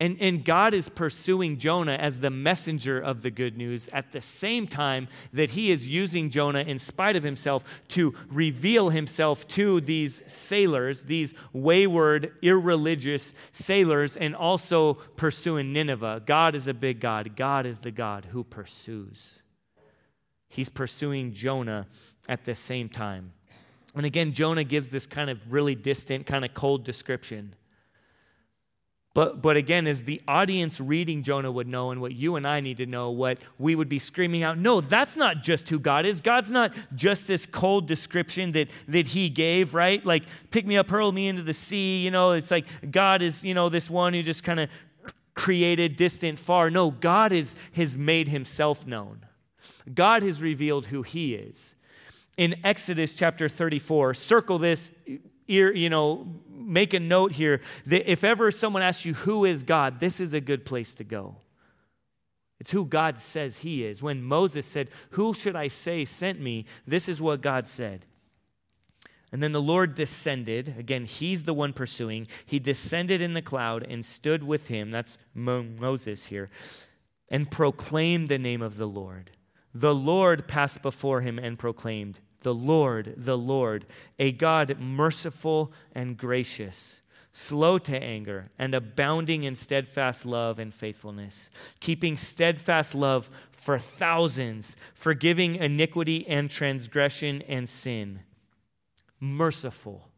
And, 0.00 0.16
and 0.22 0.42
God 0.42 0.72
is 0.72 0.88
pursuing 0.88 1.58
Jonah 1.58 1.96
as 1.96 2.22
the 2.22 2.30
messenger 2.30 2.98
of 2.98 3.20
the 3.20 3.30
good 3.30 3.58
news 3.58 3.90
at 3.92 4.12
the 4.12 4.22
same 4.22 4.66
time 4.66 5.08
that 5.34 5.50
he 5.50 5.70
is 5.70 5.86
using 5.86 6.30
Jonah 6.30 6.60
in 6.60 6.78
spite 6.78 7.14
of 7.14 7.24
himself 7.24 7.82
to 7.88 8.14
reveal 8.30 8.88
himself 8.88 9.46
to 9.48 9.82
these 9.82 10.22
sailors, 10.26 11.02
these 11.02 11.34
wayward, 11.52 12.32
irreligious 12.40 13.34
sailors, 13.52 14.16
and 14.16 14.34
also 14.34 14.94
pursuing 14.94 15.74
Nineveh. 15.74 16.22
God 16.24 16.54
is 16.54 16.68
a 16.68 16.74
big 16.74 17.00
God. 17.00 17.36
God 17.36 17.66
is 17.66 17.80
the 17.80 17.90
God 17.90 18.28
who 18.32 18.42
pursues. 18.42 19.41
He's 20.52 20.68
pursuing 20.68 21.32
Jonah 21.32 21.86
at 22.28 22.44
the 22.44 22.54
same 22.54 22.90
time. 22.90 23.32
And 23.94 24.04
again, 24.04 24.32
Jonah 24.32 24.64
gives 24.64 24.90
this 24.90 25.06
kind 25.06 25.30
of 25.30 25.40
really 25.50 25.74
distant, 25.74 26.26
kind 26.26 26.44
of 26.44 26.52
cold 26.52 26.84
description. 26.84 27.54
But, 29.14 29.40
but 29.40 29.56
again, 29.56 29.86
as 29.86 30.04
the 30.04 30.20
audience 30.28 30.78
reading 30.78 31.22
Jonah 31.22 31.50
would 31.50 31.68
know, 31.68 31.90
and 31.90 32.02
what 32.02 32.12
you 32.12 32.36
and 32.36 32.46
I 32.46 32.60
need 32.60 32.76
to 32.76 32.86
know, 32.86 33.10
what 33.10 33.38
we 33.58 33.74
would 33.74 33.88
be 33.88 33.98
screaming 33.98 34.42
out 34.42 34.58
no, 34.58 34.82
that's 34.82 35.16
not 35.16 35.42
just 35.42 35.70
who 35.70 35.78
God 35.78 36.04
is. 36.04 36.20
God's 36.20 36.50
not 36.50 36.74
just 36.94 37.26
this 37.26 37.46
cold 37.46 37.88
description 37.88 38.52
that, 38.52 38.68
that 38.88 39.06
He 39.06 39.30
gave, 39.30 39.72
right? 39.72 40.04
Like, 40.04 40.24
pick 40.50 40.66
me 40.66 40.76
up, 40.76 40.90
hurl 40.90 41.12
me 41.12 41.28
into 41.28 41.42
the 41.42 41.54
sea. 41.54 42.04
You 42.04 42.10
know, 42.10 42.32
it's 42.32 42.50
like 42.50 42.66
God 42.90 43.22
is, 43.22 43.42
you 43.42 43.54
know, 43.54 43.70
this 43.70 43.88
one 43.88 44.12
who 44.12 44.22
just 44.22 44.44
kind 44.44 44.60
of 44.60 44.68
created 45.34 45.96
distant, 45.96 46.38
far. 46.38 46.68
No, 46.68 46.90
God 46.90 47.32
is, 47.32 47.56
has 47.72 47.96
made 47.96 48.28
Himself 48.28 48.86
known. 48.86 49.24
God 49.92 50.22
has 50.22 50.42
revealed 50.42 50.86
who 50.86 51.02
He 51.02 51.34
is. 51.34 51.74
In 52.36 52.56
Exodus 52.64 53.12
chapter 53.12 53.48
34, 53.48 54.14
circle 54.14 54.58
this 54.58 54.92
ear, 55.48 55.74
you 55.74 55.90
know, 55.90 56.26
make 56.48 56.94
a 56.94 57.00
note 57.00 57.32
here 57.32 57.60
that 57.86 58.10
if 58.10 58.24
ever 58.24 58.50
someone 58.50 58.82
asks 58.82 59.04
you, 59.04 59.14
Who 59.14 59.44
is 59.44 59.62
God? 59.62 60.00
this 60.00 60.20
is 60.20 60.34
a 60.34 60.40
good 60.40 60.64
place 60.64 60.94
to 60.94 61.04
go. 61.04 61.36
It's 62.58 62.70
who 62.70 62.84
God 62.84 63.18
says 63.18 63.58
He 63.58 63.84
is. 63.84 64.02
When 64.02 64.22
Moses 64.22 64.66
said, 64.66 64.88
Who 65.10 65.34
should 65.34 65.56
I 65.56 65.68
say 65.68 66.04
sent 66.04 66.40
me? 66.40 66.64
This 66.86 67.08
is 67.08 67.20
what 67.20 67.40
God 67.40 67.66
said. 67.66 68.06
And 69.32 69.42
then 69.42 69.52
the 69.52 69.62
Lord 69.62 69.94
descended. 69.94 70.76
Again, 70.78 71.06
He's 71.06 71.44
the 71.44 71.54
one 71.54 71.72
pursuing. 71.72 72.28
He 72.46 72.58
descended 72.58 73.20
in 73.20 73.34
the 73.34 73.42
cloud 73.42 73.84
and 73.88 74.04
stood 74.04 74.44
with 74.44 74.68
him. 74.68 74.90
That's 74.90 75.18
Moses 75.34 76.26
here. 76.26 76.50
And 77.30 77.50
proclaimed 77.50 78.28
the 78.28 78.38
name 78.38 78.62
of 78.62 78.76
the 78.76 78.86
Lord. 78.86 79.30
The 79.74 79.94
Lord 79.94 80.46
passed 80.46 80.82
before 80.82 81.22
him 81.22 81.38
and 81.38 81.58
proclaimed, 81.58 82.20
the 82.40 82.54
Lord, 82.54 83.14
the 83.16 83.38
Lord, 83.38 83.86
a 84.18 84.32
God 84.32 84.78
merciful 84.78 85.72
and 85.94 86.16
gracious, 86.16 87.02
slow 87.32 87.78
to 87.78 87.96
anger, 87.96 88.50
and 88.58 88.74
abounding 88.74 89.44
in 89.44 89.54
steadfast 89.54 90.26
love 90.26 90.58
and 90.58 90.74
faithfulness, 90.74 91.50
keeping 91.80 92.16
steadfast 92.16 92.94
love 92.94 93.30
for 93.50 93.78
thousands, 93.78 94.76
forgiving 94.94 95.56
iniquity 95.56 96.26
and 96.28 96.50
transgression 96.50 97.42
and 97.42 97.68
sin. 97.68 98.20
Merciful. 99.20 100.11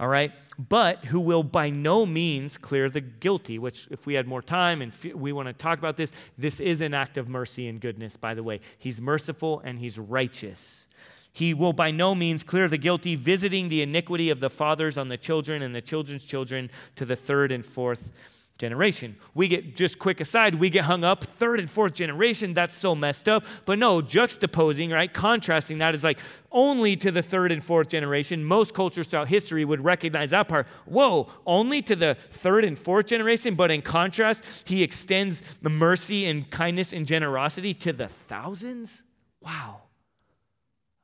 All 0.00 0.08
right? 0.08 0.32
But 0.58 1.06
who 1.06 1.20
will 1.20 1.42
by 1.42 1.70
no 1.70 2.06
means 2.06 2.58
clear 2.58 2.88
the 2.88 3.00
guilty, 3.00 3.58
which, 3.58 3.88
if 3.90 4.06
we 4.06 4.14
had 4.14 4.26
more 4.26 4.42
time 4.42 4.82
and 4.82 4.92
we 5.14 5.32
want 5.32 5.48
to 5.48 5.52
talk 5.52 5.78
about 5.78 5.96
this, 5.96 6.12
this 6.36 6.60
is 6.60 6.80
an 6.80 6.94
act 6.94 7.18
of 7.18 7.28
mercy 7.28 7.68
and 7.68 7.80
goodness, 7.80 8.16
by 8.16 8.34
the 8.34 8.42
way. 8.42 8.60
He's 8.76 9.00
merciful 9.00 9.60
and 9.64 9.78
he's 9.78 9.98
righteous. 9.98 10.86
He 11.32 11.54
will 11.54 11.72
by 11.72 11.90
no 11.90 12.14
means 12.14 12.42
clear 12.42 12.68
the 12.68 12.78
guilty, 12.78 13.14
visiting 13.14 13.68
the 13.68 13.82
iniquity 13.82 14.30
of 14.30 14.40
the 14.40 14.50
fathers 14.50 14.98
on 14.98 15.06
the 15.06 15.16
children 15.16 15.62
and 15.62 15.74
the 15.74 15.82
children's 15.82 16.24
children 16.24 16.70
to 16.96 17.04
the 17.04 17.16
third 17.16 17.52
and 17.52 17.64
fourth 17.64 18.12
generation. 18.58 19.16
We 19.34 19.48
get, 19.48 19.76
just 19.76 19.98
quick 19.98 20.20
aside, 20.20 20.56
we 20.56 20.68
get 20.68 20.84
hung 20.84 21.04
up, 21.04 21.24
third 21.24 21.60
and 21.60 21.70
fourth 21.70 21.94
generation, 21.94 22.54
that's 22.54 22.74
so 22.74 22.94
messed 22.94 23.28
up. 23.28 23.44
But 23.64 23.78
no, 23.78 24.02
juxtaposing, 24.02 24.92
right, 24.92 25.12
contrasting 25.12 25.78
that 25.78 25.94
is 25.94 26.04
like 26.04 26.18
only 26.50 26.96
to 26.96 27.10
the 27.10 27.22
third 27.22 27.52
and 27.52 27.62
fourth 27.62 27.88
generation. 27.88 28.44
Most 28.44 28.74
cultures 28.74 29.06
throughout 29.06 29.28
history 29.28 29.64
would 29.64 29.84
recognize 29.84 30.30
that 30.30 30.48
part. 30.48 30.66
Whoa, 30.84 31.30
only 31.46 31.82
to 31.82 31.96
the 31.96 32.16
third 32.30 32.64
and 32.64 32.78
fourth 32.78 33.06
generation, 33.06 33.54
but 33.54 33.70
in 33.70 33.80
contrast, 33.80 34.68
he 34.68 34.82
extends 34.82 35.40
the 35.62 35.70
mercy 35.70 36.26
and 36.26 36.50
kindness 36.50 36.92
and 36.92 37.06
generosity 37.06 37.72
to 37.74 37.92
the 37.92 38.08
thousands? 38.08 39.02
Wow 39.40 39.82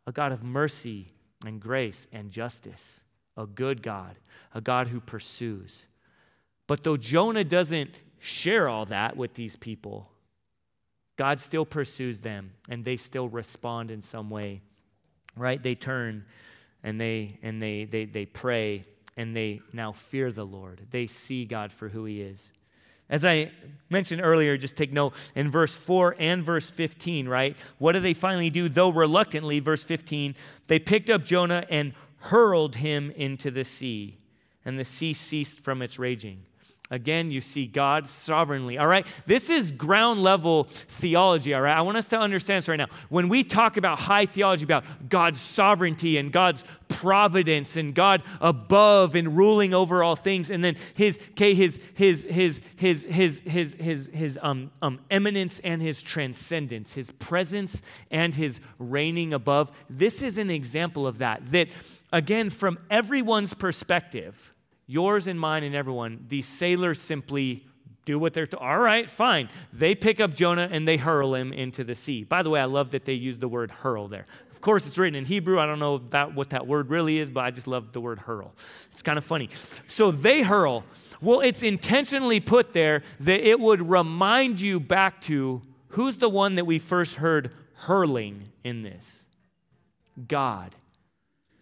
a 0.07 0.13
God 0.13 0.33
of 0.33 0.43
mercy 0.43 1.13
and 1.45 1.61
grace 1.61 2.07
and 2.13 2.31
justice, 2.31 3.05
a 3.37 3.47
good 3.47 3.83
God, 3.83 4.17
a 4.55 4.61
God 4.61 4.89
who 4.89 5.01
pursues. 5.01 5.87
But 6.67 6.83
though 6.83 6.97
Jonah 6.97 7.45
doesn't 7.45 7.91
share 8.19 8.69
all 8.69 8.87
that 8.87 9.17
with 9.17 9.35
these 9.35 9.57
people, 9.57 10.11
God 11.17 11.39
still 11.41 11.65
pursues 11.65 12.21
them 12.21 12.53
and 12.69 12.85
they 12.85 12.97
still 12.97 13.29
respond 13.29 13.91
in 13.91 14.03
some 14.03 14.31
way. 14.31 14.63
Right? 15.37 15.63
They 15.63 15.75
turn 15.75 16.25
and 16.83 17.01
they 17.01 17.39
and 17.43 17.61
they 17.61 17.85
they 17.85 18.05
they 18.05 18.27
pray 18.27 18.85
and 19.17 19.35
they 19.35 19.61
now 19.73 19.93
fear 19.93 20.33
the 20.33 20.47
Lord. 20.47 20.87
They 20.91 21.07
see 21.07 21.45
God 21.45 21.73
for 21.73 21.89
who 21.89 22.05
he 22.05 22.21
is. 22.21 22.53
As 23.09 23.25
I 23.25 23.51
mentioned 23.91 24.23
earlier, 24.23 24.57
just 24.57 24.77
take 24.77 24.93
note 24.93 25.15
in 25.35 25.51
verse 25.51 25.75
4 25.75 26.17
and 26.19 26.43
verse 26.43 26.71
15, 26.71 27.29
right? 27.29 27.57
What 27.79 27.93
do 27.93 28.01
they 28.01 28.15
finally 28.15 28.49
do? 28.49 28.69
Though 28.69 28.89
reluctantly, 28.89 29.61
verse 29.61 29.85
15, 29.85 30.35
they 30.69 30.79
picked 30.79 31.11
up 31.11 31.23
Jonah 31.23 31.67
and 31.69 31.93
hurled 32.21 32.77
him 32.77 33.11
into 33.11 33.51
the 33.51 33.65
sea, 33.65 34.19
and 34.65 34.79
the 34.79 34.85
sea 34.85 35.13
ceased 35.13 35.61
from 35.61 35.83
its 35.83 35.99
raging. 35.99 36.47
Again, 36.91 37.31
you 37.31 37.41
see 37.41 37.67
God 37.67 38.07
sovereignly. 38.07 38.77
All 38.77 38.87
right? 38.87 39.07
This 39.27 39.49
is 39.49 39.71
ground 39.71 40.23
level 40.23 40.65
theology. 40.65 41.55
All 41.55 41.63
right? 41.63 41.77
I 41.77 41.81
want 41.81 41.97
us 41.97 42.11
to 42.11 42.19
understand 42.19 42.59
this 42.59 42.69
right 42.69 42.77
now. 42.77 42.89
When 43.09 43.31
we 43.31 43.43
talk 43.43 43.79
about 43.79 43.99
high 43.99 44.27
theology, 44.27 44.65
about 44.65 44.85
God's 45.09 45.41
sovereignty 45.41 46.19
and 46.19 46.31
God's 46.31 46.63
providence 46.89 47.77
and 47.77 47.95
God 47.95 48.23
above 48.39 49.15
and 49.15 49.35
ruling 49.35 49.73
over 49.73 50.03
all 50.03 50.15
things, 50.15 50.51
and 50.51 50.63
then 50.63 50.77
his, 50.93 51.19
okay, 51.31 51.55
his, 51.55 51.81
his, 51.95 52.25
his, 52.25 52.61
his, 52.77 53.05
his, 53.05 53.41
his, 53.41 53.75
his, 53.75 54.11
his 54.13 54.39
um, 54.43 54.71
um, 54.83 55.01
immanence 55.11 55.61
and 55.61 55.81
his 55.81 56.03
transcendence, 56.03 56.93
his 56.93 57.11
presence 57.13 57.81
and 58.11 58.35
his 58.35 58.61
reigning 58.79 59.33
above, 59.33 59.73
this 59.89 60.23
is 60.23 60.37
an 60.37 60.51
example 60.51 61.07
of 61.07 61.17
that. 61.17 61.47
That, 61.47 61.69
again, 62.13 62.51
from 62.51 62.79
everyone's 62.91 63.55
perspective, 63.55 64.54
yours 64.87 65.27
and 65.27 65.39
mine 65.39 65.63
and 65.63 65.75
everyone, 65.75 66.25
these 66.29 66.47
sailors 66.47 67.01
simply 67.01 67.67
do 68.05 68.19
what 68.19 68.35
they're 68.35 68.47
to. 68.47 68.59
All 68.59 68.79
right, 68.79 69.09
fine. 69.09 69.49
They 69.73 69.95
pick 69.95 70.21
up 70.21 70.35
Jonah 70.35 70.69
and 70.71 70.87
they 70.87 70.97
hurl 70.97 71.35
him 71.35 71.53
into 71.53 71.85
the 71.85 71.95
sea. 71.95 72.25
By 72.25 72.43
the 72.43 72.51
way, 72.51 72.61
I 72.61 72.67
love 72.67 72.91
that 72.91 73.05
they 73.05 73.15
use 73.15 73.39
the 73.39 73.49
word 73.49 73.71
hurl 73.71 74.09
there. 74.09 74.27
Of 74.51 74.61
course, 74.61 74.87
it's 74.87 74.99
written 74.99 75.15
in 75.15 75.25
Hebrew. 75.25 75.59
I 75.59 75.67
don't 75.67 75.79
know 75.79 75.99
that, 76.11 76.35
what 76.35 76.51
that 76.51 76.67
word 76.67 76.91
really 76.91 77.19
is, 77.19 77.31
but 77.31 77.45
I 77.45 77.51
just 77.51 77.67
love 77.67 77.93
the 77.93 78.01
word 78.01 78.21
hurl. 78.21 78.55
It's 78.93 79.03
kind 79.03 79.19
of 79.19 79.25
funny. 79.25 79.51
So 79.87 80.11
they 80.11 80.43
hurl. 80.43 80.85
Well, 81.21 81.41
it's 81.41 81.63
intentionally 81.63 82.41
put 82.41 82.73
there 82.73 83.03
that 83.21 83.47
it 83.47 83.61
would 83.61 83.89
remind 83.89 84.61
you 84.61 84.81
back 84.81 85.21
to 85.23 85.63
who's 85.89 86.19
the 86.19 86.29
one 86.29 86.55
that 86.57 86.67
we 86.67 86.79
first 86.79 87.17
heard 87.17 87.51
hurling 87.75 88.51
in 88.63 88.83
this? 88.83 89.27
God. 90.29 90.75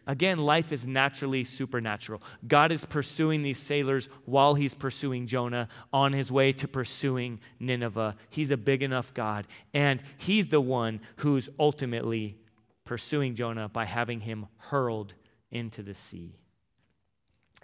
Again, 0.07 0.39
life 0.39 0.73
is 0.73 0.87
naturally 0.87 1.45
supernatural. 1.45 2.23
God 2.47 2.73
is 2.73 2.85
pursuing 2.85 3.43
these 3.43 3.59
sailors 3.59 4.09
while 4.25 4.55
he's 4.55 4.75
pursuing 4.75 5.27
Jonah 5.29 5.69
on 5.93 6.13
his 6.13 6.33
way 6.33 6.53
to 6.53 6.67
pursuing 6.67 7.39
Nineveh. 7.61 8.17
He's 8.29 8.51
a 8.51 8.57
big 8.57 8.83
enough 8.83 9.15
God, 9.15 9.47
and 9.73 10.03
he's 10.17 10.49
the 10.49 10.61
one 10.61 11.01
who's 11.17 11.49
ultimately 11.59 12.37
pursuing 12.85 13.37
Jonah 13.37 13.69
by 13.69 13.85
having 13.85 14.21
him 14.21 14.47
hurled 14.57 15.15
into 15.53 15.83
the 15.83 15.95
sea. 15.95 16.37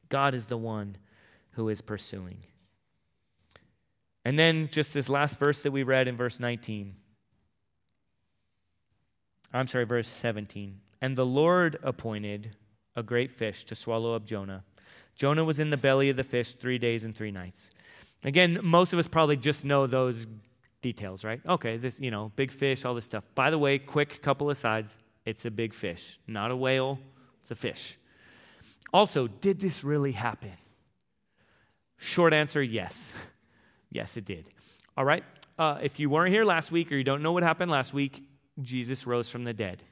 God 0.09 0.33
is 0.35 0.47
the 0.47 0.57
one 0.57 0.97
who 1.53 1.69
is 1.69 1.81
pursuing. 1.81 2.39
And 4.25 4.39
then 4.39 4.69
just 4.71 4.95
this 4.95 5.09
last 5.09 5.39
verse 5.39 5.63
that 5.63 5.73
we 5.73 5.83
read 5.83 6.07
in 6.07 6.17
verse 6.17 6.39
19. 6.39 6.95
I'm 9.53 9.67
sorry, 9.67 9.85
verse 9.85 10.07
17. 10.07 10.81
And 11.01 11.17
the 11.17 11.27
Lord 11.27 11.79
appointed 11.83 12.57
a 12.97 13.03
great 13.03 13.31
fish 13.31 13.65
to 13.67 13.75
swallow 13.75 14.15
up 14.15 14.25
Jonah. 14.25 14.65
Jonah 15.15 15.45
was 15.45 15.59
in 15.59 15.71
the 15.71 15.77
belly 15.77 16.11
of 16.11 16.17
the 16.17 16.25
fish 16.25 16.53
three 16.53 16.79
days 16.79 17.05
and 17.05 17.15
three 17.15 17.31
nights. 17.31 17.71
Again, 18.25 18.61
most 18.63 18.93
of 18.93 18.99
us 18.99 19.07
probably 19.07 19.37
just 19.37 19.65
know 19.65 19.87
those 19.87 20.27
details, 20.83 21.25
right? 21.25 21.41
Okay, 21.47 21.77
this, 21.77 22.01
you 22.01 22.11
know, 22.11 22.33
big 22.37 22.51
fish, 22.51 22.85
all 22.85 22.95
this 22.95 23.05
stuff. 23.05 23.25
By 23.35 23.51
the 23.51 23.59
way, 23.59 23.79
quick 23.79 24.23
couple 24.23 24.51
of 24.51 24.57
sides 24.57 24.97
it's 25.25 25.45
a 25.45 25.51
big 25.51 25.75
fish, 25.75 26.19
not 26.27 26.51
a 26.51 26.57
whale, 26.57 26.99
it's 27.43 27.51
a 27.51 27.55
fish. 27.55 27.99
Also, 28.93 29.27
did 29.27 29.61
this 29.61 29.85
really 29.85 30.13
happen? 30.13 30.53
Short 31.99 32.33
answer 32.33 32.63
yes. 32.63 33.13
Yes, 33.91 34.19
it 34.19 34.27
did. 34.27 34.51
All 34.99 35.05
right, 35.07 35.25
uh, 35.59 35.79
if 35.83 35.99
you 35.99 36.11
weren't 36.11 36.31
here 36.31 36.45
last 36.45 36.71
week 36.71 36.93
or 36.93 36.97
you 36.97 37.05
don't 37.05 37.23
know 37.23 37.33
what 37.33 37.43
happened 37.43 37.71
last 37.71 37.95
week, 37.95 38.23
Jesus 38.61 39.07
rose 39.07 39.31
from 39.31 39.45
the 39.45 39.55
dead. 39.55 39.83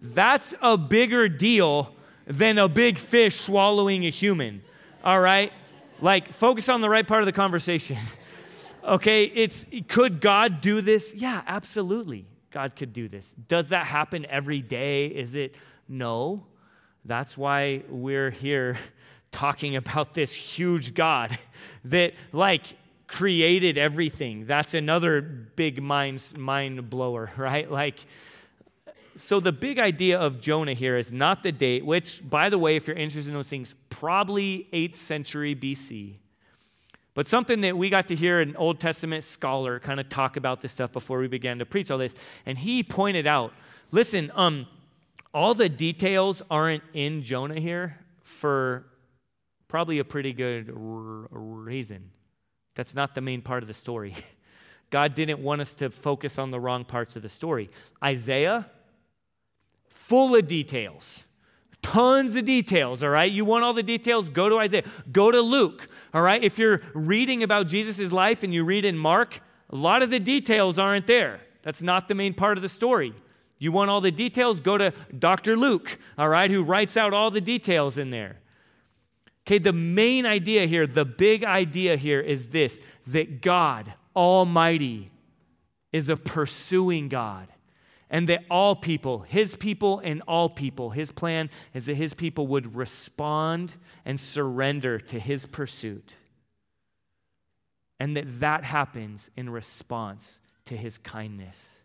That's 0.00 0.54
a 0.60 0.76
bigger 0.76 1.28
deal 1.28 1.94
than 2.26 2.58
a 2.58 2.68
big 2.68 2.98
fish 2.98 3.40
swallowing 3.40 4.06
a 4.06 4.10
human. 4.10 4.62
All 5.02 5.20
right? 5.20 5.52
Like, 6.00 6.32
focus 6.32 6.68
on 6.68 6.80
the 6.80 6.88
right 6.88 7.06
part 7.06 7.22
of 7.22 7.26
the 7.26 7.32
conversation. 7.32 7.98
okay, 8.84 9.24
it's 9.24 9.66
could 9.88 10.20
God 10.20 10.60
do 10.60 10.80
this? 10.80 11.14
Yeah, 11.14 11.42
absolutely. 11.46 12.26
God 12.50 12.76
could 12.76 12.92
do 12.92 13.08
this. 13.08 13.34
Does 13.34 13.70
that 13.70 13.86
happen 13.86 14.26
every 14.26 14.62
day? 14.62 15.06
Is 15.06 15.36
it 15.36 15.56
no? 15.88 16.46
That's 17.04 17.36
why 17.36 17.82
we're 17.88 18.30
here 18.30 18.76
talking 19.30 19.76
about 19.76 20.14
this 20.14 20.32
huge 20.32 20.94
God 20.94 21.36
that, 21.84 22.14
like, 22.32 22.76
created 23.06 23.78
everything. 23.78 24.46
That's 24.46 24.74
another 24.74 25.20
big 25.20 25.82
mind, 25.82 26.22
mind 26.36 26.90
blower, 26.90 27.30
right? 27.36 27.70
Like, 27.70 28.04
so 29.18 29.40
the 29.40 29.52
big 29.52 29.78
idea 29.78 30.18
of 30.18 30.40
Jonah 30.40 30.74
here 30.74 30.96
is 30.96 31.10
not 31.10 31.42
the 31.42 31.50
date, 31.50 31.84
which, 31.84 32.22
by 32.28 32.48
the 32.48 32.58
way, 32.58 32.76
if 32.76 32.86
you're 32.86 32.96
interested 32.96 33.28
in 33.28 33.34
those 33.34 33.48
things, 33.48 33.74
probably 33.90 34.68
8th 34.72 34.96
century 34.96 35.56
BC. 35.56 36.14
But 37.14 37.26
something 37.26 37.62
that 37.62 37.76
we 37.76 37.90
got 37.90 38.06
to 38.08 38.14
hear 38.14 38.40
an 38.40 38.54
Old 38.54 38.78
Testament 38.78 39.24
scholar 39.24 39.80
kind 39.80 39.98
of 39.98 40.08
talk 40.08 40.36
about 40.36 40.60
this 40.60 40.72
stuff 40.72 40.92
before 40.92 41.18
we 41.18 41.26
began 41.26 41.58
to 41.58 41.66
preach 41.66 41.90
all 41.90 41.98
this, 41.98 42.14
and 42.46 42.56
he 42.56 42.84
pointed 42.84 43.26
out, 43.26 43.52
listen, 43.90 44.30
um, 44.36 44.68
all 45.34 45.52
the 45.52 45.68
details 45.68 46.42
aren't 46.48 46.84
in 46.94 47.22
Jonah 47.22 47.58
here 47.58 47.98
for 48.22 48.86
probably 49.66 49.98
a 49.98 50.04
pretty 50.04 50.32
good 50.32 50.70
reason. 50.72 52.10
That's 52.76 52.94
not 52.94 53.16
the 53.16 53.20
main 53.20 53.42
part 53.42 53.64
of 53.64 53.66
the 53.66 53.74
story. 53.74 54.14
God 54.90 55.14
didn't 55.14 55.40
want 55.40 55.60
us 55.60 55.74
to 55.74 55.90
focus 55.90 56.38
on 56.38 56.52
the 56.52 56.60
wrong 56.60 56.84
parts 56.84 57.16
of 57.16 57.22
the 57.22 57.28
story. 57.28 57.68
Isaiah, 58.02 58.66
full 59.98 60.34
of 60.34 60.46
details. 60.46 61.26
Tons 61.82 62.36
of 62.36 62.44
details, 62.44 63.02
all 63.02 63.10
right? 63.10 63.30
You 63.30 63.44
want 63.44 63.64
all 63.64 63.72
the 63.72 63.82
details? 63.82 64.30
Go 64.30 64.48
to 64.48 64.58
Isaiah. 64.58 64.84
Go 65.12 65.30
to 65.30 65.40
Luke, 65.40 65.88
all 66.14 66.22
right? 66.22 66.42
If 66.42 66.58
you're 66.58 66.80
reading 66.94 67.42
about 67.42 67.66
Jesus' 67.66 68.12
life 68.12 68.42
and 68.42 68.52
you 68.52 68.64
read 68.64 68.84
in 68.84 68.96
Mark, 68.96 69.40
a 69.70 69.76
lot 69.76 70.02
of 70.02 70.10
the 70.10 70.18
details 70.18 70.78
aren't 70.78 71.06
there. 71.06 71.40
That's 71.62 71.82
not 71.82 72.08
the 72.08 72.14
main 72.14 72.34
part 72.34 72.56
of 72.56 72.62
the 72.62 72.68
story. 72.68 73.12
You 73.58 73.72
want 73.72 73.90
all 73.90 74.00
the 74.00 74.10
details? 74.10 74.60
Go 74.60 74.78
to 74.78 74.92
Dr. 75.18 75.56
Luke, 75.56 75.98
all 76.16 76.28
right, 76.28 76.50
who 76.50 76.62
writes 76.62 76.96
out 76.96 77.12
all 77.12 77.30
the 77.30 77.40
details 77.40 77.98
in 77.98 78.10
there. 78.10 78.38
Okay, 79.46 79.58
the 79.58 79.72
main 79.72 80.26
idea 80.26 80.66
here, 80.66 80.86
the 80.86 81.04
big 81.04 81.44
idea 81.44 81.96
here 81.96 82.20
is 82.20 82.48
this 82.48 82.80
that 83.06 83.40
God 83.40 83.92
Almighty 84.14 85.10
is 85.92 86.08
a 86.08 86.16
pursuing 86.16 87.08
God 87.08 87.48
and 88.10 88.28
that 88.28 88.44
all 88.50 88.74
people, 88.74 89.20
his 89.20 89.54
people 89.56 90.00
and 90.00 90.22
all 90.22 90.48
people, 90.48 90.90
his 90.90 91.10
plan 91.10 91.50
is 91.74 91.86
that 91.86 91.94
his 91.94 92.14
people 92.14 92.46
would 92.46 92.74
respond 92.74 93.76
and 94.04 94.18
surrender 94.18 94.98
to 94.98 95.18
his 95.20 95.46
pursuit. 95.46 96.14
And 98.00 98.16
that 98.16 98.40
that 98.40 98.64
happens 98.64 99.30
in 99.36 99.50
response 99.50 100.40
to 100.66 100.76
his 100.76 100.98
kindness. 100.98 101.82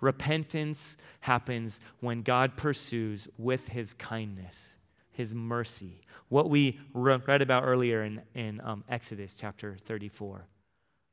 Repentance 0.00 0.96
happens 1.20 1.80
when 2.00 2.22
God 2.22 2.56
pursues 2.56 3.26
with 3.36 3.68
his 3.68 3.94
kindness, 3.94 4.76
his 5.10 5.34
mercy. 5.34 6.02
What 6.28 6.50
we 6.50 6.78
read 6.92 7.42
about 7.42 7.64
earlier 7.64 8.04
in, 8.04 8.22
in 8.34 8.60
um, 8.60 8.84
Exodus 8.88 9.34
chapter 9.34 9.76
34. 9.76 10.46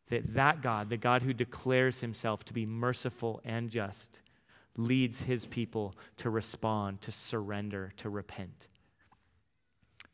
That 0.10 0.34
that 0.36 0.62
God, 0.62 0.90
the 0.90 0.98
God 0.98 1.24
who 1.24 1.34
declares 1.34 2.02
himself 2.02 2.44
to 2.46 2.54
be 2.54 2.68
merciful 2.68 3.42
and 3.44 3.72
just, 3.72 4.20
leads 4.78 5.24
his 5.24 5.48
people 5.48 5.96
to 6.18 6.30
respond, 6.30 7.02
to 7.02 7.12
surrender, 7.12 7.92
to 7.98 8.10
repent. 8.10 8.68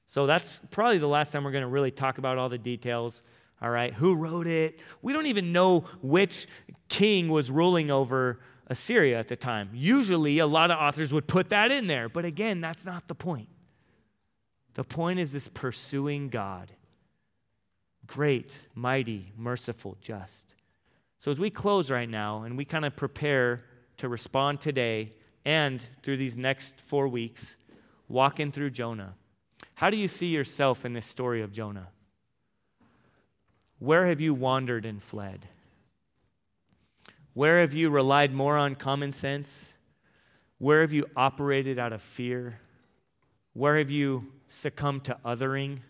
So 0.05 0.25
that's 0.25 0.59
probably 0.71 0.97
the 0.97 1.07
last 1.07 1.31
time 1.31 1.43
we're 1.43 1.51
going 1.51 1.63
to 1.63 1.69
really 1.69 1.91
talk 1.91 2.17
about 2.17 2.37
all 2.37 2.49
the 2.49 2.57
details. 2.57 3.21
All 3.61 3.69
right, 3.69 3.93
who 3.93 4.15
wrote 4.15 4.47
it? 4.47 4.79
We 5.01 5.13
don't 5.13 5.27
even 5.27 5.51
know 5.51 5.85
which 6.01 6.47
king 6.89 7.29
was 7.29 7.49
ruling 7.49 7.91
over 7.91 8.39
Assyria 8.67 9.19
at 9.19 9.27
the 9.27 9.35
time. 9.35 9.69
Usually, 9.73 10.39
a 10.39 10.47
lot 10.47 10.71
of 10.71 10.79
authors 10.79 11.13
would 11.13 11.27
put 11.27 11.49
that 11.49 11.71
in 11.71 11.87
there, 11.87 12.09
but 12.09 12.25
again, 12.25 12.59
that's 12.61 12.85
not 12.85 13.07
the 13.07 13.15
point. 13.15 13.49
The 14.73 14.83
point 14.83 15.19
is 15.19 15.33
this 15.33 15.47
pursuing 15.47 16.29
God 16.29 16.71
great, 18.07 18.67
mighty, 18.75 19.31
merciful, 19.37 19.97
just. 20.01 20.55
So, 21.17 21.31
as 21.31 21.39
we 21.39 21.49
close 21.49 21.89
right 21.89 22.09
now 22.09 22.43
and 22.43 22.57
we 22.57 22.65
kind 22.65 22.83
of 22.83 22.95
prepare 22.95 23.63
to 24.01 24.09
respond 24.09 24.59
today 24.59 25.13
and 25.45 25.79
through 26.01 26.17
these 26.17 26.35
next 26.35 26.81
four 26.81 27.07
weeks, 27.07 27.57
walking 28.09 28.51
through 28.51 28.71
Jonah. 28.71 29.13
How 29.75 29.91
do 29.91 29.97
you 29.97 30.07
see 30.07 30.27
yourself 30.27 30.85
in 30.85 30.93
this 30.93 31.05
story 31.05 31.43
of 31.43 31.51
Jonah? 31.51 31.89
Where 33.77 34.07
have 34.07 34.19
you 34.19 34.33
wandered 34.33 34.87
and 34.87 35.03
fled? 35.03 35.47
Where 37.35 37.61
have 37.61 37.75
you 37.75 37.91
relied 37.91 38.33
more 38.33 38.57
on 38.57 38.73
common 38.73 39.11
sense? 39.11 39.77
Where 40.57 40.81
have 40.81 40.93
you 40.93 41.05
operated 41.15 41.77
out 41.77 41.93
of 41.93 42.01
fear? 42.01 42.59
Where 43.53 43.77
have 43.77 43.91
you 43.91 44.31
succumbed 44.47 45.03
to 45.05 45.17
othering? 45.23 45.81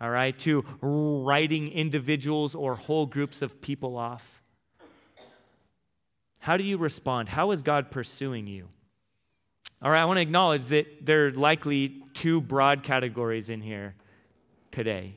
All 0.00 0.10
right, 0.10 0.36
to 0.40 0.64
writing 0.80 1.70
individuals 1.70 2.56
or 2.56 2.74
whole 2.74 3.06
groups 3.06 3.40
of 3.40 3.60
people 3.60 3.96
off? 3.96 4.42
How 6.44 6.58
do 6.58 6.64
you 6.64 6.76
respond? 6.76 7.30
How 7.30 7.52
is 7.52 7.62
God 7.62 7.90
pursuing 7.90 8.46
you? 8.46 8.68
All 9.80 9.90
right, 9.90 10.02
I 10.02 10.04
want 10.04 10.18
to 10.18 10.20
acknowledge 10.20 10.66
that 10.66 10.86
there 11.00 11.28
are 11.28 11.30
likely 11.30 12.02
two 12.12 12.42
broad 12.42 12.82
categories 12.82 13.48
in 13.48 13.62
here 13.62 13.94
today. 14.70 15.16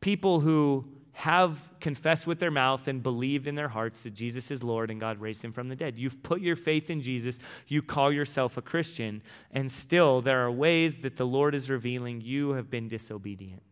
People 0.00 0.40
who 0.40 0.86
have 1.12 1.68
confessed 1.78 2.26
with 2.26 2.38
their 2.38 2.50
mouth 2.50 2.88
and 2.88 3.02
believed 3.02 3.46
in 3.46 3.54
their 3.54 3.68
hearts 3.68 4.04
that 4.04 4.14
Jesus 4.14 4.50
is 4.50 4.64
Lord 4.64 4.90
and 4.90 4.98
God 4.98 5.20
raised 5.20 5.44
him 5.44 5.52
from 5.52 5.68
the 5.68 5.76
dead. 5.76 5.98
You've 5.98 6.22
put 6.22 6.40
your 6.40 6.56
faith 6.56 6.88
in 6.88 7.02
Jesus, 7.02 7.38
you 7.68 7.82
call 7.82 8.10
yourself 8.10 8.56
a 8.56 8.62
Christian, 8.62 9.20
and 9.50 9.70
still 9.70 10.22
there 10.22 10.42
are 10.46 10.50
ways 10.50 11.00
that 11.00 11.18
the 11.18 11.26
Lord 11.26 11.54
is 11.54 11.68
revealing 11.68 12.22
you 12.22 12.52
have 12.52 12.70
been 12.70 12.88
disobedient. 12.88 13.62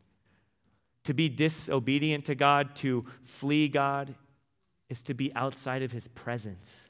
To 1.05 1.14
be 1.14 1.30
disobedient 1.30 2.26
to 2.26 2.35
God, 2.35 2.76
to 2.76 3.07
flee 3.22 3.68
God, 3.68 4.14
is 4.95 5.03
to 5.03 5.12
be 5.12 5.34
outside 5.34 5.82
of 5.82 5.90
his 5.90 6.07
presence. 6.07 6.88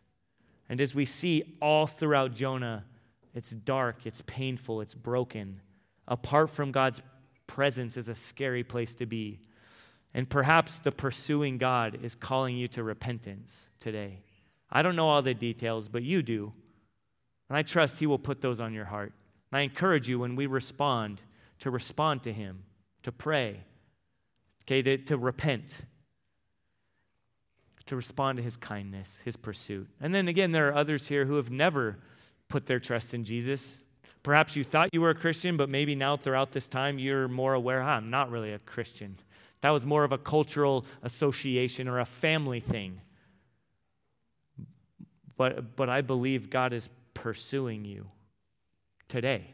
And 0.68 0.78
as 0.78 0.94
we 0.94 1.06
see 1.06 1.56
all 1.62 1.86
throughout 1.86 2.34
Jonah, 2.34 2.84
it's 3.32 3.52
dark, 3.52 4.04
it's 4.04 4.20
painful, 4.26 4.82
it's 4.82 4.92
broken. 4.92 5.62
Apart 6.06 6.50
from 6.50 6.70
God's 6.70 7.00
presence 7.46 7.96
is 7.96 8.10
a 8.10 8.14
scary 8.14 8.62
place 8.62 8.94
to 8.96 9.06
be. 9.06 9.40
And 10.12 10.28
perhaps 10.28 10.80
the 10.80 10.92
pursuing 10.92 11.56
God 11.56 11.98
is 12.02 12.14
calling 12.14 12.58
you 12.58 12.68
to 12.68 12.82
repentance 12.82 13.70
today. 13.80 14.18
I 14.70 14.82
don't 14.82 14.96
know 14.96 15.08
all 15.08 15.22
the 15.22 15.32
details, 15.32 15.88
but 15.88 16.02
you 16.02 16.20
do. 16.20 16.52
And 17.48 17.56
I 17.56 17.62
trust 17.62 18.00
He 18.00 18.06
will 18.06 18.18
put 18.18 18.42
those 18.42 18.60
on 18.60 18.74
your 18.74 18.84
heart. 18.84 19.14
And 19.50 19.60
I 19.60 19.62
encourage 19.62 20.10
you 20.10 20.18
when 20.18 20.36
we 20.36 20.44
respond 20.44 21.22
to 21.60 21.70
respond 21.70 22.22
to 22.24 22.34
Him, 22.34 22.64
to 23.02 23.10
pray, 23.10 23.64
okay, 24.64 24.82
to, 24.82 24.98
to 24.98 25.16
repent 25.16 25.86
to 27.86 27.96
respond 27.96 28.38
to 28.38 28.42
his 28.42 28.56
kindness, 28.56 29.20
his 29.24 29.36
pursuit. 29.36 29.88
And 30.00 30.14
then 30.14 30.28
again, 30.28 30.52
there 30.52 30.68
are 30.68 30.74
others 30.74 31.08
here 31.08 31.26
who 31.26 31.36
have 31.36 31.50
never 31.50 31.98
put 32.48 32.66
their 32.66 32.80
trust 32.80 33.14
in 33.14 33.24
Jesus. 33.24 33.82
Perhaps 34.22 34.56
you 34.56 34.64
thought 34.64 34.90
you 34.92 35.00
were 35.00 35.10
a 35.10 35.14
Christian, 35.14 35.56
but 35.56 35.68
maybe 35.68 35.94
now 35.94 36.16
throughout 36.16 36.52
this 36.52 36.66
time 36.66 36.98
you're 36.98 37.28
more 37.28 37.54
aware, 37.54 37.82
ah, 37.82 37.96
I'm 37.96 38.10
not 38.10 38.30
really 38.30 38.52
a 38.52 38.58
Christian. 38.58 39.16
That 39.60 39.70
was 39.70 39.84
more 39.84 40.04
of 40.04 40.12
a 40.12 40.18
cultural 40.18 40.86
association 41.02 41.88
or 41.88 42.00
a 42.00 42.04
family 42.04 42.60
thing. 42.60 43.00
But, 45.36 45.76
but 45.76 45.88
I 45.88 46.00
believe 46.00 46.48
God 46.48 46.72
is 46.72 46.88
pursuing 47.12 47.84
you 47.84 48.06
today. 49.08 49.46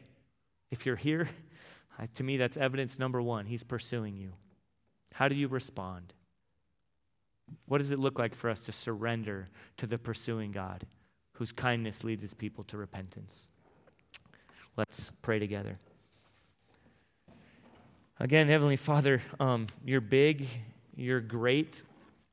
If 0.69 0.85
you're 0.85 0.95
here, 0.95 1.29
to 2.15 2.23
me, 2.23 2.37
that's 2.37 2.55
evidence 2.55 2.97
number 2.99 3.21
one. 3.21 3.45
He's 3.45 3.63
pursuing 3.63 4.15
you. 4.15 4.33
How 5.13 5.27
do 5.27 5.35
you 5.35 5.47
respond? 5.47 6.13
What 7.65 7.79
does 7.79 7.91
it 7.91 7.99
look 7.99 8.19
like 8.19 8.35
for 8.35 8.49
us 8.49 8.59
to 8.61 8.71
surrender 8.71 9.49
to 9.77 9.85
the 9.85 9.97
pursuing 9.97 10.51
God 10.51 10.85
whose 11.33 11.51
kindness 11.51 12.03
leads 12.03 12.21
his 12.21 12.33
people 12.33 12.63
to 12.65 12.77
repentance? 12.77 13.47
Let's 14.77 15.11
pray 15.21 15.39
together. 15.39 15.77
Again, 18.19 18.47
Heavenly 18.47 18.77
Father, 18.77 19.21
um, 19.39 19.67
you're 19.83 20.01
big, 20.01 20.47
you're 20.95 21.21
great. 21.21 21.83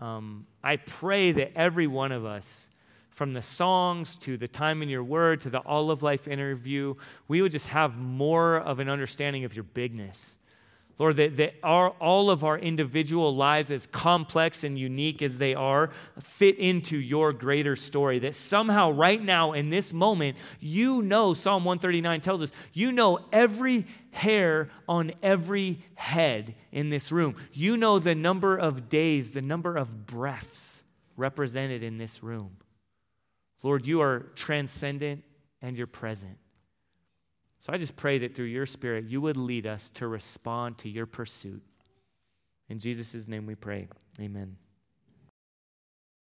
Um, 0.01 0.47
I 0.63 0.77
pray 0.77 1.33
that 1.33 1.53
every 1.57 1.87
one 1.87 2.13
of 2.13 2.25
us, 2.25 2.71
from 3.11 3.35
the 3.35 3.43
songs 3.43 4.15
to 4.17 4.37
the 4.37 4.47
time 4.47 4.81
in 4.81 4.89
your 4.89 5.03
word 5.03 5.41
to 5.41 5.51
the 5.51 5.59
all 5.59 5.91
of 5.91 6.05
life 6.05 6.29
interview, 6.29 6.95
we 7.27 7.43
would 7.43 7.51
just 7.51 7.67
have 7.67 7.99
more 7.99 8.59
of 8.59 8.79
an 8.79 8.89
understanding 8.89 9.45
of 9.45 9.57
your 9.57 9.65
bigness. 9.65 10.38
Lord, 10.99 11.15
that, 11.17 11.37
that 11.37 11.55
our, 11.63 11.91
all 11.91 12.29
of 12.29 12.43
our 12.43 12.59
individual 12.59 13.35
lives, 13.35 13.71
as 13.71 13.87
complex 13.87 14.65
and 14.65 14.77
unique 14.77 15.23
as 15.23 15.39
they 15.39 15.55
are, 15.55 15.91
fit 16.19 16.59
into 16.59 16.99
your 16.99 17.33
greater 17.33 17.77
story. 17.77 18.19
That 18.19 18.35
somehow, 18.35 18.91
right 18.91 19.23
now, 19.23 19.53
in 19.53 19.71
this 19.71 19.93
moment, 19.93 20.37
you 20.59 21.03
know, 21.03 21.35
Psalm 21.35 21.65
139 21.65 22.21
tells 22.21 22.43
us, 22.43 22.51
you 22.73 22.91
know 22.91 23.21
every 23.33 23.87
hair 24.11 24.71
on 24.89 25.13
every 25.23 25.79
head 25.95 26.57
in 26.73 26.89
this 26.89 27.13
room. 27.13 27.37
You 27.53 27.77
know 27.77 28.01
the 28.01 28.17
number 28.17 28.57
of 28.57 28.89
days, 28.89 29.31
the 29.31 29.43
number 29.43 29.77
of 29.77 30.07
breaths 30.07 30.83
represented 31.17 31.85
in 31.85 31.99
this 31.99 32.25
room. 32.25 32.57
Lord, 33.63 33.87
you 33.87 34.03
are 34.03 34.27
transcendent 34.35 35.23
and 35.63 35.77
you're 35.77 35.87
present. 35.87 36.39
So 37.69 37.75
I 37.75 37.77
just 37.77 37.97
pray 37.97 38.17
that 38.19 38.35
through 38.35 38.47
your 38.47 38.65
Spirit, 38.65 39.05
you 39.05 39.21
would 39.21 39.37
lead 39.37 39.67
us 39.67 39.91
to 39.91 40.09
respond 40.09 40.79
to 40.79 40.89
your 40.89 41.05
pursuit. 41.05 41.63
In 42.71 42.79
Jesus' 42.79 43.29
name 43.29 43.45
we 43.45 43.57
pray. 43.57 43.89
Amen. 44.19 44.57